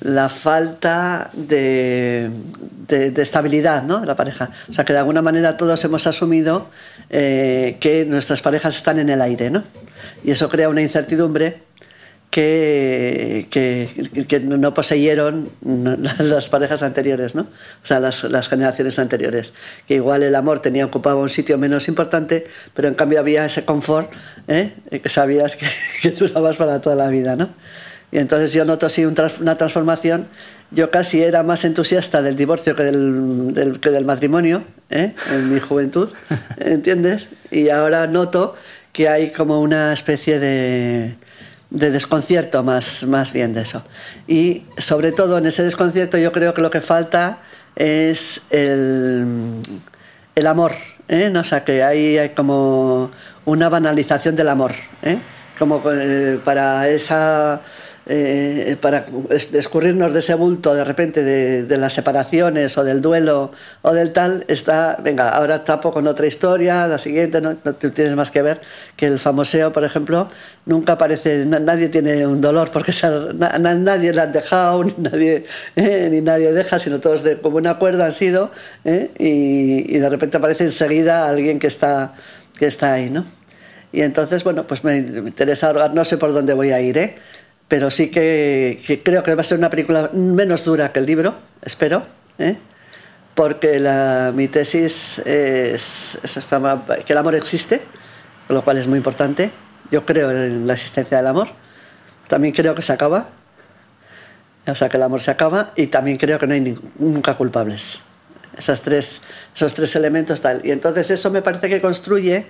la 0.00 0.30
falta 0.30 1.28
de, 1.34 2.30
de- 2.88 3.10
de 3.10 3.22
estabilidad 3.22 3.82
¿no? 3.82 4.00
de 4.00 4.06
la 4.06 4.16
pareja. 4.16 4.48
O 4.70 4.72
sea 4.72 4.86
que 4.86 4.94
de 4.94 4.98
alguna 5.00 5.20
manera 5.20 5.58
todos 5.58 5.84
hemos 5.84 6.06
asumido 6.06 6.68
eh, 7.10 7.76
que 7.80 8.06
nuestras 8.06 8.40
parejas 8.40 8.74
están 8.76 8.98
en 8.98 9.10
el 9.10 9.20
aire, 9.20 9.50
¿no? 9.50 9.62
Y 10.24 10.30
eso 10.30 10.48
crea 10.48 10.70
una 10.70 10.80
incertidumbre 10.80 11.60
que, 12.30 13.46
que, 13.50 13.88
que 14.26 14.40
no 14.40 14.72
poseyeron 14.72 15.50
las 16.18 16.48
parejas 16.48 16.82
anteriores, 16.82 17.34
¿no? 17.34 17.42
O 17.42 17.86
sea, 17.86 18.00
las, 18.00 18.24
las 18.24 18.48
generaciones 18.48 18.98
anteriores. 18.98 19.52
Que 19.86 19.94
igual 19.94 20.22
el 20.22 20.34
amor 20.34 20.60
tenía 20.60 20.86
ocupaba 20.86 21.20
un 21.20 21.28
sitio 21.28 21.58
menos 21.58 21.88
importante, 21.88 22.46
pero 22.74 22.88
en 22.88 22.94
cambio 22.94 23.18
había 23.20 23.44
ese 23.44 23.64
confort, 23.64 24.10
¿eh? 24.48 24.72
que 25.02 25.08
sabías 25.08 25.56
que, 25.56 25.66
que 26.02 26.10
durabas 26.12 26.56
para 26.56 26.80
toda 26.80 26.96
la 26.96 27.08
vida, 27.08 27.36
¿no? 27.36 27.50
Y 28.12 28.18
entonces 28.18 28.52
yo 28.52 28.64
noto 28.64 28.86
así 28.86 29.04
una 29.04 29.54
transformación. 29.56 30.26
Yo 30.72 30.90
casi 30.90 31.22
era 31.22 31.42
más 31.42 31.64
entusiasta 31.64 32.22
del 32.22 32.36
divorcio 32.36 32.76
que 32.76 32.84
del, 32.84 33.54
del- 33.54 33.80
que 33.80 33.90
del 33.90 34.04
matrimonio, 34.04 34.62
¿eh? 34.90 35.14
en 35.32 35.52
mi 35.52 35.58
juventud, 35.58 36.10
¿entiendes? 36.58 37.26
Y 37.50 37.70
ahora 37.70 38.06
noto 38.06 38.54
que 38.92 39.08
hay 39.08 39.30
como 39.30 39.60
una 39.60 39.92
especie 39.92 40.38
de, 40.40 41.14
de 41.70 41.90
desconcierto 41.90 42.62
más, 42.62 43.04
más 43.06 43.32
bien 43.32 43.54
de 43.54 43.62
eso. 43.62 43.82
Y 44.26 44.64
sobre 44.76 45.12
todo 45.12 45.38
en 45.38 45.46
ese 45.46 45.62
desconcierto 45.62 46.18
yo 46.18 46.32
creo 46.32 46.52
que 46.52 46.62
lo 46.62 46.70
que 46.70 46.80
falta 46.80 47.38
es 47.76 48.42
el, 48.50 49.62
el 50.34 50.46
amor, 50.46 50.72
¿eh? 51.08 51.32
O 51.36 51.44
sea, 51.44 51.64
que 51.64 51.82
hay, 51.82 52.18
hay 52.18 52.30
como 52.30 53.10
una 53.44 53.68
banalización 53.68 54.36
del 54.36 54.48
amor, 54.48 54.72
¿eh? 55.02 55.18
como 55.58 55.82
eh, 55.92 56.40
para 56.42 56.88
esa 56.88 57.60
eh, 58.12 58.76
para 58.80 59.06
escurrirnos 59.30 60.12
de 60.12 60.18
ese 60.18 60.34
bulto 60.34 60.74
de 60.74 60.82
repente 60.82 61.22
de, 61.22 61.78
las 61.78 61.92
separaciones 61.92 62.76
o 62.76 62.82
del 62.82 63.00
duelo 63.00 63.52
o 63.82 63.92
del 63.92 64.12
tal, 64.12 64.44
está, 64.48 64.98
venga, 65.00 65.28
ahora 65.28 65.62
tapo 65.62 65.92
con 65.92 66.08
otra 66.08 66.26
historia, 66.26 66.88
la 66.88 66.98
siguiente, 66.98 67.40
no, 67.40 67.54
tienes 67.54 68.16
más 68.16 68.32
que 68.32 68.42
ver 68.42 68.60
que 68.96 69.06
el 69.06 69.20
famoseo, 69.20 69.72
por 69.72 69.84
ejemplo, 69.84 70.28
nunca 70.66 70.94
aparece, 70.94 71.46
nadie 71.46 71.88
tiene 71.88 72.26
un 72.26 72.40
dolor 72.40 72.72
porque 72.72 72.92
nadie 73.60 74.12
le 74.12 74.20
han 74.20 74.32
dejado, 74.32 74.82
ni 74.82 74.94
nadie, 74.98 75.44
eh, 75.76 76.08
ni 76.10 76.20
nadie 76.20 76.52
deja, 76.52 76.80
sino 76.80 76.98
todos 76.98 77.22
de 77.22 77.38
como 77.38 77.58
un 77.58 77.68
acuerdo 77.68 78.02
han 78.02 78.12
sido, 78.12 78.50
eh, 78.84 79.12
y, 79.18 79.98
de 79.98 80.08
repente 80.08 80.36
aparece 80.36 80.64
enseguida 80.64 81.28
alguien 81.28 81.60
que 81.60 81.68
está, 81.68 82.14
que 82.58 82.66
está 82.66 82.94
ahí, 82.94 83.08
¿no? 83.08 83.24
Y 83.92 84.02
entonces, 84.02 84.42
bueno, 84.42 84.66
pues 84.66 84.82
me 84.82 84.96
interesa, 84.96 85.72
no 85.94 86.04
sé 86.04 86.16
por 86.16 86.32
dónde 86.32 86.54
voy 86.54 86.72
a 86.72 86.80
ir, 86.80 86.98
¿eh? 86.98 87.14
Pero 87.70 87.88
sí 87.92 88.10
que, 88.10 89.00
creo 89.04 89.22
que 89.22 89.32
va 89.32 89.42
a 89.42 89.44
ser 89.44 89.56
una 89.56 89.70
película 89.70 90.10
menos 90.12 90.64
dura 90.64 90.92
que 90.92 90.98
el 90.98 91.06
libro, 91.06 91.36
espero, 91.62 92.02
¿eh? 92.36 92.56
porque 93.36 93.78
la, 93.78 94.32
mi 94.34 94.48
tesis 94.48 95.20
es, 95.20 96.18
que 97.06 97.12
el 97.12 97.18
amor 97.18 97.36
existe, 97.36 97.80
lo 98.48 98.64
cual 98.64 98.78
es 98.78 98.88
muy 98.88 98.96
importante. 98.96 99.52
Yo 99.92 100.04
creo 100.04 100.32
en 100.32 100.66
la 100.66 100.72
existencia 100.72 101.18
del 101.18 101.28
amor, 101.28 101.46
también 102.26 102.52
creo 102.52 102.74
que 102.74 102.82
se 102.82 102.92
acaba, 102.92 103.28
o 104.66 104.74
sea, 104.74 104.88
que 104.88 104.96
el 104.96 105.04
amor 105.04 105.20
se 105.20 105.30
acaba, 105.30 105.70
y 105.76 105.86
también 105.86 106.16
creo 106.16 106.40
que 106.40 106.48
no 106.48 106.54
hay 106.54 106.76
nunca 106.98 107.36
culpables. 107.36 108.02
Esas 108.58 108.80
tres, 108.80 109.22
esos 109.54 109.74
tres 109.74 109.94
elementos 109.94 110.40
tal. 110.40 110.60
Y 110.64 110.72
entonces 110.72 111.08
eso 111.12 111.30
me 111.30 111.40
parece 111.40 111.68
que 111.68 111.80
construye 111.80 112.46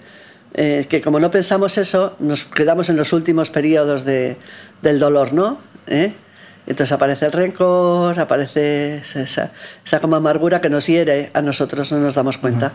eh, 0.54 0.86
que 0.88 1.00
como 1.00 1.20
no 1.20 1.30
pensamos 1.30 1.78
eso, 1.78 2.16
nos 2.18 2.44
quedamos 2.44 2.88
en 2.88 2.96
los 2.96 3.12
últimos 3.12 3.50
periodos 3.50 4.04
de, 4.04 4.36
del 4.82 4.98
dolor, 4.98 5.32
¿no? 5.32 5.58
¿Eh? 5.86 6.12
Entonces 6.66 6.92
aparece 6.92 7.26
el 7.26 7.32
rencor, 7.32 8.18
aparece 8.18 8.98
esa, 8.98 9.50
esa, 9.84 10.00
como 10.00 10.16
amargura 10.16 10.60
que 10.60 10.70
nos 10.70 10.86
hiere 10.86 11.30
a 11.34 11.42
nosotros, 11.42 11.90
no 11.90 11.98
nos 11.98 12.14
damos 12.14 12.38
cuenta. 12.38 12.72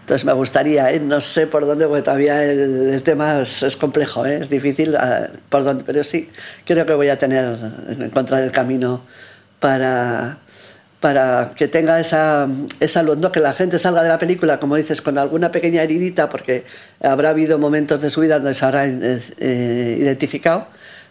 Entonces 0.00 0.24
me 0.24 0.32
gustaría, 0.34 0.92
¿eh? 0.92 1.00
no 1.00 1.20
sé 1.20 1.48
por 1.48 1.66
dónde, 1.66 1.88
porque 1.88 2.02
todavía 2.02 2.44
el, 2.44 3.02
tema 3.02 3.40
es, 3.40 3.76
complejo, 3.76 4.24
¿eh? 4.24 4.38
es 4.42 4.48
difícil 4.48 4.94
ah, 4.94 5.28
por 5.48 5.64
dónde, 5.64 5.82
pero 5.84 6.04
sí 6.04 6.30
creo 6.64 6.86
que 6.86 6.94
voy 6.94 7.08
a 7.08 7.18
tener, 7.18 7.58
encontrar 7.98 8.44
el 8.44 8.52
camino 8.52 9.00
para, 9.58 10.38
para 11.00 11.52
que 11.54 11.68
tenga 11.68 12.00
esa, 12.00 12.48
esa 12.80 13.02
luz, 13.02 13.18
¿no? 13.18 13.30
que 13.30 13.40
la 13.40 13.52
gente 13.52 13.78
salga 13.78 14.02
de 14.02 14.08
la 14.08 14.18
película, 14.18 14.58
como 14.58 14.76
dices, 14.76 15.02
con 15.02 15.18
alguna 15.18 15.50
pequeña 15.50 15.82
heridita, 15.82 16.28
porque 16.28 16.64
habrá 17.02 17.30
habido 17.30 17.58
momentos 17.58 18.00
de 18.00 18.10
su 18.10 18.22
vida 18.22 18.38
donde 18.38 18.54
se 18.54 18.64
habrá 18.64 18.86
eh, 18.86 19.96
identificado, 20.00 20.66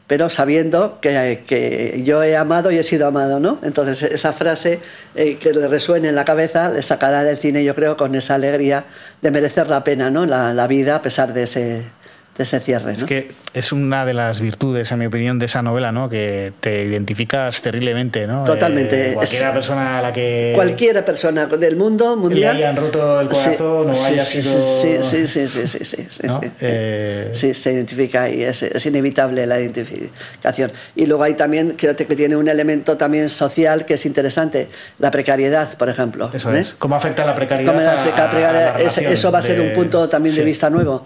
pero 0.07 0.29
sabiendo 0.29 0.99
que, 1.01 1.43
que, 1.47 2.01
yo 2.03 2.23
he 2.23 2.35
amado 2.35 2.71
y 2.71 2.77
he 2.77 2.83
sido 2.83 3.07
amado, 3.07 3.39
¿no? 3.39 3.59
Entonces 3.63 4.03
esa 4.03 4.33
frase 4.33 4.79
eh, 5.15 5.37
que 5.37 5.51
le 5.51 5.67
resuene 5.67 6.09
en 6.09 6.15
la 6.15 6.25
cabeza 6.25 6.69
le 6.69 6.83
sacará 6.83 7.23
del 7.23 7.37
cine, 7.37 7.63
yo 7.63 7.73
creo, 7.73 7.97
con 7.97 8.13
esa 8.13 8.35
alegría 8.35 8.85
de 9.21 9.31
merecer 9.31 9.67
la 9.67 9.83
pena, 9.83 10.11
¿no? 10.11 10.25
La, 10.25 10.53
la 10.53 10.67
vida 10.67 10.97
a 10.97 11.01
pesar 11.01 11.33
de 11.33 11.43
ese, 11.43 11.83
de 12.37 12.43
ese 12.43 12.59
cierre. 12.59 12.93
Es 12.93 13.03
que 13.03 13.31
es 13.55 13.71
una 13.71 14.05
de 14.05 14.13
las 14.13 14.41
virtudes, 14.41 14.91
en 14.91 14.99
mi 14.99 15.05
opinión, 15.05 15.39
de 15.39 15.45
esa 15.45 15.61
novela, 15.61 15.93
¿no? 15.93 16.09
Que 16.09 16.51
te 16.59 16.83
identificas 16.83 17.61
terriblemente, 17.61 18.27
¿no? 18.27 18.43
Totalmente. 18.43 19.11
Eh, 19.11 19.13
cualquiera 19.13 19.53
persona 19.53 19.97
a 19.97 20.01
la 20.01 20.11
que... 20.11 20.51
Cualquiera 20.53 21.05
persona 21.05 21.45
del 21.45 21.77
mundo 21.77 22.17
mundial... 22.17 22.57
Le 22.57 22.65
hayan 22.65 22.75
roto 22.75 23.21
el 23.21 23.29
corazón 23.29 23.93
sí, 23.93 24.01
o 24.01 24.05
haya 24.07 24.23
sí, 24.23 24.41
sido... 24.41 24.61
Sí, 24.61 24.97
sí, 24.99 25.27
sí, 25.27 25.47
sí, 25.47 25.67
sí, 25.67 25.85
sí, 25.85 26.05
sí, 26.09 26.27
eh, 26.59 27.29
sí, 27.31 27.53
se 27.53 27.71
identifica 27.71 28.29
y 28.29 28.43
es, 28.43 28.61
es, 28.63 28.85
inevitable 28.85 29.47
la 29.47 29.57
identificación. 29.57 30.73
Y 30.97 31.05
luego 31.05 31.23
hay 31.23 31.35
también, 31.35 31.75
creo 31.77 31.95
que 31.95 32.03
tiene 32.03 32.35
un 32.35 32.49
elemento 32.49 32.97
también 32.97 33.29
social 33.29 33.85
que 33.85 33.93
es 33.93 34.05
interesante, 34.05 34.67
la 34.99 35.11
precariedad, 35.11 35.77
por 35.77 35.87
ejemplo. 35.87 36.29
Eso 36.33 36.53
¿eh? 36.53 36.59
es. 36.59 36.75
¿Cómo 36.77 36.95
afecta 36.95 37.25
la 37.25 37.35
precariedad? 37.35 37.73
¿Cómo 37.73 37.87
afecta 37.87 38.25
la 38.25 38.29
precariedad? 38.29 38.81
eso 38.81 39.31
va 39.31 39.39
a 39.39 39.41
ser 39.41 39.61
un 39.61 39.73
punto 39.73 40.09
también 40.09 40.35
de 40.35 40.43
vista 40.43 40.69
nuevo 40.69 41.05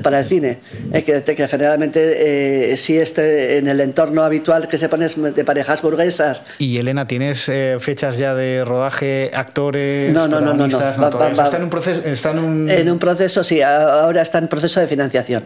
para 0.00 0.20
el 0.20 0.26
cine, 0.26 0.60
que, 0.92 1.22
que 1.22 1.48
generalmente 1.48 2.72
eh, 2.72 2.76
si 2.76 2.98
este 2.98 3.58
en 3.58 3.68
el 3.68 3.80
entorno 3.80 4.22
habitual 4.22 4.68
que 4.68 4.78
se 4.78 4.88
pone 4.88 5.08
de 5.08 5.44
parejas 5.44 5.82
burguesas. 5.82 6.42
Y 6.58 6.78
Elena, 6.78 7.06
¿tienes 7.06 7.48
eh, 7.48 7.78
fechas 7.80 8.18
ya 8.18 8.34
de 8.34 8.64
rodaje, 8.64 9.30
actores, 9.34 10.12
no, 10.12 10.26
no, 10.28 10.40
no, 10.40 10.54
no, 10.54 10.66
no. 10.66 10.78
¿Está 10.78 11.56
en 11.56 11.62
un 11.64 11.70
proceso? 11.70 12.00
Está 12.04 12.30
en, 12.30 12.38
un... 12.38 12.70
en 12.70 12.90
un 12.90 12.98
proceso, 12.98 13.44
sí, 13.44 13.62
ahora 13.62 14.22
está 14.22 14.38
en 14.38 14.48
proceso 14.48 14.80
de 14.80 14.86
financiación. 14.86 15.44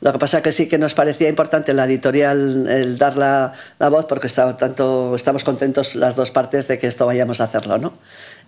Lo 0.00 0.12
que 0.12 0.18
pasa 0.18 0.42
que 0.42 0.52
sí 0.52 0.68
que 0.68 0.78
nos 0.78 0.94
parecía 0.94 1.28
importante 1.28 1.72
la 1.72 1.84
editorial 1.84 2.66
el 2.68 2.98
dar 2.98 3.16
la, 3.16 3.52
la 3.78 3.88
voz 3.88 4.06
porque 4.06 4.26
está, 4.26 4.56
tanto, 4.56 5.14
estamos 5.16 5.44
contentos 5.44 5.94
las 5.94 6.14
dos 6.14 6.30
partes 6.30 6.68
de 6.68 6.78
que 6.78 6.86
esto 6.86 7.06
vayamos 7.06 7.40
a 7.40 7.44
hacerlo, 7.44 7.78
¿no? 7.78 7.94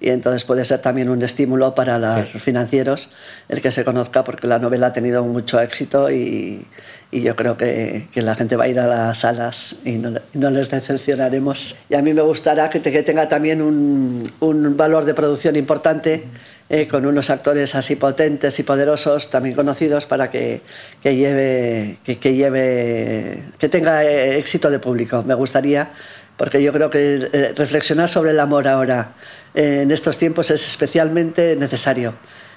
Y 0.02 0.10
entonces 0.10 0.44
puede 0.44 0.64
ser 0.64 0.80
también 0.80 1.08
un 1.08 1.22
estímulo 1.22 1.74
para 1.76 1.98
los 1.98 2.30
financieros 2.32 3.08
el 3.48 3.62
que 3.62 3.70
se 3.70 3.84
conozca 3.84 4.24
porque 4.24 4.48
la 4.48 4.58
novela 4.58 4.88
ha 4.88 4.92
tenido 4.92 5.22
mucho 5.22 5.60
éxito 5.60 6.10
y, 6.10 6.66
y 7.12 7.20
yo 7.20 7.36
creo 7.36 7.56
que, 7.56 8.08
que, 8.12 8.20
la 8.20 8.34
gente 8.34 8.56
va 8.56 8.64
a 8.64 8.68
ir 8.68 8.80
a 8.80 8.86
las 8.88 9.18
salas 9.18 9.76
y 9.84 9.92
no, 9.92 10.18
no 10.32 10.50
les 10.50 10.70
decepcionaremos. 10.70 11.76
Y 11.88 11.94
a 11.94 12.02
mí 12.02 12.12
me 12.14 12.22
gustará 12.22 12.68
que, 12.68 12.80
que 12.80 13.02
tenga 13.02 13.28
también 13.28 13.62
un, 13.62 14.28
un, 14.40 14.76
valor 14.76 15.04
de 15.04 15.14
producción 15.14 15.54
importante 15.54 16.24
eh, 16.68 16.88
con 16.88 17.06
unos 17.06 17.30
actores 17.30 17.74
así 17.74 17.94
potentes 17.96 18.58
y 18.58 18.62
poderosos, 18.64 19.30
también 19.30 19.54
conocidos, 19.54 20.06
para 20.06 20.30
que, 20.30 20.62
que 21.02 21.14
lleve, 21.14 21.98
que, 22.02 22.18
que, 22.18 22.34
lleve, 22.34 23.42
que 23.58 23.68
tenga 23.68 24.04
eh, 24.04 24.38
éxito 24.38 24.70
de 24.70 24.78
público. 24.78 25.22
Me 25.22 25.34
gustaría, 25.34 25.90
porque 26.36 26.62
yo 26.62 26.72
creo 26.72 26.90
que 26.90 27.28
eh, 27.32 27.52
reflexionar 27.54 28.08
sobre 28.08 28.30
el 28.30 28.40
amor 28.40 28.66
ahora 28.66 29.12
en 29.54 29.90
estos 29.90 30.18
tiempos 30.18 30.50
es 30.50 30.66
especialmente 30.66 31.56
necesario. 31.56 32.14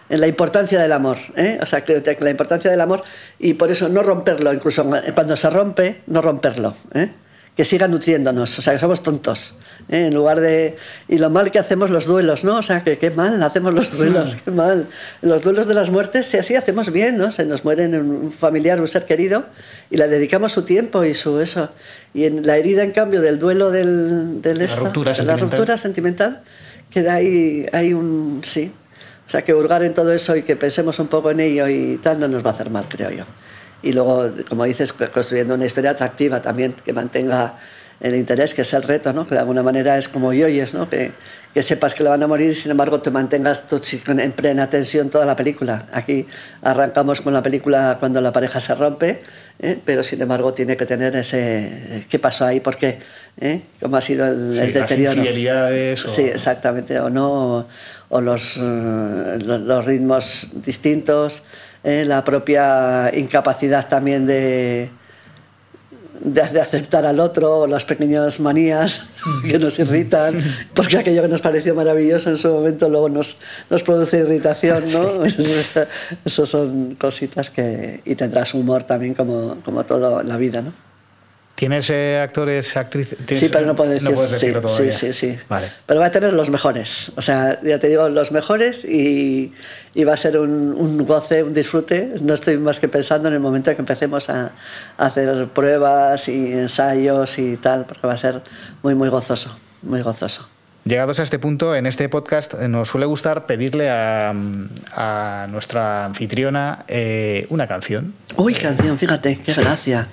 En 0.07 0.21
la 0.21 0.27
importancia 0.27 0.79
del 0.79 0.91
amor, 0.91 1.17
¿eh? 1.35 1.57
o 1.61 1.65
sea, 1.65 1.83
que 1.83 2.15
la 2.19 2.29
importancia 2.29 2.69
del 2.69 2.79
amor 2.79 3.03
y 3.39 3.55
por 3.55 3.71
eso 3.71 3.89
no 3.89 4.03
romperlo, 4.03 4.53
incluso 4.53 4.87
cuando 5.15 5.35
se 5.35 5.49
rompe, 5.49 6.01
no 6.05 6.21
romperlo, 6.21 6.75
¿eh? 6.93 7.09
que 7.55 7.65
siga 7.65 7.87
nutriéndonos, 7.87 8.59
o 8.59 8.61
sea, 8.61 8.73
que 8.73 8.79
somos 8.79 9.01
tontos, 9.01 9.55
¿eh? 9.89 10.07
en 10.07 10.13
lugar 10.13 10.41
de... 10.41 10.75
Y 11.07 11.17
lo 11.17 11.31
mal 11.31 11.49
que 11.49 11.57
hacemos 11.57 11.89
los 11.89 12.05
duelos, 12.05 12.43
¿no? 12.43 12.57
O 12.57 12.61
sea, 12.61 12.83
que 12.83 12.99
qué 12.99 13.11
mal 13.11 13.41
hacemos 13.41 13.73
los 13.73 13.97
duelos, 13.97 14.35
qué 14.45 14.51
mal. 14.51 14.87
Los 15.21 15.41
duelos 15.41 15.65
de 15.65 15.73
las 15.73 15.89
muertes, 15.89 16.27
si 16.27 16.37
así 16.37 16.55
hacemos 16.55 16.91
bien, 16.91 17.17
¿no? 17.17 17.31
Se 17.31 17.45
nos 17.45 17.63
muere 17.63 17.87
un 17.87 18.31
familiar, 18.31 18.81
un 18.81 18.87
ser 18.87 19.05
querido, 19.05 19.45
y 19.89 19.97
le 19.97 20.07
dedicamos 20.07 20.51
su 20.51 20.63
tiempo 20.63 21.03
y 21.05 21.15
su 21.15 21.39
eso. 21.39 21.69
Y 22.13 22.25
en 22.25 22.45
la 22.45 22.57
herida, 22.57 22.83
en 22.83 22.91
cambio, 22.91 23.21
del 23.21 23.39
duelo 23.39 23.71
del, 23.71 24.41
del 24.41 24.59
la, 24.59 24.67
ruptura 24.67 25.13
de 25.13 25.23
la 25.23 25.37
ruptura 25.37 25.77
sentimental 25.77 26.43
queda 26.89 27.15
ahí, 27.15 27.65
hay 27.71 27.93
un... 27.93 28.41
sí. 28.43 28.71
O 29.27 29.29
sea, 29.29 29.43
que 29.43 29.53
hurgar 29.53 29.83
en 29.83 29.93
todo 29.93 30.13
eso 30.13 30.35
y 30.35 30.43
que 30.43 30.55
pensemos 30.55 30.99
un 30.99 31.07
poco 31.07 31.31
en 31.31 31.39
ello 31.39 31.67
y 31.67 31.97
tal 31.97 32.19
no 32.19 32.27
nos 32.27 32.45
va 32.45 32.51
a 32.51 32.53
hacer 32.53 32.69
mal, 32.69 32.87
creo 32.87 33.09
yo. 33.09 33.23
Y 33.81 33.91
luego, 33.93 34.29
como 34.47 34.65
dices, 34.65 34.93
construyendo 34.93 35.55
una 35.55 35.65
historia 35.65 35.91
atractiva 35.91 36.41
también, 36.41 36.73
que 36.73 36.93
mantenga 36.93 37.55
el 37.99 38.15
interés, 38.15 38.53
que 38.53 38.61
es 38.61 38.73
el 38.73 38.83
reto, 38.83 39.13
¿no? 39.13 39.25
que 39.25 39.35
de 39.35 39.41
alguna 39.41 39.63
manera 39.63 39.97
es 39.97 40.09
como 40.09 40.33
yoyes, 40.33 40.73
¿no? 40.73 40.89
que, 40.89 41.11
que 41.53 41.63
sepas 41.63 41.95
que 41.95 42.03
le 42.03 42.09
van 42.09 42.21
a 42.21 42.27
morir 42.27 42.51
y 42.51 42.53
sin 42.53 42.71
embargo 42.71 42.99
te 42.99 43.09
mantengas 43.09 43.67
tú 43.67 43.81
en 44.07 44.31
plena 44.33 44.69
tensión 44.69 45.09
toda 45.09 45.25
la 45.25 45.35
película. 45.35 45.85
Aquí 45.93 46.27
arrancamos 46.61 47.21
con 47.21 47.33
la 47.33 47.41
película 47.41 47.97
cuando 47.99 48.21
la 48.21 48.31
pareja 48.31 48.59
se 48.59 48.75
rompe, 48.75 49.21
¿eh? 49.59 49.77
pero 49.85 50.03
sin 50.03 50.21
embargo 50.21 50.53
tiene 50.53 50.77
que 50.77 50.85
tener 50.85 51.15
ese 51.15 52.05
qué 52.09 52.19
pasó 52.19 52.45
ahí, 52.45 52.59
por 52.59 52.77
qué, 52.77 52.99
¿eh? 53.39 53.61
cómo 53.81 53.97
ha 53.97 54.01
sido 54.01 54.27
el, 54.27 54.57
el 54.57 54.73
deterioro. 54.73 55.15
Infidelidades 55.15 56.05
o... 56.05 56.07
Sí, 56.07 56.23
exactamente, 56.23 56.99
o 56.99 57.09
no, 57.09 57.67
o 58.09 58.21
los, 58.21 58.57
eh, 58.57 59.37
los 59.41 59.85
ritmos 59.85 60.49
distintos, 60.65 61.43
¿eh? 61.83 62.03
la 62.05 62.23
propia 62.23 63.11
incapacidad 63.13 63.87
también 63.87 64.25
de 64.25 64.89
de, 66.21 66.41
aceptar 66.41 67.05
al 67.05 67.19
otro, 67.19 67.67
las 67.67 67.85
pequeñas 67.85 68.39
manías 68.39 69.07
que 69.47 69.59
nos 69.59 69.79
irritan, 69.79 70.41
porque 70.73 70.97
aquello 70.97 71.21
que 71.21 71.27
nos 71.27 71.41
pareció 71.41 71.75
maravilloso 71.75 72.29
en 72.29 72.37
su 72.37 72.49
momento 72.49 72.89
luego 72.89 73.09
nos, 73.09 73.37
nos 73.69 73.83
produce 73.83 74.19
irritación, 74.19 74.85
¿no? 74.91 75.25
Esas 76.25 76.49
son 76.49 76.95
cositas 76.95 77.49
que... 77.49 78.01
y 78.05 78.15
tendrás 78.15 78.53
humor 78.53 78.83
también 78.83 79.13
como, 79.13 79.57
como 79.63 79.83
todo 79.85 80.21
en 80.21 80.29
la 80.29 80.37
vida, 80.37 80.61
¿no? 80.61 80.84
¿Tienes 81.55 81.89
eh, 81.89 82.19
actores, 82.21 82.75
actrices? 82.75 83.17
Sí, 83.39 83.47
pero 83.49 83.65
no 83.65 83.75
puedo 83.75 83.89
decir. 83.89 84.09
No 84.09 84.13
puedes 84.13 84.31
sí, 84.31 84.47
decirlo 84.47 84.61
todavía. 84.61 84.91
sí, 84.91 85.13
sí, 85.13 85.31
sí. 85.31 85.39
Vale. 85.47 85.71
Pero 85.85 86.01
va 86.01 86.07
a 86.07 86.11
tener 86.11 86.33
los 86.33 86.49
mejores. 86.49 87.13
O 87.15 87.21
sea, 87.21 87.61
ya 87.61 87.79
te 87.79 87.87
digo, 87.87 88.09
los 88.09 88.33
mejores 88.33 88.83
y, 88.83 89.53
y 89.93 90.03
va 90.03 90.13
a 90.13 90.17
ser 90.17 90.37
un, 90.37 90.75
un 90.77 91.05
goce, 91.05 91.43
un 91.43 91.53
disfrute. 91.53 92.15
No 92.21 92.33
estoy 92.33 92.57
más 92.57 92.81
que 92.81 92.89
pensando 92.89 93.29
en 93.29 93.35
el 93.35 93.39
momento 93.39 93.69
en 93.69 93.77
que 93.77 93.81
empecemos 93.81 94.29
a, 94.29 94.51
a 94.97 95.05
hacer 95.05 95.47
pruebas 95.47 96.27
y 96.27 96.51
ensayos 96.51 97.39
y 97.39 97.55
tal, 97.55 97.85
porque 97.85 98.05
va 98.05 98.13
a 98.13 98.17
ser 98.17 98.41
muy, 98.83 98.93
muy 98.93 99.07
gozoso, 99.07 99.55
muy 99.81 100.01
gozoso. 100.01 100.49
Llegados 100.83 101.19
a 101.19 101.23
este 101.23 101.39
punto, 101.39 101.73
en 101.73 101.87
este 101.87 102.09
podcast 102.09 102.53
eh, 102.53 102.67
nos 102.67 102.89
suele 102.89 103.07
gustar 103.07 103.47
pedirle 103.47 103.89
a, 103.89 104.33
a 104.91 105.47
nuestra 105.49 106.05
anfitriona 106.05 106.83
eh, 106.87 107.47
una 107.49 107.65
canción. 107.65 108.13
Uy, 108.35 108.53
canción, 108.53 108.97
fíjate, 108.97 109.39
qué 109.43 109.53
gracia. 109.53 110.07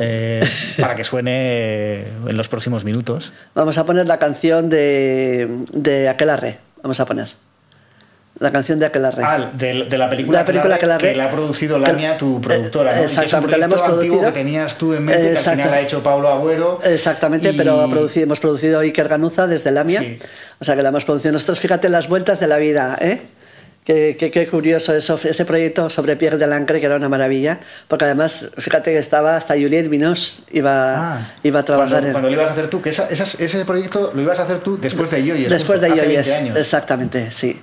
Eh, 0.00 0.40
para 0.80 0.94
que 0.94 1.04
suene 1.04 1.30
eh, 1.34 2.04
en 2.26 2.36
los 2.36 2.48
próximos 2.48 2.82
minutos. 2.84 3.32
Vamos 3.54 3.78
a 3.78 3.84
poner 3.84 4.06
la 4.06 4.18
canción 4.18 4.68
de, 4.70 5.48
de 5.72 6.08
Aquelarre. 6.08 6.58
Vamos 6.82 6.98
a 7.00 7.04
poner. 7.06 7.28
La 8.38 8.50
canción 8.50 8.78
de 8.78 8.86
Aquelarre. 8.86 9.22
Ah, 9.22 9.50
de, 9.52 9.84
de 9.84 9.98
la 9.98 10.08
película, 10.08 10.38
La 10.38 10.44
película 10.46 10.76
Aquelarre, 10.76 10.96
Aquelarre. 11.08 11.12
que 11.12 11.16
la 11.18 11.24
ha 11.26 11.30
producido 11.30 11.78
Lamia, 11.78 12.16
tu 12.16 12.40
productora. 12.40 12.94
¿no? 12.94 13.00
eh, 13.02 13.04
exactamente, 13.04 13.58
la 13.58 13.66
hemos 13.66 13.82
producido. 13.82 14.20
que 14.22 14.32
tenías 14.32 14.76
tú 14.78 14.94
en 14.94 15.04
mente, 15.04 15.20
que 15.22 15.28
al 15.36 15.36
final 15.36 15.74
ha 15.74 15.80
hecho 15.80 16.02
Pablo 16.02 16.28
Agüero. 16.28 16.80
Exactamente, 16.82 17.50
Y- 17.50 17.56
pero 17.56 17.78
ha 17.82 17.86
producido- 17.88 18.24
hemos 18.24 18.40
producido 18.40 18.80
Iker 18.80 19.08
Ganuza 19.08 19.46
desde 19.46 19.70
Lamia. 19.70 20.00
Sí. 20.00 20.18
O 20.58 20.64
sea 20.64 20.74
que 20.74 20.82
la 20.82 20.88
hemos 20.88 21.04
producido 21.04 21.32
nosotros. 21.32 21.60
Fíjate 21.60 21.90
las 21.90 22.08
vueltas 22.08 22.40
de 22.40 22.46
la 22.46 22.56
vida, 22.56 22.96
¿eh? 23.02 23.20
Qué, 23.90 24.16
qué- 24.16 24.30
qué 24.30 24.46
curioso 24.46 24.94
eso, 24.94 25.18
ese 25.22 25.44
proyecto 25.44 25.90
sobre 25.90 26.14
Pierre 26.16 26.38
de 26.38 26.46
Lancre, 26.46 26.78
que 26.78 26.86
era 26.86 26.94
una 26.96 27.08
maravilla, 27.08 27.58
porque 27.88 28.04
además, 28.04 28.48
fíjate 28.56 28.92
que 28.92 28.98
estaba 28.98 29.36
hasta 29.36 29.54
Juliette 29.54 29.88
Binoche, 29.88 30.42
iba, 30.52 31.14
Ah, 31.16 31.32
iba 31.42 31.60
a 31.60 31.64
trabajar 31.64 31.90
cuando, 31.90 32.06
en... 32.06 32.12
cuando 32.12 32.28
lo 32.30 32.34
ibas 32.36 32.50
a 32.50 32.52
hacer 32.52 32.68
tú, 32.68 32.80
que 32.80 32.90
esa- 32.90 33.08
esas- 33.08 33.40
ese 33.40 33.64
proyecto 33.64 34.12
lo 34.14 34.22
ibas 34.22 34.38
a 34.38 34.44
hacer 34.44 34.58
tú 34.58 34.78
después 34.80 35.10
de 35.10 35.24
Yoyes. 35.24 35.50
Después 35.50 35.80
justo, 35.80 35.94
de 35.94 36.00
Yoyes, 36.02 36.28
20 36.28 36.34
años. 36.34 36.56
exactamente, 36.58 37.30
sí. 37.32 37.60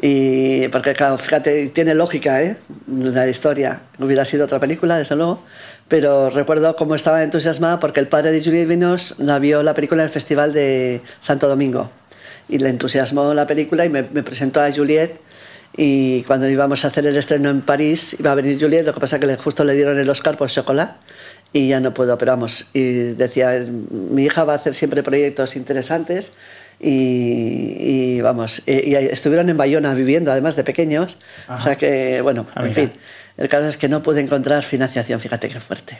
Y 0.00 0.68
porque, 0.68 0.92
claro, 0.94 1.18
fíjate, 1.18 1.68
tiene 1.68 1.94
lógica, 1.94 2.42
¿eh? 2.42 2.56
La 2.88 3.26
historia. 3.28 3.80
Hubiera 3.98 4.24
sido 4.24 4.44
otra 4.44 4.58
película, 4.58 4.96
desde 4.98 5.14
luego. 5.16 5.42
Pero 5.88 6.30
recuerdo 6.30 6.74
cómo 6.76 6.94
estaba 6.94 7.22
entusiasmada 7.22 7.78
porque 7.80 8.00
el 8.00 8.08
padre 8.08 8.30
de 8.32 8.42
Juliette 8.42 8.68
Vinos 8.68 9.14
la 9.18 9.38
vio 9.38 9.62
la 9.62 9.74
película 9.74 10.02
en 10.02 10.06
el 10.08 10.12
Festival 10.12 10.52
de 10.52 11.00
Santo 11.20 11.48
Domingo. 11.48 11.90
Y 12.48 12.58
le 12.58 12.68
entusiasmó 12.70 13.34
la 13.34 13.46
película 13.46 13.84
y 13.84 13.88
me, 13.88 14.02
me 14.02 14.22
presentó 14.22 14.60
a 14.60 14.70
Juliette. 14.72 15.20
Y 15.76 16.22
cuando 16.22 16.48
íbamos 16.48 16.84
a 16.84 16.88
hacer 16.88 17.06
el 17.06 17.16
estreno 17.16 17.50
en 17.50 17.60
París, 17.60 18.16
iba 18.18 18.30
a 18.30 18.34
venir 18.34 18.58
Juliette, 18.60 18.86
lo 18.86 18.94
que 18.94 19.00
pasa 19.00 19.18
que 19.18 19.36
justo 19.36 19.64
le 19.64 19.74
dieron 19.74 19.98
el 19.98 20.08
Oscar 20.08 20.36
por 20.36 20.48
Chocolat 20.48 20.96
y 21.52 21.68
ya 21.68 21.80
no 21.80 21.94
puedo, 21.94 22.16
pero 22.18 22.32
vamos, 22.32 22.66
y 22.72 22.82
decía, 23.14 23.64
mi 23.90 24.24
hija 24.24 24.44
va 24.44 24.54
a 24.54 24.56
hacer 24.56 24.74
siempre 24.74 25.02
proyectos 25.04 25.54
interesantes 25.54 26.32
y, 26.80 27.76
y 27.78 28.20
vamos, 28.20 28.62
y, 28.66 28.90
y 28.90 28.94
estuvieron 28.96 29.48
en 29.48 29.56
Bayona 29.56 29.94
viviendo 29.94 30.32
además 30.32 30.56
de 30.56 30.64
pequeños, 30.64 31.16
Ajá. 31.46 31.58
o 31.58 31.60
sea 31.60 31.76
que, 31.76 32.20
bueno, 32.22 32.46
Ah, 32.56 32.66
en 32.66 32.74
fin, 32.74 32.92
el 33.36 33.48
caso 33.48 33.68
es 33.68 33.76
que 33.76 33.88
no 33.88 34.02
pude 34.02 34.20
encontrar 34.20 34.62
financiación, 34.64 35.20
fíjate 35.20 35.48
qué 35.48 35.60
fuerte. 35.60 35.98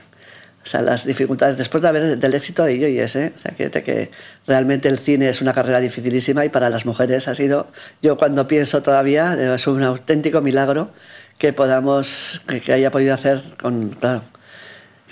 O 0.64 0.66
sea, 0.66 0.80
las 0.80 1.04
dificultades, 1.04 1.58
después 1.58 1.82
de 1.82 1.88
haber, 1.88 2.18
del 2.18 2.34
éxito 2.34 2.64
de 2.64 2.78
Yoyes, 2.78 3.14
¿eh? 3.16 3.32
O 3.36 3.38
sea, 3.38 3.52
fíjate 3.52 3.82
que 3.82 4.10
realmente 4.46 4.88
el 4.88 4.98
cine 4.98 5.28
es 5.28 5.42
una 5.42 5.52
carrera 5.52 5.78
dificilísima 5.78 6.42
y 6.44 6.48
para 6.48 6.70
las 6.70 6.86
mujeres 6.86 7.28
ha 7.28 7.34
sido, 7.34 7.66
yo 8.00 8.16
cuando 8.16 8.48
pienso 8.48 8.82
todavía, 8.82 9.36
eh, 9.38 9.54
es 9.54 9.66
un 9.66 9.82
auténtico 9.82 10.40
milagro 10.40 10.90
que 11.36 11.52
podamos, 11.52 12.40
que, 12.48 12.60
que 12.62 12.72
haya 12.72 12.90
podido 12.90 13.12
hacer 13.12 13.42
con, 13.60 13.90
claro, 13.90 14.22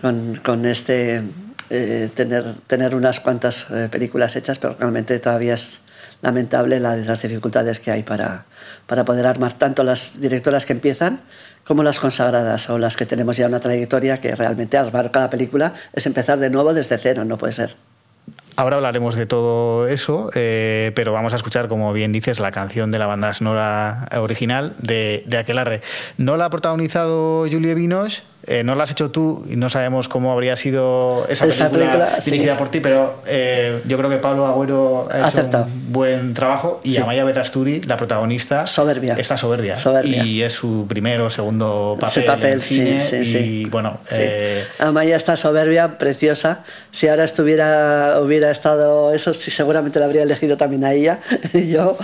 con, 0.00 0.36
con 0.42 0.64
este 0.64 1.22
eh, 1.70 2.08
tener, 2.14 2.54
tener 2.66 2.94
unas 2.94 3.20
cuantas 3.20 3.66
eh, 3.70 3.88
películas 3.90 4.34
hechas, 4.36 4.58
pero 4.58 4.74
realmente 4.78 5.18
todavía 5.18 5.54
es 5.54 5.80
lamentable 6.22 6.80
la- 6.80 6.96
las 6.96 7.20
dificultades 7.22 7.78
que 7.80 7.90
hay 7.90 8.02
para, 8.02 8.46
para 8.86 9.04
poder 9.04 9.26
armar 9.26 9.52
tanto 9.58 9.82
las 9.82 10.20
directoras 10.20 10.64
que 10.66 10.72
empiezan 10.72 11.20
como 11.64 11.82
las 11.82 12.00
consagradas 12.00 12.68
o 12.70 12.78
las 12.78 12.96
que 12.96 13.06
tenemos 13.06 13.36
ya 13.36 13.46
una 13.46 13.60
trayectoria 13.60 14.20
que 14.20 14.34
realmente 14.34 14.76
armar 14.76 15.10
cada 15.10 15.30
película 15.30 15.72
es 15.92 16.06
empezar 16.06 16.38
de 16.38 16.50
nuevo 16.50 16.74
desde 16.74 16.98
cero, 16.98 17.24
no 17.24 17.38
puede 17.38 17.52
ser. 17.52 17.76
Ahora 18.54 18.76
hablaremos 18.76 19.16
de 19.16 19.24
todo 19.24 19.88
eso, 19.88 20.30
eh, 20.34 20.92
pero 20.94 21.12
vamos 21.12 21.32
a 21.32 21.36
escuchar, 21.36 21.68
como 21.68 21.92
bien 21.94 22.12
dices, 22.12 22.38
la 22.38 22.50
canción 22.50 22.90
de 22.90 22.98
la 22.98 23.06
banda 23.06 23.32
sonora 23.32 24.08
original 24.16 24.74
de, 24.78 25.24
de 25.26 25.38
Aquelarre. 25.38 25.80
No 26.18 26.36
la 26.36 26.46
ha 26.46 26.50
protagonizado 26.50 27.46
Julie 27.50 27.74
Vinos, 27.74 28.24
eh, 28.44 28.64
no 28.64 28.74
la 28.74 28.84
has 28.84 28.90
hecho 28.90 29.10
tú 29.10 29.44
y 29.48 29.56
no 29.56 29.68
sabemos 29.70 30.08
cómo 30.08 30.32
habría 30.32 30.56
sido 30.56 31.26
esa, 31.28 31.46
Esa 31.46 31.70
película, 31.70 31.92
película, 31.92 32.20
sí. 32.20 32.30
dirigida 32.32 32.56
por 32.58 32.70
ti, 32.70 32.80
pero 32.80 33.22
eh, 33.26 33.80
yo 33.86 33.96
creo 33.98 34.10
que 34.10 34.16
Pablo 34.16 34.46
Agüero 34.46 35.08
ha 35.10 35.18
hecho 35.18 35.26
Acertado. 35.26 35.64
un 35.66 35.92
buen 35.92 36.32
trabajo 36.34 36.80
y 36.82 36.92
Sí. 36.92 36.98
Amaya 36.98 37.24
Betasturi, 37.24 37.82
la 37.82 37.96
protagonista, 37.96 38.66
Soberbia. 38.66 39.14
está 39.18 39.36
soberbia. 39.38 39.76
Soberbia. 39.76 40.24
Y 40.24 40.42
es 40.42 40.52
su 40.52 40.86
primer 40.88 41.20
o 41.22 41.30
segundo 41.30 41.96
papel, 42.00 42.24
papel, 42.24 42.46
en 42.46 42.52
el 42.54 42.62
cine 42.62 43.00
sí, 43.00 43.38
y 43.38 43.64
bueno, 43.66 43.98
eh, 44.10 44.64
Amaya 44.78 45.16
está 45.16 45.36
soberbia, 45.36 45.98
preciosa. 45.98 46.64
Si 46.90 47.08
ahora 47.08 47.24
estuviera, 47.24 48.18
hubiera 48.20 48.50
estado 48.50 49.12
eso, 49.12 49.32
sí, 49.34 49.50
seguramente 49.50 49.98
la 50.00 50.06
habría 50.06 50.22
elegido 50.24 50.56
también 50.56 50.84
a 50.84 50.92
ella 50.92 51.20
y 51.54 51.68
yo. 51.68 51.96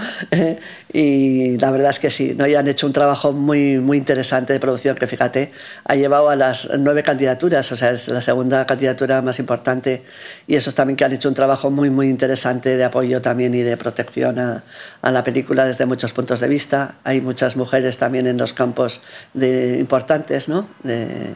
y 0.92 1.58
la 1.58 1.70
verdad 1.70 1.90
es 1.90 1.98
que 1.98 2.10
sí, 2.10 2.34
¿no? 2.36 2.46
Y 2.46 2.54
han 2.54 2.68
hecho 2.68 2.86
un 2.86 2.92
trabajo 2.92 3.32
muy, 3.32 3.78
muy 3.78 3.98
interesante 3.98 4.52
de 4.52 4.60
producción 4.60 4.96
que, 4.96 5.06
fíjate, 5.06 5.52
ha 5.84 5.94
llevado 5.94 6.27
a 6.30 6.36
las 6.36 6.68
nueve 6.78 7.02
candidaturas, 7.02 7.70
o 7.72 7.76
sea, 7.76 7.90
es 7.90 8.08
la 8.08 8.22
segunda 8.22 8.66
candidatura 8.66 9.22
más 9.22 9.38
importante. 9.38 10.02
Y 10.46 10.56
esos 10.56 10.74
también 10.74 10.96
que 10.96 11.04
han 11.04 11.12
hecho 11.12 11.28
un 11.28 11.34
trabajo 11.34 11.70
muy, 11.70 11.90
muy 11.90 12.08
interesante 12.08 12.76
de 12.76 12.84
apoyo 12.84 13.20
también 13.20 13.54
y 13.54 13.62
de 13.62 13.76
protección 13.76 14.38
a, 14.38 14.62
a 15.02 15.10
la 15.10 15.24
película 15.24 15.64
desde 15.64 15.86
muchos 15.86 16.12
puntos 16.12 16.40
de 16.40 16.48
vista. 16.48 16.94
Hay 17.04 17.20
muchas 17.20 17.56
mujeres 17.56 17.98
también 17.98 18.26
en 18.26 18.36
los 18.36 18.52
campos 18.52 19.00
de, 19.34 19.78
importantes, 19.78 20.48
¿no? 20.48 20.66
De- 20.82 21.34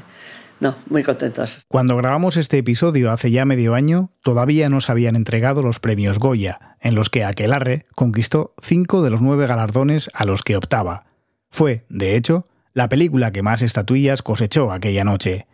no, 0.61 0.77
muy 0.89 1.03
contentos. 1.03 1.63
Cuando 1.67 1.97
grabamos 1.97 2.37
este 2.37 2.59
episodio 2.59 3.11
hace 3.11 3.33
ya 3.33 3.45
medio 3.45 3.75
año, 3.75 4.13
todavía 4.23 4.69
no 4.69 4.81
se 4.81 4.93
habían 4.93 5.17
entregado 5.17 5.61
los 5.61 5.81
premios 5.81 6.21
Goya, 6.21 6.77
en 6.81 6.95
los 6.95 7.11
que 7.11 7.25
Aquelarre 7.25 7.85
conquistó 7.97 8.55
cinco 8.63 9.03
de 9.03 9.11
los 9.11 9.21
nueve 9.21 9.49
galardones 9.49 10.09
a 10.15 10.25
los 10.25 10.43
que 10.43 10.57
optaba. 10.57 11.07
Fue, 11.51 11.85
de 11.89 12.15
hecho, 12.15 12.47
la 12.75 12.89
película 12.89 13.33
que 13.33 13.43
más 13.43 13.63
estatuillas 13.63 14.23
cosechó 14.23 14.73
aquella 14.73 15.05
noche. 15.05 15.47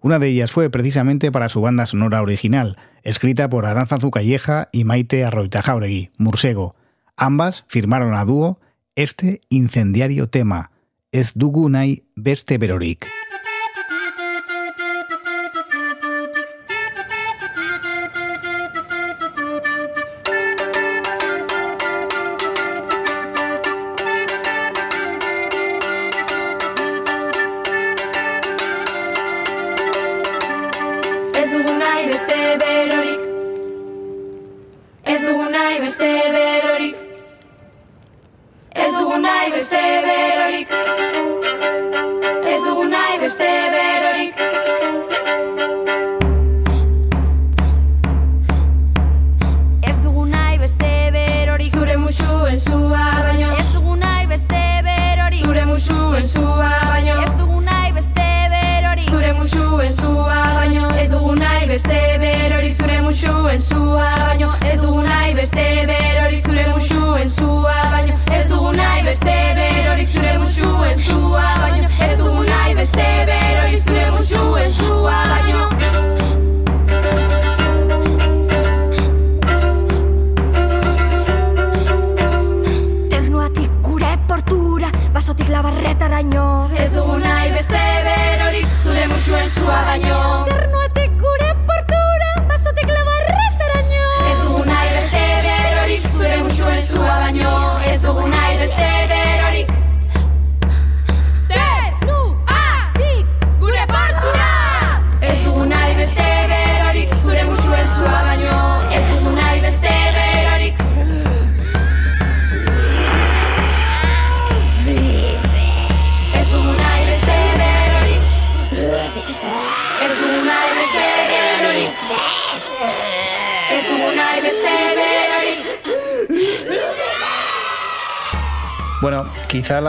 Una 0.00 0.18
de 0.18 0.28
ellas 0.28 0.50
fue 0.50 0.70
precisamente 0.70 1.32
para 1.32 1.48
su 1.48 1.60
banda 1.60 1.86
sonora 1.86 2.22
original, 2.22 2.76
escrita 3.02 3.48
por 3.48 3.66
Aranzazu 3.66 4.10
Calleja 4.10 4.68
y 4.72 4.84
Maite 4.84 5.24
Arroita 5.24 5.62
Jauregui, 5.62 6.10
Mursego. 6.16 6.76
Ambas 7.16 7.64
firmaron 7.68 8.14
a 8.14 8.24
dúo 8.24 8.60
este 8.94 9.40
incendiario 9.48 10.28
tema, 10.28 10.70
Ez 11.12 11.32
dugu 11.34 11.68
nahi 11.68 12.04
beste 12.14 12.58
berorik. 12.58 13.06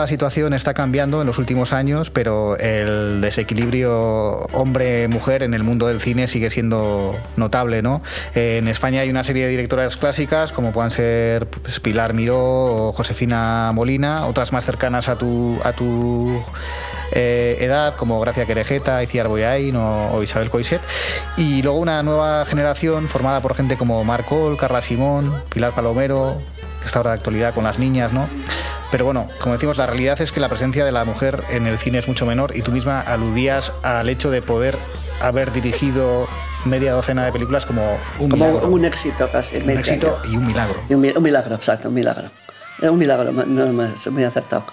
Situación 0.08 0.54
está 0.54 0.74
cambiando 0.74 1.20
en 1.20 1.26
los 1.26 1.38
últimos 1.38 1.72
años, 1.72 2.10
pero 2.10 2.56
el 2.58 3.20
desequilibrio 3.20 4.46
hombre-mujer 4.52 5.42
en 5.42 5.54
el 5.54 5.62
mundo 5.62 5.86
del 5.86 6.00
cine 6.00 6.26
sigue 6.26 6.50
siendo 6.50 7.14
notable, 7.36 7.82
¿no? 7.82 8.02
En 8.34 8.66
España 8.68 9.02
hay 9.02 9.10
una 9.10 9.22
serie 9.22 9.44
de 9.44 9.50
directoras 9.50 9.96
clásicas, 9.96 10.52
como 10.52 10.72
puedan 10.72 10.90
ser 10.90 11.46
pues, 11.46 11.80
Pilar 11.80 12.14
Miró 12.14 12.88
o 12.88 12.92
Josefina 12.92 13.70
Molina, 13.72 14.26
otras 14.26 14.52
más 14.52 14.64
cercanas 14.64 15.08
a 15.08 15.16
tu, 15.16 15.58
a 15.62 15.72
tu 15.72 16.42
eh, 17.12 17.56
edad, 17.60 17.96
como 17.96 18.20
Gracia 18.20 18.46
Querejeta, 18.46 19.02
Iciar 19.02 19.28
Boyain 19.28 19.74
o, 19.76 20.22
Isabel 20.22 20.50
Coiset, 20.50 20.80
y 21.36 21.62
luego 21.62 21.78
una 21.78 22.02
nueva 22.02 22.44
generación 22.44 23.08
formada 23.08 23.40
por 23.40 23.54
gente 23.54 23.76
como 23.76 24.04
Marcol, 24.04 24.56
Carla 24.56 24.82
Simón, 24.82 25.42
Pilar 25.52 25.74
Palomero, 25.74 26.40
que 26.80 26.86
está 26.86 26.98
ahora 26.98 27.10
de 27.10 27.16
actualidad 27.16 27.54
con 27.54 27.64
las 27.64 27.78
niñas, 27.78 28.12
¿no? 28.12 28.28
Pero 28.90 29.04
bueno, 29.04 29.28
como 29.40 29.54
decimos, 29.54 29.76
la 29.76 29.86
realidad 29.86 30.20
es 30.20 30.32
que 30.32 30.40
la 30.40 30.48
presencia 30.48 30.84
de 30.84 30.92
la 30.92 31.04
mujer 31.04 31.44
en 31.50 31.66
el 31.66 31.78
cine 31.78 31.98
es 31.98 32.08
mucho 32.08 32.24
menor 32.24 32.56
y 32.56 32.62
tú 32.62 32.72
misma 32.72 33.00
aludías 33.00 33.72
al 33.82 34.08
hecho 34.08 34.30
de 34.30 34.40
poder 34.40 34.78
haber 35.20 35.52
dirigido 35.52 36.26
media 36.64 36.92
docena 36.92 37.24
de 37.24 37.32
películas 37.32 37.66
como 37.66 37.98
un 38.18 38.30
como 38.30 38.46
milagro. 38.46 38.68
un 38.68 38.84
éxito 38.84 39.28
casi. 39.30 39.56
Un 39.56 39.70
éxito 39.70 40.20
y 40.30 40.36
un 40.36 40.46
milagro. 40.46 40.80
Y 40.88 40.94
un, 40.94 41.04
un, 41.04 41.22
milagro, 41.22 41.54
exacto, 41.54 41.88
un 41.88 41.94
milagro. 41.94 42.30
Un 42.80 42.98
milagro, 42.98 43.32
no, 43.32 43.72
más, 43.72 44.06
muy 44.08 44.24
acertado. 44.24 44.64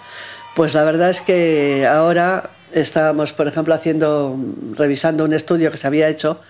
Pues 0.54 0.74
la 0.74 0.84
verdad 0.84 1.10
es 1.10 1.20
que 1.20 1.86
ahora 1.86 2.50
estábamos, 2.72 3.32
por 3.32 3.48
ejemplo, 3.48 3.74
haciendo, 3.74 4.36
revisando 4.76 5.24
un 5.24 5.34
estudio 5.34 5.70
que 5.70 5.76
se 5.76 5.86
había 5.86 6.08
hecho. 6.08 6.40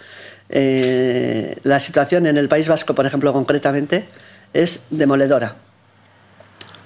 Eh, 0.49 1.59
la 1.65 1.81
situación 1.81 2.27
en 2.27 2.37
el 2.37 2.49
País 2.49 2.69
Vasco, 2.69 2.95
por 2.95 3.07
ejemplo, 3.07 3.33
concretamente, 3.33 4.07
es 4.53 4.83
demoledora. 4.91 5.57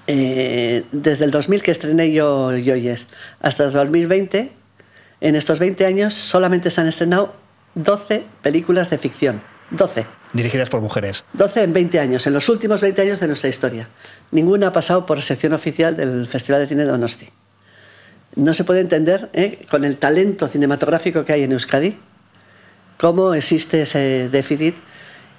Eh, 0.07 0.85
desde 0.91 1.25
el 1.25 1.31
2000 1.31 1.63
que 1.63 1.71
estrené 1.71 2.13
yo 2.13 2.57
Yoyes 2.57 3.07
hasta 3.41 3.65
el 3.65 3.73
2020, 3.73 4.53
en 5.21 5.37
estos 5.37 5.59
20 5.59 5.87
años 5.87 6.15
solamente 6.15 6.71
se 6.71 6.81
han 6.81 6.89
estrenado 6.89 7.35
12 7.75 8.25
películas 8.43 8.91
de 8.91 8.99
ficción. 8.99 9.41
12. 9.71 10.07
Dirigidas 10.33 10.69
por 10.69 10.81
mujeres. 10.81 11.25
12 11.35 11.63
en 11.63 11.73
20 11.73 12.01
años, 12.01 12.27
en 12.27 12.33
los 12.33 12.49
últimos 12.49 12.81
20 12.81 13.03
años 13.03 13.21
de 13.21 13.29
nuestra 13.29 13.49
historia. 13.49 13.89
Ninguna 14.31 14.69
ha 14.69 14.73
pasado 14.73 15.07
por 15.07 15.23
sección 15.23 15.53
oficial 15.53 15.97
del 15.97 16.27
Festival 16.27 16.61
de 16.61 16.67
Cine 16.67 16.85
de 16.85 16.91
Donosti. 16.91 17.29
No 18.37 18.55
se 18.55 18.65
puede 18.65 18.81
entender, 18.81 19.29
¿eh? 19.33 19.65
con 19.71 19.85
el 19.85 19.97
talento 19.97 20.47
cinematográfico 20.47 21.25
que 21.25 21.33
hay 21.33 21.43
en 21.43 21.53
Euskadi, 21.53 21.97
cómo 22.97 23.35
existe 23.35 23.83
ese 23.83 24.29
déficit 24.29 24.77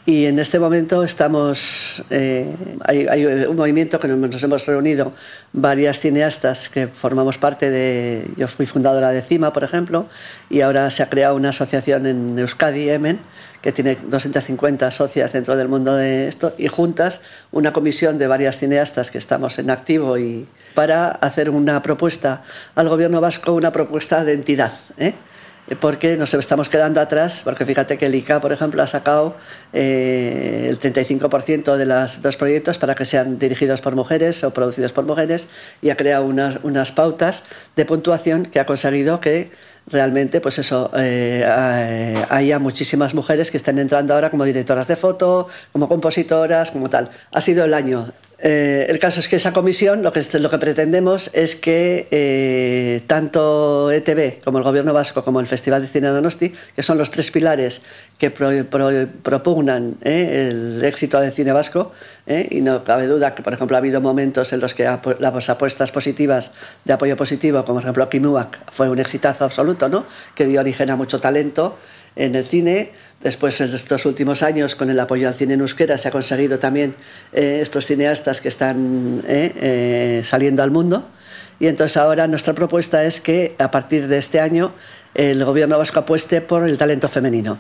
y 0.06 0.26
en 0.26 0.40
este 0.40 0.58
momento 0.58 1.04
estamos, 1.04 2.04
eh, 2.10 2.56
hay, 2.86 3.26
un 3.26 3.56
movimiento 3.56 4.00
que 4.00 4.08
nos 4.08 4.42
hemos 4.42 4.66
reunido 4.66 5.14
varias 5.54 6.00
cineastas 6.00 6.70
que 6.70 6.88
formamos 6.88 7.38
parte 7.38 7.70
de, 7.70 8.26
yo 8.36 8.48
fui 8.48 8.66
fundadora 8.66 9.12
de 9.12 9.22
CIMA, 9.22 9.54
por 9.54 9.64
ejemplo, 9.64 10.08
y 10.50 10.62
ahora 10.62 10.90
se 10.90 11.04
ha 11.04 11.10
creado 11.10 11.36
una 11.36 11.50
asociación 11.50 12.08
en 12.08 12.40
Euskadi, 12.40 12.86
Yemen, 12.86 13.20
que 13.62 13.72
tiene 13.72 13.96
250 13.96 14.90
socias 14.90 15.34
dentro 15.34 15.56
del 15.56 15.68
mundo 15.68 15.96
de 15.96 16.28
esto, 16.28 16.56
y 16.58 16.68
juntas 16.68 17.22
una 17.52 17.72
comisión 17.72 18.18
de 18.18 18.26
varias 18.26 18.58
cineastas 18.58 19.12
que 19.12 19.20
estamos 19.20 19.60
en 19.60 19.70
activo 19.70 20.18
y 20.18 20.48
para 20.74 21.10
hacer 21.10 21.52
una 21.52 21.84
propuesta 21.84 22.42
al 22.74 22.90
gobierno 22.90 23.22
vasco, 23.22 23.54
una 23.54 23.72
propuesta 23.72 24.24
de 24.24 24.34
entidad. 24.34 24.74
¿eh? 24.98 25.14
Porque 25.80 26.18
nos 26.18 26.34
estamos 26.34 26.70
quedando 26.70 27.00
atrás, 27.00 27.42
porque 27.44 27.66
fíjate 27.66 27.98
que 27.98 28.08
el 28.08 28.16
ICA, 28.16 28.42
por 28.42 28.52
ejemplo, 28.52 28.82
ha 28.84 28.88
sacado 28.88 29.36
eh, 29.74 30.68
el 30.70 30.80
35% 30.80 31.76
de 31.78 31.86
los 31.86 32.22
dos 32.22 32.36
proyectos 32.36 32.78
para 32.78 32.96
que 32.96 33.06
sean 33.06 33.40
dirigidos 33.40 33.82
por 33.82 33.96
mujeres 33.96 34.44
o 34.44 34.52
producidos 34.52 34.92
por 34.92 35.06
mujeres 35.06 35.48
y 35.82 35.90
ha 35.90 35.98
creado 35.98 36.26
unas, 36.26 36.60
unas 36.64 36.92
pautas 36.92 37.44
de 37.76 37.86
puntuación 37.86 38.46
que 38.46 38.60
ha 38.60 38.66
conseguido 38.66 39.22
que 39.22 39.52
realmente 39.88 40.42
pues 40.42 40.60
eso 40.60 40.92
eh, 40.96 41.46
haya 42.30 42.60
muchísimas 42.60 43.14
mujeres 43.14 43.50
que 43.50 43.58
estén 43.58 43.80
entrando 43.80 44.14
ahora 44.14 44.30
como 44.30 44.44
directoras 44.44 44.88
de 44.88 44.96
foto, 44.96 45.48
como 45.72 45.88
compositoras, 45.88 46.72
como 46.72 46.90
tal. 46.90 47.10
Ha 47.32 47.42
sido 47.42 47.66
el 47.66 47.74
año 47.74 48.08
eh, 48.44 48.88
el 48.90 48.98
caso 48.98 49.20
es 49.20 49.30
que 49.30 49.36
esa 49.36 49.54
comisión 49.54 50.02
lo 50.02 50.12
que, 50.12 50.22
lo 50.40 50.50
que 50.50 50.58
pretendemos 50.58 51.30
es 51.34 51.56
que 51.56 52.08
eh, 52.10 53.02
tanto 53.06 53.92
ETV 53.92 54.42
como 54.44 54.58
el 54.58 54.64
Gobierno 54.64 54.94
Vasco 54.94 55.24
como 55.24 55.40
el 55.40 55.48
Festival 55.48 55.84
de 55.84 55.88
Cine 55.88 56.08
de 56.08 56.14
Donosti, 56.14 56.52
que 56.76 56.82
son 56.82 56.98
los 56.98 57.12
tres 57.12 57.30
pilares 57.30 57.84
que 58.18 58.32
pro, 58.32 58.50
pro, 58.66 58.90
propugnan 59.22 59.96
eh, 60.02 60.50
el 60.50 60.84
éxito 60.84 61.20
del 61.20 61.32
cine 61.32 61.52
vasco, 61.52 61.92
y 62.50 62.62
no 62.62 62.84
cabe 62.84 63.08
duda 63.08 63.36
que, 63.36 63.44
por 63.44 63.54
ejemplo, 63.54 63.76
ha 63.76 63.80
habido 63.80 64.00
momentos 64.00 64.54
en 64.54 64.62
los 64.62 64.74
que 64.74 64.90
las 65.20 65.50
apuestas 65.50 65.92
positivas 65.92 66.52
de 66.86 66.94
apoyo 66.94 67.18
positivo, 67.18 67.66
como 67.66 67.76
por 67.76 67.84
ejemplo 67.84 68.10
Kimuak, 68.10 68.72
fue 68.72 68.90
un 68.90 69.00
exitazo 69.00 69.46
absoluto, 69.46 69.90
¿no? 69.90 70.06
que 70.34 70.46
dio 70.46 70.62
origen 70.62 70.90
a 70.92 70.96
mucho 70.96 71.20
talento 71.20 71.78
en 72.16 72.36
el 72.36 72.46
cine 72.46 72.92
Después, 73.24 73.62
en 73.62 73.72
estos 73.74 74.06
últimos 74.08 74.42
años, 74.42 74.76
con 74.76 74.90
el 74.90 75.00
apoyo 75.00 75.28
al 75.28 75.36
cine 75.36 75.54
en 75.54 75.62
euskera, 75.62 75.98
se 75.98 76.08
ha 76.08 76.12
conseguido 76.12 76.58
también 76.58 76.96
eh, 77.34 77.60
estos 77.62 77.86
cineastas 77.86 78.42
que 78.42 78.48
están 78.48 79.22
eh, 79.28 79.54
eh, 79.56 80.22
saliendo 80.26 80.64
al 80.64 80.72
mundo. 80.72 81.08
Y 81.60 81.68
entonces 81.68 81.98
ahora 81.98 82.26
nuestra 82.26 82.54
propuesta 82.54 83.04
es 83.04 83.22
que 83.22 83.56
a 83.60 83.70
partir 83.70 84.08
de 84.08 84.18
este 84.18 84.40
año 84.40 84.72
el 85.14 85.46
gobierno 85.46 85.78
vasco 85.78 86.00
apueste 86.00 86.42
por 86.42 86.68
el 86.68 86.80
talento 86.80 87.08
femenino. 87.08 87.60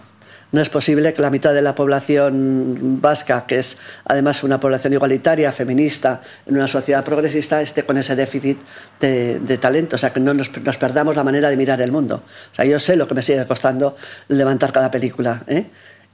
No 0.52 0.62
es 0.62 0.70
posible 0.70 1.14
que 1.14 1.22
la 1.22 1.30
mitad 1.30 1.54
de 1.54 1.62
la 1.62 1.74
población 1.76 3.00
vasca, 3.02 3.46
que 3.48 3.60
es 3.60 3.78
además 4.06 4.44
una 4.44 4.60
población 4.60 4.92
igualitaria, 4.92 5.52
feminista, 5.52 6.22
en 6.46 6.56
una 6.56 6.68
sociedad 6.68 7.06
progresista, 7.06 7.62
esté 7.62 7.84
con 7.84 7.98
ese 7.98 8.16
déficit 8.18 8.60
de, 9.00 9.58
talento. 9.62 9.96
O 9.96 10.00
sea, 10.00 10.12
que 10.12 10.20
no 10.20 10.34
nos, 10.34 10.50
perdamos 10.50 11.16
la 11.16 11.24
manera 11.24 11.50
de 11.50 11.56
mirar 11.56 11.82
el 11.82 11.92
mundo. 11.92 12.24
O 12.52 12.56
sea, 12.56 12.66
yo 12.66 12.80
sé 12.80 12.98
lo 12.98 13.08
que 13.08 13.16
me 13.16 13.22
sigue 13.22 13.46
costando 13.46 13.96
levantar 14.28 14.74
cada 14.74 14.92
película. 14.92 15.42
¿eh? 15.48 15.66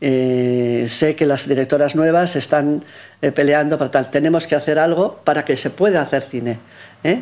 Eh, 0.02 0.86
sé 0.88 1.16
que 1.16 1.26
las 1.26 1.48
directoras 1.48 1.96
nuevas 1.96 2.36
están 2.36 2.84
eh, 3.24 3.32
peleando 3.32 3.80
para 3.80 3.90
tal. 3.90 4.12
Tenemos 4.12 4.46
que 4.46 4.56
hacer 4.56 4.78
algo 4.78 5.20
para 5.24 5.46
que 5.46 5.58
se 5.58 5.72
pueda 5.72 6.02
hacer 6.02 6.22
cine. 6.22 6.60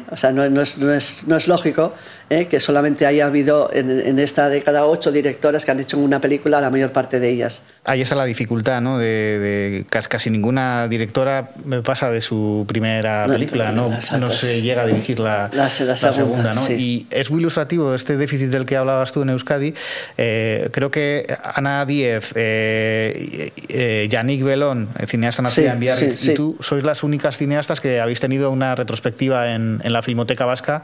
O 0.09 0.17
sea, 0.17 0.31
no 0.31 0.61
es 0.61 1.47
lógico 1.47 1.93
¿eh? 2.29 2.47
que 2.47 2.59
solamente 2.59 3.05
haya 3.05 3.25
habido 3.25 3.69
en, 3.73 3.89
en, 3.89 4.19
esta 4.19 4.49
década 4.49 4.85
ocho 4.85 5.11
directoras 5.11 5.65
que 5.65 5.71
han 5.71 5.79
hecho 5.79 5.97
una 5.97 6.19
película, 6.19 6.61
la 6.61 6.69
mayor 6.69 6.91
parte 6.91 7.19
de 7.19 7.29
ellas. 7.29 7.61
Ahí 7.83 8.01
está 8.01 8.15
la 8.15 8.25
dificultad, 8.25 8.81
¿no? 8.81 8.97
De, 8.97 9.05
de 9.05 9.85
casi 9.89 10.29
ninguna 10.29 10.87
directora 10.87 11.49
pasa 11.83 12.09
de 12.09 12.21
su 12.21 12.65
primera 12.67 13.25
película, 13.27 13.71
¿no? 13.71 13.89
No 14.19 14.31
se 14.31 14.61
llega 14.61 14.83
a 14.83 14.87
dirigir 14.87 15.19
la, 15.19 15.49
la, 15.53 15.63
la 15.63 15.69
segunda, 15.69 15.93
la 16.07 16.13
segunda 16.13 16.53
¿no? 16.53 16.61
sí. 16.61 16.73
Y 16.73 17.07
es 17.09 17.29
muy 17.29 17.39
ilustrativo 17.39 17.93
este 17.93 18.17
déficit 18.17 18.49
del 18.49 18.65
que 18.65 18.77
hablabas 18.77 19.11
tú 19.11 19.21
en 19.21 19.29
Euskadi. 19.29 19.73
Eh, 20.17 20.69
creo 20.71 20.91
que 20.91 21.25
Ana 21.43 21.85
Díez, 21.85 22.31
eh, 22.35 23.51
eh, 23.69 24.07
Yannick 24.09 24.43
Belón, 24.43 24.89
cineasta 25.07 25.41
nacida 25.41 25.69
Sí, 25.69 25.73
en 25.73 25.79
Biarritz, 25.79 26.19
sí. 26.19 26.31
y 26.31 26.35
tú 26.35 26.57
sois 26.59 26.83
las 26.83 27.03
únicas 27.03 27.37
cineastas 27.37 27.79
que 27.79 27.99
habéis 27.99 28.19
tenido 28.19 28.51
una 28.51 28.75
retrospectiva 28.75 29.51
en, 29.51 29.81
en 29.83 29.93
la 29.93 30.01
Filmoteca 30.01 30.45
Vasca 30.45 30.83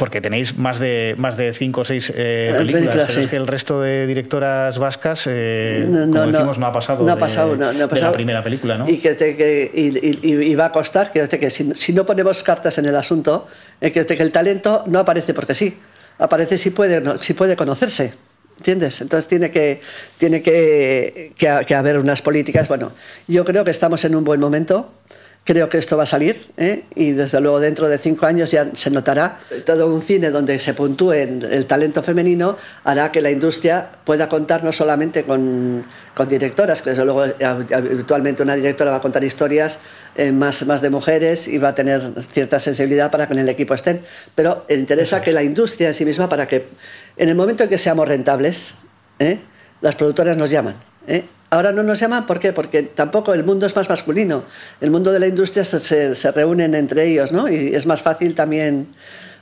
porque 0.00 0.22
tenéis 0.22 0.56
más 0.56 0.78
de 0.78 1.14
más 1.18 1.36
de 1.36 1.52
cinco 1.52 1.82
o 1.82 1.84
seis 1.84 2.10
eh, 2.16 2.54
películas, 2.56 2.80
películas, 2.86 3.06
pero 3.08 3.12
sí. 3.12 3.20
es 3.20 3.26
que 3.28 3.36
el 3.36 3.46
resto 3.46 3.82
de 3.82 4.06
directoras 4.06 4.78
vascas, 4.78 5.24
eh, 5.26 5.84
No, 5.86 6.06
no, 6.06 6.12
como 6.20 6.32
decimos, 6.32 6.58
no 6.58 6.66
ha 6.66 6.72
pasado, 6.72 7.04
No 7.04 7.12
ha 7.12 7.16
de, 7.16 7.20
pasado, 7.20 7.50
no, 7.52 7.56
no 7.58 7.68
ha 7.68 7.72
de 7.74 7.78
la 7.80 7.88
pasado. 7.88 8.12
primera 8.14 8.42
película, 8.42 8.78
¿no? 8.78 8.88
Y, 8.88 8.96
que, 8.96 9.14
te- 9.14 9.36
que- 9.36 9.70
y- 9.74 10.26
y- 10.26 10.50
y 10.50 10.54
va 10.54 10.64
a 10.66 10.72
costar 10.72 11.12
que, 11.12 11.28
que 11.28 11.50
si, 11.50 11.70
si 11.76 11.92
no 11.92 12.06
ponemos 12.06 12.42
cartas 12.42 12.78
en 12.78 12.86
el 12.86 12.96
asunto, 12.96 13.46
eh, 13.80 13.92
que, 13.92 14.06
que 14.06 14.22
el 14.22 14.32
talento 14.32 14.84
no 14.86 14.98
aparece 15.00 15.34
porque 15.34 15.52
sí, 15.54 15.76
aparece 16.18 16.56
si 16.56 16.70
puede, 16.70 17.02
si 17.20 17.34
puede 17.34 17.54
conocerse. 17.54 18.14
¿Entiendes? 18.56 19.00
Entonces 19.02 19.26
tiene 19.28 19.50
que, 19.50 19.80
tiene 20.18 20.42
que, 20.42 21.32
que, 21.36 21.60
que 21.66 21.74
haber 21.74 21.98
unas 21.98 22.20
políticas. 22.22 22.68
Bueno, 22.68 22.92
yo 23.26 23.44
creo 23.44 23.64
que 23.64 23.70
estamos 23.70 24.04
en 24.04 24.14
un 24.14 24.24
buen 24.24 24.40
momento. 24.40 24.92
Creo 25.42 25.70
que 25.70 25.78
esto 25.78 25.96
va 25.96 26.02
a 26.02 26.06
salir 26.06 26.38
¿eh? 26.58 26.84
y 26.94 27.12
desde 27.12 27.40
luego 27.40 27.60
dentro 27.60 27.88
de 27.88 27.96
cinco 27.96 28.26
años 28.26 28.50
ya 28.50 28.68
se 28.74 28.90
notará. 28.90 29.38
Todo 29.64 29.86
un 29.92 30.02
cine 30.02 30.30
donde 30.30 30.58
se 30.58 30.74
puntúe 30.74 31.12
el 31.12 31.66
talento 31.66 32.02
femenino 32.02 32.56
hará 32.84 33.10
que 33.10 33.22
la 33.22 33.30
industria 33.30 33.88
pueda 34.04 34.28
contar 34.28 34.62
no 34.62 34.72
solamente 34.72 35.24
con, 35.24 35.84
con 36.14 36.28
directoras, 36.28 36.82
que 36.82 36.90
desde 36.90 37.04
luego 37.06 37.24
eh, 37.24 37.34
habitualmente 37.44 38.42
una 38.42 38.54
directora 38.54 38.90
va 38.90 38.98
a 38.98 39.00
contar 39.00 39.24
historias 39.24 39.78
eh, 40.14 40.30
más, 40.30 40.66
más 40.66 40.82
de 40.82 40.90
mujeres 40.90 41.48
y 41.48 41.56
va 41.56 41.68
a 41.68 41.74
tener 41.74 42.02
cierta 42.32 42.60
sensibilidad 42.60 43.10
para 43.10 43.26
que 43.26 43.32
en 43.32 43.38
el 43.38 43.48
equipo 43.48 43.72
estén, 43.74 44.02
pero 44.34 44.66
interesa 44.68 45.22
que 45.22 45.32
la 45.32 45.42
industria 45.42 45.88
en 45.88 45.94
sí 45.94 46.04
misma, 46.04 46.28
para 46.28 46.46
que 46.46 46.68
en 47.16 47.28
el 47.30 47.34
momento 47.34 47.64
en 47.64 47.70
que 47.70 47.78
seamos 47.78 48.06
rentables, 48.06 48.74
¿eh? 49.18 49.38
las 49.80 49.94
productoras 49.94 50.36
nos 50.36 50.50
llaman. 50.50 50.74
¿eh? 51.08 51.24
Ahora 51.50 51.72
no 51.72 51.82
nos 51.82 51.98
llaman, 51.98 52.26
¿por 52.26 52.38
qué? 52.38 52.52
Porque 52.52 52.84
tampoco 52.84 53.34
el 53.34 53.42
mundo 53.42 53.66
es 53.66 53.74
más 53.74 53.88
masculino. 53.88 54.44
El 54.80 54.92
mundo 54.92 55.10
de 55.10 55.18
la 55.18 55.26
industria 55.26 55.64
se, 55.64 56.14
se, 56.14 56.32
reúnen 56.32 56.76
entre 56.76 57.08
ellos, 57.08 57.32
¿no? 57.32 57.48
Y 57.48 57.74
es 57.74 57.86
más 57.86 58.02
fácil 58.02 58.36
también, 58.36 58.86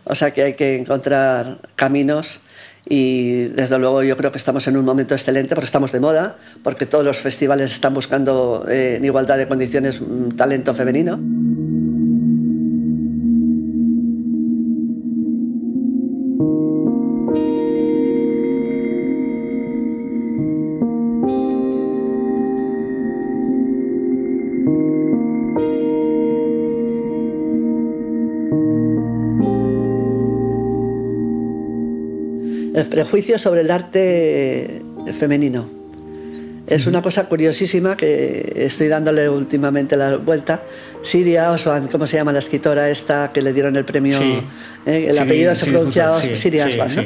o 0.04 0.14
sea 0.14 0.30
que 0.30 0.42
hay 0.42 0.54
que 0.54 0.78
encontrar 0.78 1.58
caminos 1.76 2.40
y 2.88 3.44
desde 3.48 3.78
luego 3.78 4.02
yo 4.02 4.16
creo 4.16 4.32
que 4.32 4.38
estamos 4.38 4.66
en 4.66 4.78
un 4.78 4.84
momento 4.86 5.14
excelente 5.14 5.54
porque 5.54 5.66
estamos 5.66 5.92
de 5.92 6.00
moda, 6.00 6.36
porque 6.62 6.86
todos 6.86 7.04
los 7.04 7.18
festivales 7.18 7.72
están 7.72 7.92
buscando 7.92 8.64
eh, 8.66 8.96
en 8.96 9.04
igualdad 9.04 9.36
de 9.36 9.46
condiciones 9.46 10.00
mm, 10.00 10.30
talento 10.30 10.74
femenino. 10.74 11.20
El 32.98 33.04
prejuicio 33.04 33.38
sobre 33.38 33.60
el 33.60 33.70
arte 33.70 34.82
femenino. 35.18 35.68
Es 36.66 36.86
una 36.86 37.00
cosa 37.00 37.24
curiosísima 37.24 37.96
que 37.96 38.52
estoy 38.56 38.88
dándole 38.88 39.28
últimamente 39.28 39.96
la 39.96 40.16
vuelta. 40.16 40.60
Siria 41.00 41.52
Oswald, 41.52 41.90
¿cómo 41.90 42.06
se 42.06 42.16
llama 42.16 42.32
la 42.32 42.40
escritora 42.40 42.90
esta 42.90 43.30
que 43.32 43.40
le 43.40 43.52
dieron 43.52 43.76
el 43.76 43.84
premio? 43.84 44.20
Eh, 44.84 45.06
el 45.08 45.18
apellido 45.18 45.54
se 45.54 45.70
pronuncia 45.70 46.10
Siria 46.34 46.66
Oswald, 46.66 46.96
¿no? 46.96 47.04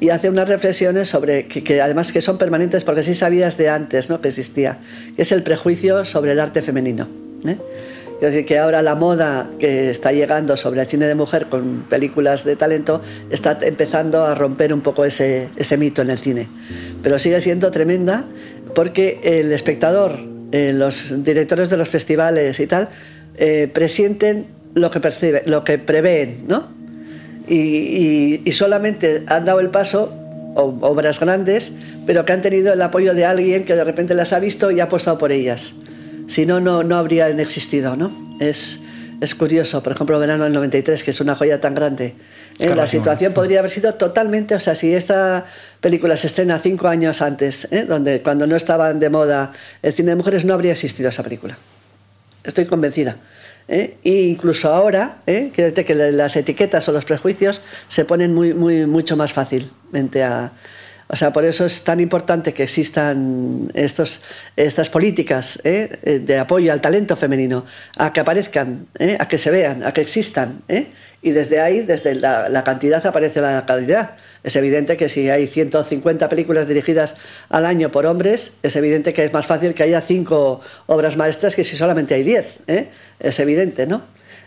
Y 0.00 0.10
hace 0.10 0.30
unas 0.30 0.48
reflexiones 0.48 1.08
sobre 1.08 1.46
que, 1.46 1.82
además 1.82 2.12
que 2.12 2.20
son 2.20 2.38
permanentes 2.38 2.84
porque 2.84 3.02
sí 3.02 3.14
sabías 3.14 3.58
de 3.58 3.68
antes, 3.68 4.08
¿no? 4.08 4.20
Que 4.20 4.28
existía, 4.28 4.78
que 5.16 5.22
es 5.22 5.32
el 5.32 5.42
prejuicio 5.42 6.04
sobre 6.04 6.32
el 6.32 6.40
arte 6.40 6.62
femenino. 6.62 7.08
¿eh? 7.46 7.56
Es 8.22 8.30
decir, 8.30 8.46
que 8.46 8.56
ahora 8.56 8.82
la 8.82 8.94
moda 8.94 9.50
que 9.58 9.90
está 9.90 10.12
llegando 10.12 10.56
sobre 10.56 10.80
el 10.80 10.86
cine 10.86 11.06
de 11.06 11.16
mujer 11.16 11.46
con 11.46 11.82
películas 11.90 12.44
de 12.44 12.54
talento 12.54 13.02
está 13.30 13.58
empezando 13.62 14.22
a 14.22 14.36
romper 14.36 14.72
un 14.72 14.80
poco 14.80 15.04
ese, 15.04 15.48
ese 15.56 15.76
mito 15.76 16.02
en 16.02 16.10
el 16.10 16.18
cine. 16.18 16.46
Pero 17.02 17.18
sigue 17.18 17.40
siendo 17.40 17.72
tremenda 17.72 18.24
porque 18.76 19.18
el 19.24 19.50
espectador, 19.50 20.20
eh, 20.52 20.72
los 20.72 21.24
directores 21.24 21.68
de 21.68 21.76
los 21.76 21.88
festivales 21.88 22.60
y 22.60 22.68
tal, 22.68 22.90
eh, 23.38 23.68
presienten 23.72 24.46
lo 24.74 24.92
que, 24.92 25.00
percibe, 25.00 25.42
lo 25.46 25.64
que 25.64 25.78
prevén, 25.78 26.44
¿no? 26.46 26.68
Y, 27.48 28.40
solamente 28.52 29.24
han 29.26 29.46
dado 29.46 29.58
el 29.58 29.70
paso 29.70 30.14
obras 30.54 31.18
grandes, 31.18 31.72
pero 32.06 32.24
que 32.24 32.32
han 32.32 32.42
tenido 32.42 32.72
el 32.72 32.82
apoyo 32.82 33.14
de 33.14 33.24
alguien 33.24 33.64
que 33.64 33.74
de 33.74 33.82
repente 33.82 34.14
las 34.14 34.32
ha 34.32 34.38
visto 34.38 34.70
y 34.70 34.78
ha 34.78 34.84
apostado 34.84 35.18
por 35.18 35.32
ellas 35.32 35.74
si 36.26 36.46
no, 36.46 36.60
no, 36.60 36.96
habrían 36.96 37.40
existido, 37.40 37.96
¿no? 37.96 38.10
Es, 38.40 38.80
es 39.20 39.34
curioso, 39.34 39.82
por 39.82 39.92
ejemplo, 39.92 40.18
Verano 40.18 40.44
del 40.44 40.52
93, 40.52 41.02
que 41.02 41.10
es 41.10 41.20
una 41.20 41.34
joya 41.34 41.60
tan 41.60 41.74
grande. 41.74 42.14
¿eh? 42.58 42.74
la 42.74 42.86
situación 42.86 43.32
podría 43.32 43.60
haber 43.60 43.70
sido 43.70 43.94
totalmente, 43.94 44.54
o 44.54 44.60
sea, 44.60 44.74
si 44.74 44.94
esta 44.94 45.44
película 45.80 46.16
se 46.16 46.26
estrena 46.26 46.58
cinco 46.58 46.88
años 46.88 47.22
antes, 47.22 47.68
¿eh? 47.70 47.84
donde 47.84 48.22
cuando 48.22 48.46
no 48.46 48.56
estaban 48.56 49.00
de 49.00 49.10
moda 49.10 49.52
el 49.82 49.92
cine 49.92 50.10
de 50.10 50.16
mujeres, 50.16 50.44
no 50.44 50.54
habría 50.54 50.72
existido 50.72 51.08
esa 51.08 51.22
película. 51.22 51.58
Estoy 52.44 52.66
convencida. 52.66 53.16
¿eh? 53.68 53.96
E 54.02 54.22
incluso 54.22 54.72
ahora, 54.72 55.18
¿eh? 55.26 55.50
que 55.54 55.94
las 55.94 56.36
etiquetas 56.36 56.88
o 56.88 56.92
los 56.92 57.04
prejuicios 57.04 57.60
se 57.88 58.04
ponen 58.04 58.34
muy, 58.34 58.54
muy, 58.54 58.86
mucho 58.86 59.16
más 59.16 59.32
fácilmente 59.32 60.22
a, 60.24 60.52
o 61.12 61.16
sea, 61.16 61.30
por 61.30 61.44
eso 61.44 61.66
es 61.66 61.84
tan 61.84 62.00
importante 62.00 62.54
que 62.54 62.62
existan 62.62 63.70
estos, 63.74 64.22
estas 64.56 64.88
políticas 64.88 65.60
¿eh? 65.62 66.20
de 66.24 66.38
apoyo 66.38 66.72
al 66.72 66.80
talento 66.80 67.16
femenino, 67.16 67.66
a 67.98 68.14
que 68.14 68.20
aparezcan, 68.20 68.86
¿eh? 68.98 69.18
a 69.20 69.28
que 69.28 69.36
se 69.36 69.50
vean, 69.50 69.84
a 69.84 69.92
que 69.92 70.00
existan. 70.00 70.62
¿eh? 70.68 70.86
Y 71.20 71.32
desde 71.32 71.60
ahí, 71.60 71.82
desde 71.82 72.14
la, 72.14 72.64
cantidad, 72.64 73.04
aparece 73.06 73.42
la 73.42 73.66
calidad. 73.66 74.12
Es 74.42 74.56
evidente 74.56 74.96
que 74.96 75.10
si 75.10 75.28
hay 75.28 75.48
150 75.48 76.30
películas 76.30 76.66
dirigidas 76.66 77.14
al 77.50 77.66
año 77.66 77.92
por 77.92 78.06
hombres, 78.06 78.52
es 78.62 78.74
evidente 78.76 79.12
que 79.12 79.26
es 79.26 79.34
más 79.34 79.46
fácil 79.46 79.74
que 79.74 79.82
haya 79.82 80.00
cinco 80.00 80.62
obras 80.86 81.18
maestras 81.18 81.54
que 81.54 81.62
si 81.62 81.76
solamente 81.76 82.14
hay 82.14 82.22
10. 82.22 82.58
Es 83.20 83.38
evidente, 83.38 83.86
¿no? 83.86 84.00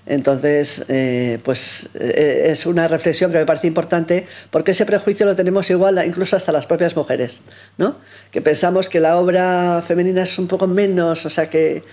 Entonces, 0.05 0.85
eh, 0.87 1.39
pues 1.43 1.89
eh, 1.95 2.47
es 2.47 2.65
una 2.65 2.87
reflexión 2.87 3.31
que 3.31 3.39
me 3.39 3.45
parece 3.45 3.67
importante 3.67 4.27
porque 4.51 4.71
ese 4.71 4.85
prejuicio 4.85 5.25
lo 5.25 5.35
tenemos 5.35 5.69
igual 5.69 6.01
incluso 6.05 6.35
hasta 6.35 6.51
las 6.51 6.67
propias 6.67 6.95
mujeres, 6.95 7.41
¿no? 7.77 7.95
Que 8.31 8.41
pensamos 8.41 8.87
que 8.87 8.99
la 8.99 9.17
obra 9.17 9.81
femenina 9.85 10.23
es 10.23 10.37
un 10.37 10.47
poco 10.47 10.67
menos, 10.67 11.25
o 11.25 11.29
sea 11.29 11.49
que 11.49 11.83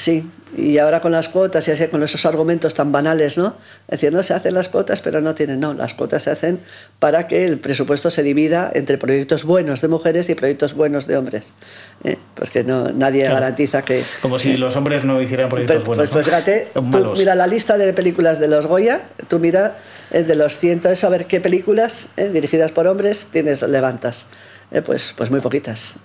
Sí, 0.00 0.24
y 0.56 0.78
ahora 0.78 1.02
con 1.02 1.12
las 1.12 1.28
cuotas 1.28 1.68
y 1.68 1.72
así 1.72 1.86
con 1.88 2.02
esos 2.02 2.24
argumentos 2.24 2.72
tan 2.72 2.90
banales, 2.90 3.36
¿no? 3.36 3.56
Es 3.86 4.00
decir, 4.00 4.10
no 4.14 4.22
se 4.22 4.32
hacen 4.32 4.54
las 4.54 4.70
cuotas, 4.70 5.02
pero 5.02 5.20
no 5.20 5.34
tienen, 5.34 5.60
no, 5.60 5.74
las 5.74 5.92
cuotas 5.92 6.22
se 6.22 6.30
hacen 6.30 6.58
para 6.98 7.26
que 7.26 7.44
el 7.44 7.58
presupuesto 7.58 8.08
se 8.08 8.22
divida 8.22 8.70
entre 8.72 8.96
proyectos 8.96 9.44
buenos 9.44 9.82
de 9.82 9.88
mujeres 9.88 10.30
y 10.30 10.34
proyectos 10.34 10.72
buenos 10.72 11.06
de 11.06 11.18
hombres, 11.18 11.52
¿eh? 12.04 12.16
Porque 12.40 12.64
no, 12.64 12.90
nadie 12.90 13.28
garantiza 13.28 13.82
que... 13.82 14.02
Como 14.22 14.38
si 14.38 14.56
los 14.56 14.74
hombres 14.74 15.04
no 15.04 15.20
hicieran 15.20 15.50
proyectos 15.50 15.84
buenos. 15.84 16.08
Pues, 16.08 16.24
fíjate, 16.24 16.68
tú 16.74 17.12
mira 17.14 17.34
la 17.34 17.46
lista 17.46 17.76
de 17.76 17.92
películas 17.92 18.40
de 18.40 18.48
los 18.48 18.64
Goya, 18.64 19.02
tú 19.28 19.38
mira 19.38 19.76
eh, 20.10 20.22
de 20.22 20.34
los 20.36 20.56
cientos, 20.56 21.04
a 21.04 21.10
ver 21.10 21.26
qué 21.26 21.42
películas 21.42 22.08
eh, 22.16 22.30
dirigidas 22.30 22.72
por 22.72 22.86
hombres 22.86 23.26
tienes, 23.30 23.60
levantas. 23.60 24.26
pues, 24.86 25.12
pues 25.14 25.30
muy 25.30 25.40
poquitas, 25.40 25.96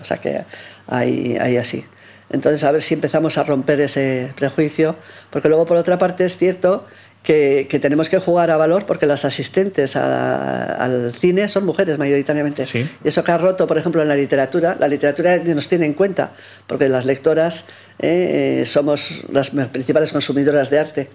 o 0.00 0.04
sea 0.04 0.18
que 0.18 0.44
hay, 0.86 1.38
hay 1.40 1.56
así. 1.56 1.84
Entonces, 2.30 2.62
a 2.62 2.70
ver 2.70 2.80
si 2.80 2.94
empezamos 2.94 3.36
a 3.36 3.42
romper 3.42 3.80
ese 3.80 4.32
prejuicio, 4.36 4.94
porque 5.30 5.48
luego, 5.48 5.66
por 5.66 5.76
otra 5.76 5.98
parte, 5.98 6.24
es 6.24 6.36
cierto 6.36 6.86
que, 7.24 7.78
tenemos 7.80 8.10
que 8.10 8.18
jugar 8.18 8.50
a 8.50 8.56
valor 8.58 8.84
porque 8.84 9.06
las 9.06 9.24
asistentes 9.24 9.96
al 9.96 11.10
cine 11.12 11.48
son 11.48 11.64
mujeres 11.64 11.98
mayoritariamente. 11.98 12.66
Y 13.02 13.08
eso 13.08 13.24
que 13.24 13.32
ha 13.32 13.38
roto, 13.38 13.66
por 13.66 13.78
ejemplo, 13.78 14.02
en 14.02 14.08
la 14.08 14.14
literatura, 14.14 14.76
la 14.78 14.86
literatura 14.86 15.38
nos 15.38 15.66
tiene 15.66 15.86
en 15.86 15.94
cuenta, 15.94 16.32
porque 16.66 16.88
las 16.88 17.06
lectoras 17.06 17.64
eh, 17.98 18.60
eh, 18.60 18.66
somos 18.66 19.24
las 19.32 19.50
principales 19.50 20.12
consumidoras 20.12 20.68
de 20.68 20.78
arte 20.78 21.08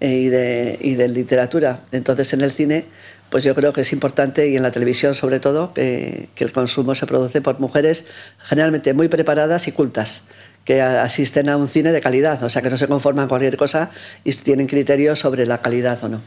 eh, 0.00 0.10
y, 0.10 0.28
de, 0.28 0.78
y 0.80 0.94
de 0.94 1.08
literatura. 1.08 1.80
Entonces, 1.90 2.32
en 2.32 2.42
el 2.42 2.52
cine 2.52 2.84
pues 3.30 3.44
yo 3.44 3.54
creo 3.54 3.74
que 3.74 3.82
es 3.82 3.92
importante, 3.92 4.48
y 4.48 4.56
en 4.56 4.62
la 4.62 4.70
televisión 4.70 5.14
sobre 5.14 5.38
todo, 5.38 5.74
que, 5.74 6.28
el 6.38 6.52
consumo 6.52 6.94
se 6.94 7.06
produce 7.06 7.42
por 7.42 7.60
mujeres 7.60 8.06
generalmente 8.42 8.94
muy 8.94 9.08
preparadas 9.08 9.68
y 9.68 9.72
cultas, 9.72 10.22
que 10.68 10.82
asisten 10.82 11.48
a 11.48 11.56
un 11.56 11.66
cine 11.66 11.92
de 11.92 12.02
calidad, 12.02 12.42
o 12.42 12.50
sea, 12.50 12.60
que 12.60 12.68
no 12.68 12.76
se 12.76 12.86
conforman 12.86 13.24
con 13.24 13.38
cualquier 13.38 13.56
cosa 13.56 13.88
y 14.22 14.34
tienen 14.34 14.66
criterios 14.66 15.18
sobre 15.18 15.46
la 15.46 15.62
calidad 15.62 15.98
o 16.04 16.10
no. 16.10 16.20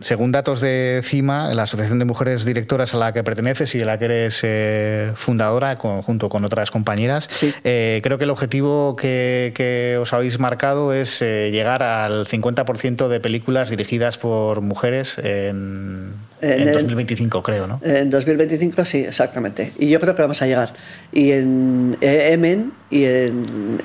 Según 0.00 0.30
datos 0.30 0.60
de 0.60 1.02
CIMA, 1.04 1.52
la 1.52 1.64
Asociación 1.64 1.98
de 1.98 2.04
Mujeres 2.04 2.44
Directoras 2.44 2.94
a 2.94 2.98
la 2.98 3.12
que 3.12 3.24
perteneces 3.24 3.74
y 3.74 3.78
de 3.78 3.84
la 3.84 3.98
que 3.98 4.04
eres 4.04 4.38
eh, 4.44 5.10
fundadora 5.16 5.74
junto 5.74 6.28
con 6.28 6.44
otras 6.44 6.70
compañeras, 6.70 7.28
eh, 7.64 7.98
creo 8.04 8.18
que 8.18 8.24
el 8.24 8.30
objetivo 8.30 8.94
que, 8.94 9.98
os 10.00 10.12
habéis 10.12 10.38
marcado 10.38 10.92
es 10.92 11.20
eh, 11.20 11.50
llegar 11.50 11.82
al 11.82 12.24
50% 12.24 13.08
de 13.08 13.18
películas 13.18 13.68
dirigidas 13.68 14.16
por 14.16 14.60
mujeres 14.60 15.18
en, 15.18 16.12
en, 16.42 16.72
2025, 16.72 17.42
creo, 17.42 17.66
¿no? 17.66 17.80
En 17.84 18.10
2025, 18.10 18.84
sí, 18.84 19.04
exactamente. 19.04 19.72
Y 19.78 19.88
yo 19.88 20.00
creo 20.00 20.14
que 20.14 20.22
vamos 20.22 20.42
a 20.42 20.46
llegar. 20.46 20.72
Y 21.12 21.30
en 21.30 21.96
Yemen 22.00 22.72
y, 22.90 23.04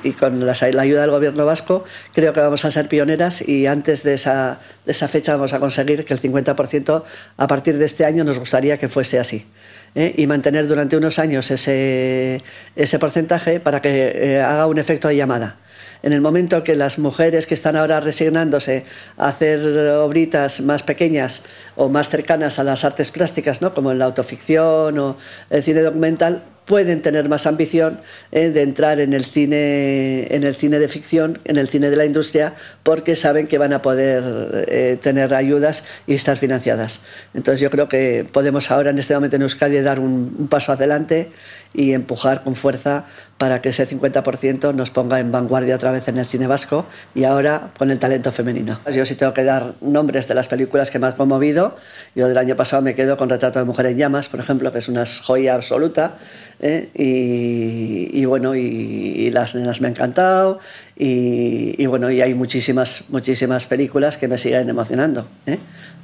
y 0.02 0.12
con 0.12 0.44
la, 0.44 0.52
ayuda 0.52 1.02
del 1.02 1.10
gobierno 1.10 1.46
vasco, 1.46 1.84
creo 2.12 2.32
que 2.32 2.40
vamos 2.40 2.64
a 2.64 2.70
ser 2.70 2.88
pioneras 2.88 3.46
y 3.46 3.66
antes 3.66 4.02
de 4.02 4.14
esa, 4.14 4.58
de 4.84 4.92
esa 4.92 5.06
fecha 5.06 5.36
vamos 5.36 5.52
a 5.52 5.60
conseguir 5.60 6.04
que 6.04 6.12
el 6.12 6.20
50% 6.20 7.04
a 7.36 7.46
partir 7.46 7.78
de 7.78 7.84
este 7.84 8.04
año 8.04 8.24
nos 8.24 8.38
gustaría 8.38 8.76
que 8.76 8.88
fuese 8.88 9.18
así. 9.18 9.46
¿eh? 9.94 10.14
y 10.16 10.26
mantener 10.26 10.66
durante 10.66 10.96
unos 10.96 11.18
años 11.18 11.50
ese, 11.50 12.42
ese 12.76 12.98
porcentaje 12.98 13.60
para 13.60 13.80
que 13.80 14.12
eh, 14.14 14.40
haga 14.40 14.66
un 14.66 14.78
efecto 14.78 15.08
de 15.08 15.16
llamada 15.16 15.56
en 16.02 16.12
el 16.12 16.20
momento 16.20 16.62
que 16.64 16.76
las 16.76 16.98
mujeres 16.98 17.46
que 17.46 17.54
están 17.54 17.76
ahora 17.76 18.00
resignándose 18.00 18.84
a 19.16 19.28
hacer 19.28 19.60
obritas 19.98 20.60
más 20.60 20.82
pequeñas 20.82 21.42
o 21.76 21.88
más 21.88 22.08
cercanas 22.08 22.58
a 22.58 22.64
las 22.64 22.84
artes 22.84 23.10
plásticas, 23.10 23.62
¿no? 23.62 23.74
como 23.74 23.92
en 23.92 23.98
la 23.98 24.06
autoficción 24.06 24.98
o 24.98 25.16
el 25.50 25.62
cine 25.62 25.82
documental, 25.82 26.42
pueden 26.68 27.00
tener 27.00 27.28
más 27.28 27.46
ambición 27.46 27.98
eh, 28.30 28.50
de 28.50 28.62
entrar 28.62 29.00
en 29.00 29.14
el 29.14 29.24
cine 29.24 30.28
en 30.30 30.44
el 30.44 30.54
cine 30.54 30.78
de 30.78 30.86
ficción 30.86 31.40
en 31.44 31.56
el 31.56 31.68
cine 31.68 31.88
de 31.90 31.96
la 31.96 32.04
industria 32.04 32.54
porque 32.82 33.16
saben 33.16 33.46
que 33.46 33.56
van 33.56 33.72
a 33.72 33.80
poder 33.80 34.66
eh, 34.68 34.98
tener 35.00 35.32
ayudas 35.34 35.82
y 36.06 36.14
estar 36.14 36.36
financiadas 36.36 37.00
entonces 37.32 37.60
yo 37.60 37.70
creo 37.70 37.88
que 37.88 38.26
podemos 38.30 38.70
ahora 38.70 38.90
en 38.90 38.98
este 38.98 39.14
momento 39.14 39.36
en 39.36 39.42
Euskadi 39.42 39.80
dar 39.80 39.98
un 39.98 40.46
paso 40.50 40.70
adelante 40.72 41.30
y 41.74 41.92
empujar 41.92 42.42
con 42.42 42.54
fuerza 42.54 43.04
para 43.38 43.62
que 43.62 43.68
ese 43.68 43.88
50% 43.88 44.74
nos 44.74 44.90
ponga 44.90 45.20
en 45.20 45.30
vanguardia 45.30 45.76
otra 45.76 45.92
vez 45.92 46.08
en 46.08 46.18
el 46.18 46.26
cine 46.26 46.48
vasco 46.48 46.86
y 47.14 47.24
ahora 47.24 47.70
con 47.78 47.90
el 47.90 47.98
talento 47.98 48.32
femenino. 48.32 48.80
Yo 48.92 49.06
sí 49.06 49.14
tengo 49.14 49.32
que 49.32 49.44
dar 49.44 49.74
nombres 49.80 50.26
de 50.26 50.34
las 50.34 50.48
películas 50.48 50.90
que 50.90 50.98
me 50.98 51.06
han 51.06 51.12
conmovido. 51.12 51.76
Yo 52.16 52.28
del 52.28 52.36
año 52.36 52.56
pasado 52.56 52.82
me 52.82 52.96
quedo 52.96 53.16
con 53.16 53.30
Retrato 53.30 53.60
de 53.60 53.64
Mujer 53.64 53.86
en 53.86 53.96
Llamas, 53.96 54.28
por 54.28 54.40
ejemplo, 54.40 54.72
que 54.72 54.78
es 54.78 54.88
una 54.88 55.04
joya 55.06 55.54
absoluta. 55.54 56.14
¿eh? 56.60 56.88
Y, 56.94 58.24
bueno, 58.24 58.56
y, 58.56 59.30
las 59.30 59.54
nenas 59.54 59.80
me 59.80 59.86
han 59.86 59.92
encantado. 59.92 60.58
Y, 61.00 61.86
bueno, 61.86 62.10
y 62.10 62.20
hay 62.20 62.34
muchísimas, 62.34 63.04
muchísimas 63.10 63.66
películas 63.66 64.16
que 64.16 64.26
me 64.26 64.36
siguen 64.36 64.68
emocionando, 64.68 65.28
¿eh? 65.46 65.56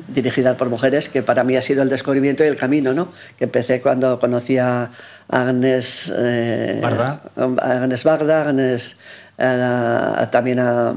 dirigidas 0.06 0.56
por 0.56 0.68
mujeres, 0.70 1.08
que 1.08 1.20
para 1.20 1.42
mí 1.42 1.56
ha 1.56 1.62
sido 1.62 1.82
el 1.82 1.88
descubrimiento 1.88 2.44
y 2.44 2.46
el 2.46 2.56
camino, 2.56 2.94
¿no? 2.94 3.08
Que 3.36 3.44
empecé 3.44 3.80
cuando 3.80 4.20
conocía 4.20 4.90
Agnes, 5.28 6.12
eh, 6.16 6.78
Barda. 6.80 7.22
Agnes 7.60 8.04
Barda, 8.04 8.42
Agnes, 8.42 8.96
eh, 9.36 10.26
también 10.30 10.60
a, 10.60 10.94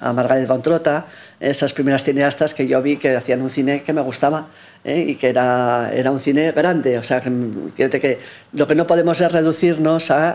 a 0.00 0.12
Margaret 0.14 0.48
von 0.48 0.62
Trota, 0.62 1.04
esas 1.40 1.72
primeras 1.72 2.04
cineastas 2.04 2.54
que 2.54 2.66
yo 2.66 2.80
vi 2.82 2.96
que 2.96 3.16
hacían 3.16 3.42
un 3.42 3.50
cine 3.50 3.82
que 3.82 3.92
me 3.92 4.00
gustaba 4.00 4.46
¿eh? 4.84 5.04
y 5.08 5.14
que 5.16 5.28
era, 5.28 5.90
era 5.92 6.10
un 6.10 6.20
cine 6.20 6.52
grande. 6.52 6.98
O 6.98 7.02
sea, 7.02 7.20
que, 7.20 7.30
que 7.76 8.18
lo 8.52 8.66
que 8.66 8.74
no 8.74 8.86
podemos 8.86 9.20
es 9.20 9.30
reducirnos 9.32 10.10
a, 10.10 10.30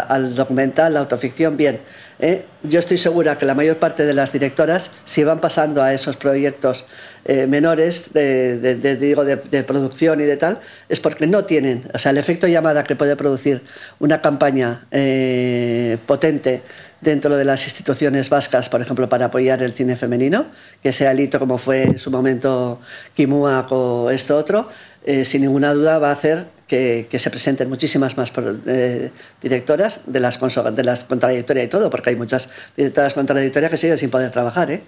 al 0.00 0.34
documental, 0.34 0.94
la 0.94 1.00
autoficción, 1.00 1.56
bien. 1.56 1.80
¿eh? 2.18 2.44
yo 2.62 2.78
estoy 2.78 2.98
segura 2.98 3.38
que 3.38 3.46
la 3.46 3.54
mayor 3.54 3.76
parte 3.76 4.04
de 4.04 4.14
las 4.14 4.32
directoras, 4.32 4.90
si 5.04 5.24
van 5.24 5.40
pasando 5.40 5.82
a 5.82 5.92
esos 5.92 6.16
proyectos 6.16 6.84
eh, 7.24 7.46
menores 7.46 8.12
de, 8.12 8.96
digo, 8.96 9.24
de, 9.24 9.36
producción 9.64 10.20
y 10.20 10.24
de 10.24 10.36
tal, 10.36 10.58
es 10.88 11.00
porque 11.00 11.26
no 11.26 11.44
tienen, 11.44 11.82
o 11.92 11.98
sea, 11.98 12.10
el 12.10 12.18
efecto 12.18 12.46
llamada 12.46 12.84
que 12.84 12.96
puede 12.96 13.16
producir 13.16 13.62
una 13.98 14.20
campaña 14.20 14.86
eh, 14.90 15.98
potente 16.06 16.62
dentro 17.00 17.36
de 17.36 17.44
las 17.44 17.64
instituciones 17.64 18.30
vascas, 18.30 18.68
por 18.68 18.80
ejemplo, 18.80 19.08
para 19.08 19.26
apoyar 19.26 19.62
el 19.62 19.72
cine 19.72 19.96
femenino, 19.96 20.46
que 20.82 20.92
sea 20.92 21.12
el 21.12 21.20
hito 21.20 21.38
como 21.38 21.58
fue 21.58 21.82
en 21.84 21.98
su 21.98 22.10
momento 22.10 22.80
Kimua 23.14 23.66
o 23.70 24.10
esto 24.10 24.36
otro, 24.36 24.68
sin 25.24 25.42
ninguna 25.42 25.72
duda 25.72 25.98
va 25.98 26.08
a 26.08 26.12
hacer 26.12 26.46
que, 26.66 27.18
se 27.18 27.30
presenten 27.30 27.68
muchísimas 27.68 28.16
más 28.16 28.32
eh, 28.66 29.10
directoras 29.40 30.00
de 30.06 30.20
las, 30.20 30.38
de 30.74 30.84
las 30.84 31.04
contradictorias 31.04 31.66
y 31.66 31.68
todo, 31.68 31.90
porque 31.90 32.10
hay 32.10 32.16
muchas 32.16 32.48
directoras 32.76 33.14
contradictorias 33.14 33.70
que 33.70 33.76
siguen 33.76 33.98
sin 33.98 34.10
poder 34.10 34.30
trabajar. 34.30 34.70
¿eh? 34.70 34.82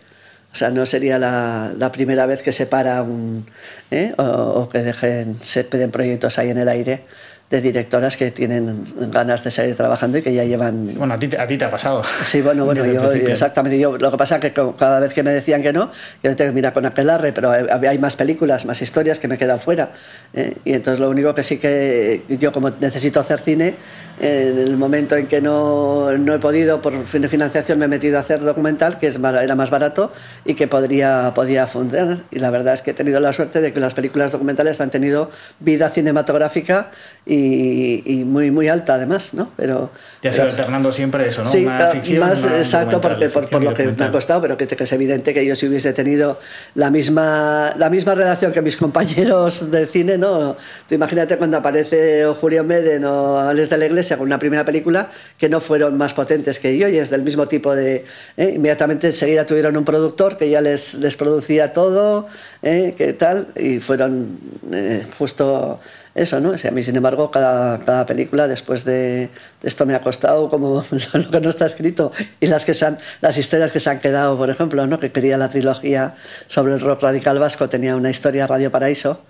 O 0.53 0.57
sea, 0.57 0.71
no 0.71 0.87
sería 0.87 1.19
la, 1.19 1.73
la 1.77 1.93
primera 1.93 2.27
vez 2.27 2.43
que 2.43 2.53
se 2.53 2.67
para 2.67 3.03
un, 3.03 3.47
¿eh? 3.91 4.13
o, 4.17 4.23
o, 4.23 4.69
que 4.69 4.79
dejen, 4.79 5.39
se 5.41 5.67
queden 5.67 5.91
proyectos 5.91 6.39
ahí 6.39 6.51
en 6.51 6.59
el 6.59 6.69
aire 6.69 7.03
de 7.51 7.63
directoras 7.63 8.17
que 8.17 8.31
tienen 8.31 8.85
ganas 9.11 9.43
de 9.43 9.51
seguir 9.51 9.75
trabajando 9.75 10.19
y 10.19 10.23
que 10.23 10.35
ya 10.35 10.45
llevan... 10.45 10.95
Bueno, 10.97 11.15
a 11.15 11.19
ti, 11.19 11.31
a 11.39 11.47
ti 11.47 11.57
te 11.57 11.65
ha 11.65 11.71
pasado. 11.71 12.03
Sí, 12.23 12.43
bueno, 12.43 12.67
bueno, 12.67 12.85
yo, 12.85 13.11
exactamente. 13.13 13.79
Yo, 13.79 13.97
lo 13.97 14.11
que 14.11 14.17
pasa 14.19 14.37
es 14.37 14.41
que 14.41 14.53
cada 14.53 15.01
vez 15.01 15.15
que 15.15 15.23
me 15.23 15.31
decían 15.31 15.63
que 15.63 15.73
no, 15.73 15.91
yo 16.23 16.53
mirar 16.53 16.75
con 16.75 16.85
aquelarre, 16.85 17.33
pero 17.33 17.51
hay 17.51 17.99
más 17.99 18.17
películas, 18.17 18.67
más 18.67 18.83
historias 18.83 19.19
que 19.19 19.29
me 19.29 19.39
quedan 19.39 19.61
fuera. 19.61 19.91
¿eh? 20.35 20.55
Y 20.65 20.75
entonces 20.75 21.01
lo 21.01 21.09
único 21.09 21.35
que 21.35 21.43
sí 21.43 21.59
que 21.59 22.23
yo 22.29 22.53
como 22.53 22.71
necesito 22.81 23.19
hacer 23.19 23.39
cine, 23.39 23.75
en 24.21 24.59
el 24.59 24.77
momento 24.77 25.17
en 25.17 25.27
que 25.27 25.41
no, 25.41 26.17
no 26.19 26.35
he 26.35 26.39
podido, 26.39 26.83
por 26.83 27.05
fin 27.05 27.23
de 27.23 27.29
financiación, 27.29 27.79
me 27.79 27.85
he 27.85 27.89
metido 27.89 28.19
a 28.19 28.21
hacer 28.21 28.41
documental, 28.41 28.99
que 28.99 29.07
es, 29.07 29.17
era 29.17 29.55
más 29.55 29.71
barato 29.71 30.13
y 30.45 30.55
que 30.55 30.67
podría, 30.67 31.33
podía 31.35 31.67
funcionar. 31.67 32.19
Y 32.31 32.39
la 32.39 32.51
verdad 32.51 32.75
es 32.75 32.83
que 32.83 32.91
he 32.91 32.95
tenido 32.95 33.21
la 33.21 33.33
suerte 33.33 33.61
de 33.61 33.73
que 33.73 33.81
las 33.81 33.95
películas 33.95 34.33
documentales 34.33 34.81
han 34.81 34.91
tenido 34.91 35.31
vida 35.61 35.91
cinematográfica 35.91 36.91
y, 37.27 38.25
muy, 38.27 38.51
muy 38.51 38.69
alta 38.69 38.95
además, 38.95 39.35
¿no? 39.35 39.51
Pero, 39.57 39.91
te 40.21 40.29
has 40.29 40.39
alternando 40.39 40.93
siempre 40.93 41.29
eso, 41.29 41.43
¿no? 41.43 41.49
Sí, 41.49 41.65
una 41.65 41.89
ficción, 41.89 42.21
más 42.21 42.45
exacto, 42.45 43.01
porque, 43.01 43.29
por, 43.29 43.49
por 43.49 43.63
lo 43.63 43.75
que 43.75 43.85
me 43.87 44.05
ha 44.05 44.11
costado, 44.11 44.41
pero 44.41 44.57
que, 44.57 44.67
que, 44.67 44.85
es 44.85 44.93
evidente 44.93 45.35
que 45.35 45.45
yo 45.45 45.55
si 45.55 45.67
hubiese 45.67 45.93
tenido 45.93 46.39
la 46.75 46.91
misma, 46.91 47.75
la 47.77 47.91
misma 47.91 48.15
relación 48.15 48.53
que 48.53 48.63
mis 48.63 48.77
compañeros 48.77 49.71
de 49.71 49.87
cine, 49.87 50.19
¿no? 50.19 50.57
Tú 50.89 50.95
imagínate 50.95 51.37
cuando 51.37 51.59
aparece 51.59 52.27
o 52.27 52.35
Julio 52.35 52.65
Meden 52.65 53.05
o 53.05 53.39
Alex 53.39 53.71
de 53.71 53.79
la 53.79 53.87
Iglesia 53.87 54.08
con 54.17 54.27
una 54.27 54.39
primera 54.39 54.65
película 54.65 55.11
que 55.37 55.49
no 55.49 55.61
fueron 55.61 55.97
más 55.97 56.15
potentes 56.15 56.59
que 56.59 56.77
yo 56.77 56.89
y 56.89 56.99
es 56.99 57.11
del 57.11 57.23
mismo 57.23 57.49
tipo 57.49 57.75
de... 57.75 58.05
¿eh? 58.37 58.53
Inmediatamente 58.55 59.09
enseguida 59.09 59.47
tuvieron 59.47 59.77
un 59.77 59.85
productor 59.85 60.37
que 60.37 60.49
ya 60.49 60.61
les, 60.61 60.95
les 60.95 61.17
producía 61.17 61.73
todo, 61.73 62.27
¿eh? 62.63 62.95
que 62.97 63.13
tal, 63.13 63.49
y 63.57 63.81
fueron 63.81 64.39
eh, 64.73 65.05
justo 65.19 65.81
eso, 66.15 66.41
¿no? 66.41 66.51
a 66.53 66.71
mí, 66.73 66.83
sin 66.83 66.97
embargo, 66.97 67.31
cada, 67.31 67.79
cada 67.79 68.05
película 68.05 68.49
después 68.49 68.85
de, 68.85 69.29
esto 69.63 69.87
me 69.87 69.95
ha 69.95 70.01
costado 70.01 70.49
como 70.49 70.83
lo 71.13 71.31
que 71.31 71.41
no 71.41 71.51
está 71.51 71.67
escrito 71.67 72.13
y 72.41 72.47
las, 72.47 72.65
que 72.65 72.75
se 72.75 72.89
las 73.21 73.37
historias 73.39 73.71
que 73.71 73.81
se 73.81 73.91
han 73.91 74.01
quedado, 74.01 74.37
por 74.37 74.51
ejemplo, 74.51 74.87
¿no? 74.87 74.99
que 74.99 75.13
quería 75.13 75.37
la 75.39 75.49
trilogía 75.49 76.15
sobre 76.47 76.75
el 76.75 76.81
rock 76.81 77.03
radical 77.03 77.39
vasco, 77.39 77.69
tenía 77.69 77.95
una 77.95 78.11
historia 78.11 78.47
Radio 78.47 78.71
Paraíso 78.71 79.21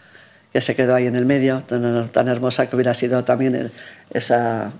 que 0.52 0.60
se 0.60 0.74
quedó 0.74 0.94
ahí 0.94 1.06
en 1.06 1.16
el 1.16 1.26
medio, 1.26 1.62
tan, 1.66 2.08
tan 2.08 2.28
hermosa 2.28 2.68
que 2.68 2.76
hubiera 2.76 2.94
sido 2.94 3.24
también 3.24 3.70
esa 4.10 4.72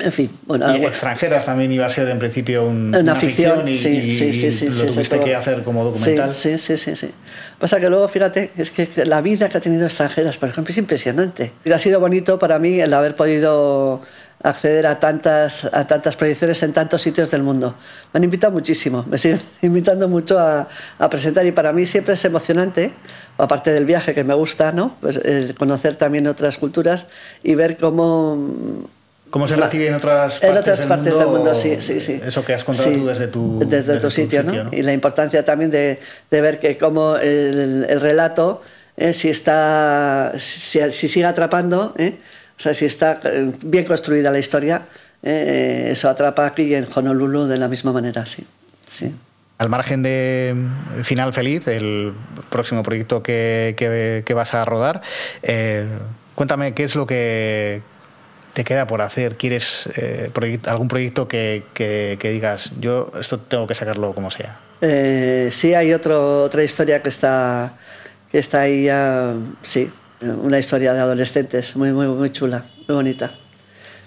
en 0.00 0.10
fin, 0.10 0.30
bueno. 0.46 0.76
Y 0.76 0.84
extranjeras 0.84 1.44
también 1.44 1.70
iba 1.70 1.86
a 1.86 1.88
ser 1.88 2.08
en 2.08 2.18
principio 2.18 2.66
una, 2.66 3.14
ficción, 3.14 3.68
y, 3.68 3.76
sí, 3.76 4.10
sí, 4.10 4.32
sí, 4.32 4.50
sí, 4.50 4.66
lo 4.66 4.92
tuviste 4.92 5.20
que 5.20 5.36
hacer 5.36 5.62
como 5.62 5.84
documental. 5.84 6.34
Sí, 6.34 6.58
sí, 6.58 6.76
sí, 6.76 6.96
sí. 6.96 7.10
Pasa 7.60 7.78
que 7.78 7.88
luego, 7.88 8.08
fíjate, 8.08 8.50
es 8.56 8.72
que 8.72 8.88
la 9.04 9.20
vida 9.20 9.48
que 9.48 9.58
ha 9.58 9.60
tenido 9.60 9.84
extranjeras, 9.84 10.36
por 10.36 10.48
ejemplo, 10.48 10.72
es 10.72 10.78
impresionante. 10.78 11.52
Y 11.64 11.70
ha 11.70 11.78
sido 11.78 12.00
bonito 12.00 12.40
para 12.40 12.58
mí 12.58 12.80
el 12.80 12.92
haber 12.92 13.14
podido 13.14 14.02
acceder 14.44 14.86
a 14.86 15.00
tantas, 15.00 15.64
a 15.72 15.86
tantas 15.86 16.16
proyecciones 16.16 16.62
en 16.62 16.72
tantos 16.72 17.02
sitios 17.02 17.30
del 17.30 17.42
mundo. 17.42 17.74
Me 18.12 18.18
han 18.18 18.24
invitado 18.24 18.52
muchísimo, 18.52 19.04
me 19.08 19.18
siguen 19.18 19.40
invitando 19.62 20.06
mucho 20.06 20.38
a, 20.38 20.68
a 20.98 21.10
presentar 21.10 21.44
y 21.46 21.52
para 21.52 21.72
mí 21.72 21.86
siempre 21.86 22.14
es 22.14 22.24
emocionante, 22.24 22.92
aparte 23.38 23.72
del 23.72 23.86
viaje 23.86 24.14
que 24.14 24.22
me 24.22 24.34
gusta, 24.34 24.70
¿no? 24.70 24.96
Pues, 25.00 25.18
conocer 25.58 25.96
también 25.96 26.26
otras 26.26 26.58
culturas 26.58 27.06
y 27.42 27.54
ver 27.54 27.78
cómo 27.78 28.86
¿Cómo 29.30 29.48
se 29.48 29.56
recibe 29.56 29.88
en 29.88 29.94
otras 29.94 30.34
partes, 30.34 30.48
en 30.48 30.58
otras 30.58 30.86
partes 30.86 31.18
del, 31.18 31.26
mundo, 31.26 31.54
Sí, 31.56 31.78
sí, 31.80 31.98
sí. 31.98 32.20
Eso 32.24 32.44
que 32.44 32.54
has 32.54 32.62
contado 32.62 32.92
tú 32.92 33.06
desde 33.06 33.26
tu, 33.26 33.58
desde, 33.66 33.98
tu, 33.98 34.08
sitio, 34.08 34.44
¿no? 34.44 34.68
Y 34.70 34.82
la 34.82 34.92
importancia 34.92 35.44
también 35.44 35.72
de, 35.72 35.98
de 36.30 36.40
ver 36.40 36.60
que 36.60 36.78
cómo 36.78 37.16
el, 37.16 37.84
el 37.88 38.00
relato, 38.00 38.62
eh, 38.96 39.12
si, 39.12 39.28
está, 39.28 40.34
si, 40.36 40.78
si, 40.92 41.08
sigue 41.08 41.26
atrapando, 41.26 41.94
eh, 41.98 42.14
o 42.56 42.60
sea, 42.60 42.74
si 42.74 42.84
está 42.84 43.20
eh, 43.24 43.52
bien 43.62 43.84
construida 43.84 44.30
la 44.30 44.38
historia, 44.38 44.82
eh, 45.22 45.88
eso 45.90 46.08
atrapa 46.08 46.46
aquí 46.46 46.74
en 46.74 46.86
Honolulu 46.94 47.46
de 47.46 47.56
la 47.56 47.68
misma 47.68 47.92
manera, 47.92 48.26
sí. 48.26 48.46
sí. 48.86 49.14
Al 49.58 49.68
margen 49.68 50.02
de 50.02 50.54
Final 51.02 51.32
Feliz, 51.32 51.66
el 51.68 52.12
próximo 52.50 52.82
proyecto 52.82 53.22
que, 53.22 53.74
que, 53.76 54.22
que 54.26 54.34
vas 54.34 54.52
a 54.52 54.64
rodar, 54.64 55.00
cuéntame 56.34 56.74
qué 56.74 56.84
es 56.84 56.96
lo 56.96 57.06
que 57.06 57.82
te 58.54 58.64
queda 58.64 58.86
por 58.86 59.02
hacer? 59.02 59.36
¿Quieres 59.36 59.88
eh, 59.96 60.30
algún 60.66 60.88
proyecto 60.88 61.28
que, 61.28 61.64
que, 61.74 62.16
digas, 62.22 62.70
yo 62.80 63.12
esto 63.20 63.38
tengo 63.38 63.66
que 63.66 63.74
sacarlo 63.74 64.14
como 64.14 64.30
sea? 64.30 64.58
Eh, 64.80 65.50
sí, 65.52 65.74
hay 65.74 65.92
otro, 65.92 66.44
otra 66.44 66.62
historia 66.62 67.02
que 67.02 67.08
está, 67.08 67.72
que 68.30 68.38
está 68.38 68.60
ahí, 68.62 68.88
sí, 69.62 69.90
una 70.30 70.58
historia 70.58 70.92
de 70.92 71.00
adolescentes, 71.00 71.76
muy, 71.76 71.92
muy, 71.92 72.06
muy 72.08 72.30
chula, 72.32 72.64
muy 72.88 72.96
bonita 72.96 73.32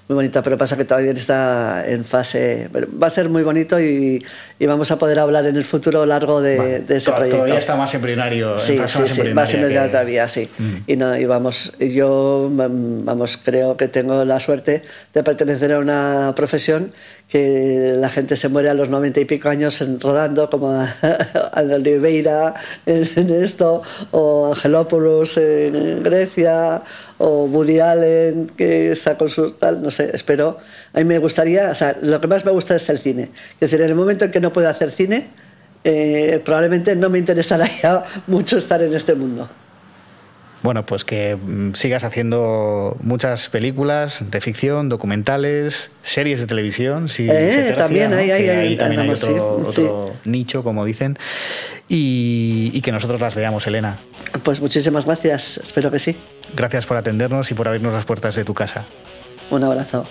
muy 0.07 0.15
bonita, 0.15 0.41
pero 0.41 0.57
pasa 0.57 0.77
que 0.77 0.85
todavía 0.85 1.11
está 1.11 1.83
en 1.85 2.05
fase. 2.05 2.69
Va 2.73 3.07
a 3.07 3.09
ser 3.09 3.27
muy 3.27 3.43
bonito 3.43 3.77
y, 3.77 4.23
y 4.57 4.65
vamos 4.65 4.89
a 4.91 4.97
poder 4.97 5.19
hablar 5.19 5.45
en 5.45 5.57
el 5.57 5.65
futuro 5.65 6.05
largo 6.05 6.41
de, 6.41 6.79
de 6.79 6.95
ese 6.95 7.11
proyecto. 7.11 7.37
Todavía 7.37 7.59
está 7.59 7.75
más 7.75 7.93
embrionario. 7.93 8.57
Sí, 8.57 8.79
sí, 8.87 9.01
sí, 9.07 9.33
más 9.33 9.53
embrionario 9.53 9.91
todavía, 9.91 10.29
sí. 10.29 10.47
Mm. 10.57 10.75
Y, 10.87 10.95
no, 10.95 11.17
y 11.17 11.25
vamos, 11.25 11.73
yo 11.77 12.49
vamos, 12.49 13.37
creo 13.43 13.75
que 13.75 13.89
tengo 13.89 14.23
la 14.23 14.39
suerte 14.39 14.81
de 15.13 15.23
pertenecer 15.23 15.73
a 15.73 15.79
una 15.79 16.31
profesión 16.37 16.93
que 17.27 17.95
la 17.99 18.07
gente 18.07 18.37
se 18.37 18.47
muere 18.47 18.69
a 18.69 18.73
los 18.73 18.89
noventa 18.89 19.19
y 19.19 19.25
pico 19.25 19.49
años 19.49 19.83
rodando, 19.99 20.49
como 20.49 20.71
a, 20.71 20.87
Oliveira 21.73 22.53
en, 22.85 23.29
esto, 23.31 23.81
o 24.11 24.53
Angelopoulos 24.53 25.37
en 25.37 26.03
Grecia, 26.03 26.81
o 27.17 27.45
Woody 27.45 27.79
Allen 27.79 28.47
que 28.55 28.91
está 28.91 29.17
con 29.17 29.29
su 29.29 29.51
tal, 29.51 29.81
no 29.81 29.91
sé, 29.91 30.11
espero. 30.13 30.57
A 30.93 30.99
mí 30.99 31.05
me 31.05 31.17
gustaría, 31.17 31.69
o 31.69 31.75
sea, 31.75 31.97
lo 32.01 32.21
que 32.21 32.27
más 32.27 32.45
me 32.45 32.51
gusta 32.51 32.75
es 32.75 32.87
el 32.89 32.99
cine. 32.99 33.23
Es 33.55 33.59
decir, 33.59 33.81
en 33.81 33.89
el 33.89 33.95
momento 33.95 34.25
en 34.25 34.31
que 34.31 34.39
no 34.39 34.53
puedo 34.53 34.69
hacer 34.69 34.91
cine, 34.91 35.27
eh, 35.83 36.41
probablemente 36.43 36.95
no 36.95 37.09
me 37.09 37.19
interesará 37.19 37.67
ya 37.81 38.03
mucho 38.27 38.57
estar 38.57 38.81
en 38.81 38.93
este 38.93 39.15
mundo. 39.15 39.49
Bueno, 40.63 40.85
pues 40.85 41.05
que 41.05 41.35
mm, 41.35 41.73
sigas 41.73 42.03
haciendo 42.03 42.97
muchas 43.01 43.49
películas 43.49 44.19
de 44.29 44.41
ficción, 44.41 44.89
documentales, 44.89 45.91
series 46.01 46.39
de 46.39 46.47
televisión. 46.47 47.09
Si 47.09 47.29
eh, 47.29 47.73
también 47.77 48.13
hay, 48.13 48.31
hay, 48.31 48.49
ahí 48.49 48.77
también 48.77 49.01
hay 49.01 49.09
otro, 49.09 50.13
nicho, 50.25 50.63
como 50.63 50.83
dicen, 50.83 51.17
y, 51.87 52.71
y, 52.73 52.81
que 52.81 52.91
nosotros 52.91 53.21
las 53.21 53.35
veamos, 53.35 53.67
Elena. 53.67 53.99
Pues 54.43 54.59
muchísimas 54.59 55.05
gracias, 55.05 55.57
espero 55.57 55.91
que 55.91 55.99
sí. 55.99 56.17
Gracias 56.55 56.85
por 56.85 56.97
atendernos 56.97 57.49
y 57.51 57.53
por 57.53 57.67
abrirnos 57.67 57.93
las 57.93 58.05
puertas 58.05 58.35
de 58.35 58.43
tu 58.43 58.53
casa. 58.53 58.85
Un 59.49 59.63
abrazo. 59.63 60.05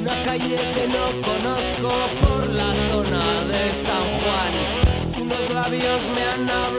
Una 0.00 0.24
calle 0.24 0.58
que 0.74 0.88
no 0.88 1.22
conozco 1.22 1.92
por 2.20 2.48
la 2.50 2.74
zona 2.90 3.44
de 3.48 3.74
San 3.74 4.02
Juan 4.20 4.86
labios 5.56 6.10
me 6.10 6.22
han 6.22 6.50
hablado, 6.50 6.75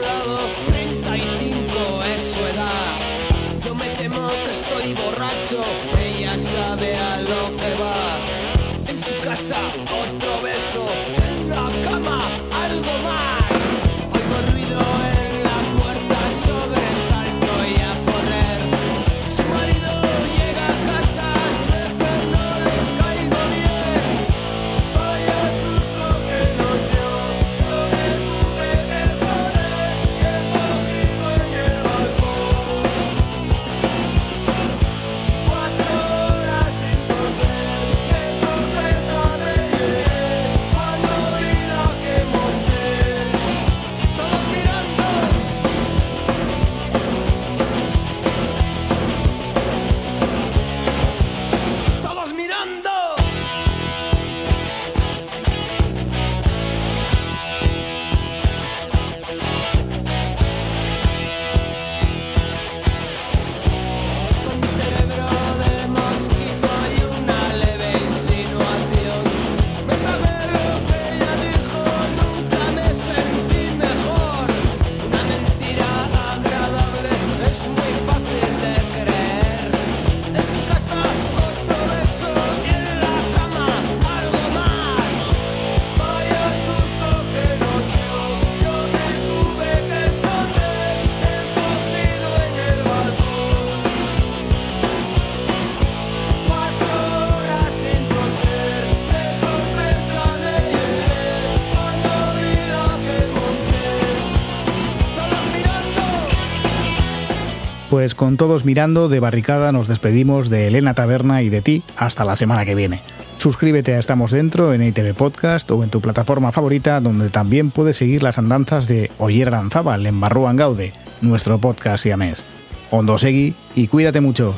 con 108.18 108.36
todos 108.36 108.64
mirando 108.64 109.08
de 109.08 109.20
barricada 109.20 109.70
nos 109.70 109.86
despedimos 109.86 110.50
de 110.50 110.66
Elena 110.66 110.92
Taberna 110.92 111.40
y 111.42 111.50
de 111.50 111.62
ti 111.62 111.84
hasta 111.96 112.24
la 112.24 112.34
semana 112.34 112.64
que 112.64 112.74
viene. 112.74 113.00
Suscríbete 113.38 113.94
a 113.94 114.00
Estamos 114.00 114.32
Dentro 114.32 114.74
en 114.74 114.82
ITV 114.82 115.14
Podcast 115.14 115.70
o 115.70 115.84
en 115.84 115.90
tu 115.90 116.00
plataforma 116.00 116.50
favorita 116.50 117.00
donde 117.00 117.30
también 117.30 117.70
puedes 117.70 117.96
seguir 117.96 118.24
las 118.24 118.36
andanzas 118.36 118.88
de 118.88 119.12
Oyer 119.18 119.46
Aranzábal 119.46 120.04
en 120.04 120.20
Barruan 120.20 120.56
Gaude, 120.56 120.92
nuestro 121.20 121.60
podcast 121.60 122.02
siamés. 122.02 122.44
Ondo 122.90 123.18
segui 123.18 123.54
y 123.76 123.86
cuídate 123.86 124.20
mucho. 124.20 124.52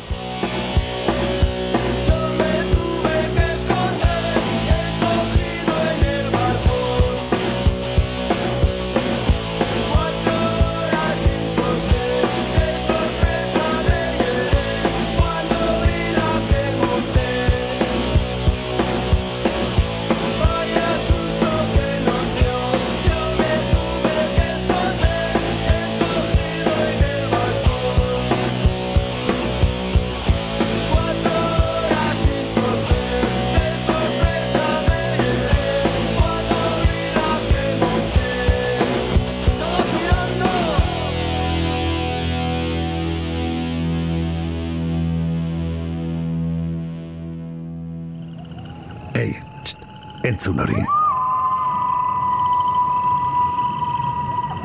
Entzun 50.40 50.58
hori. 50.58 50.80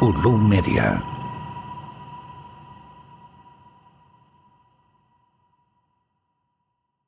Ulu 0.01 0.37
Media. 0.37 1.14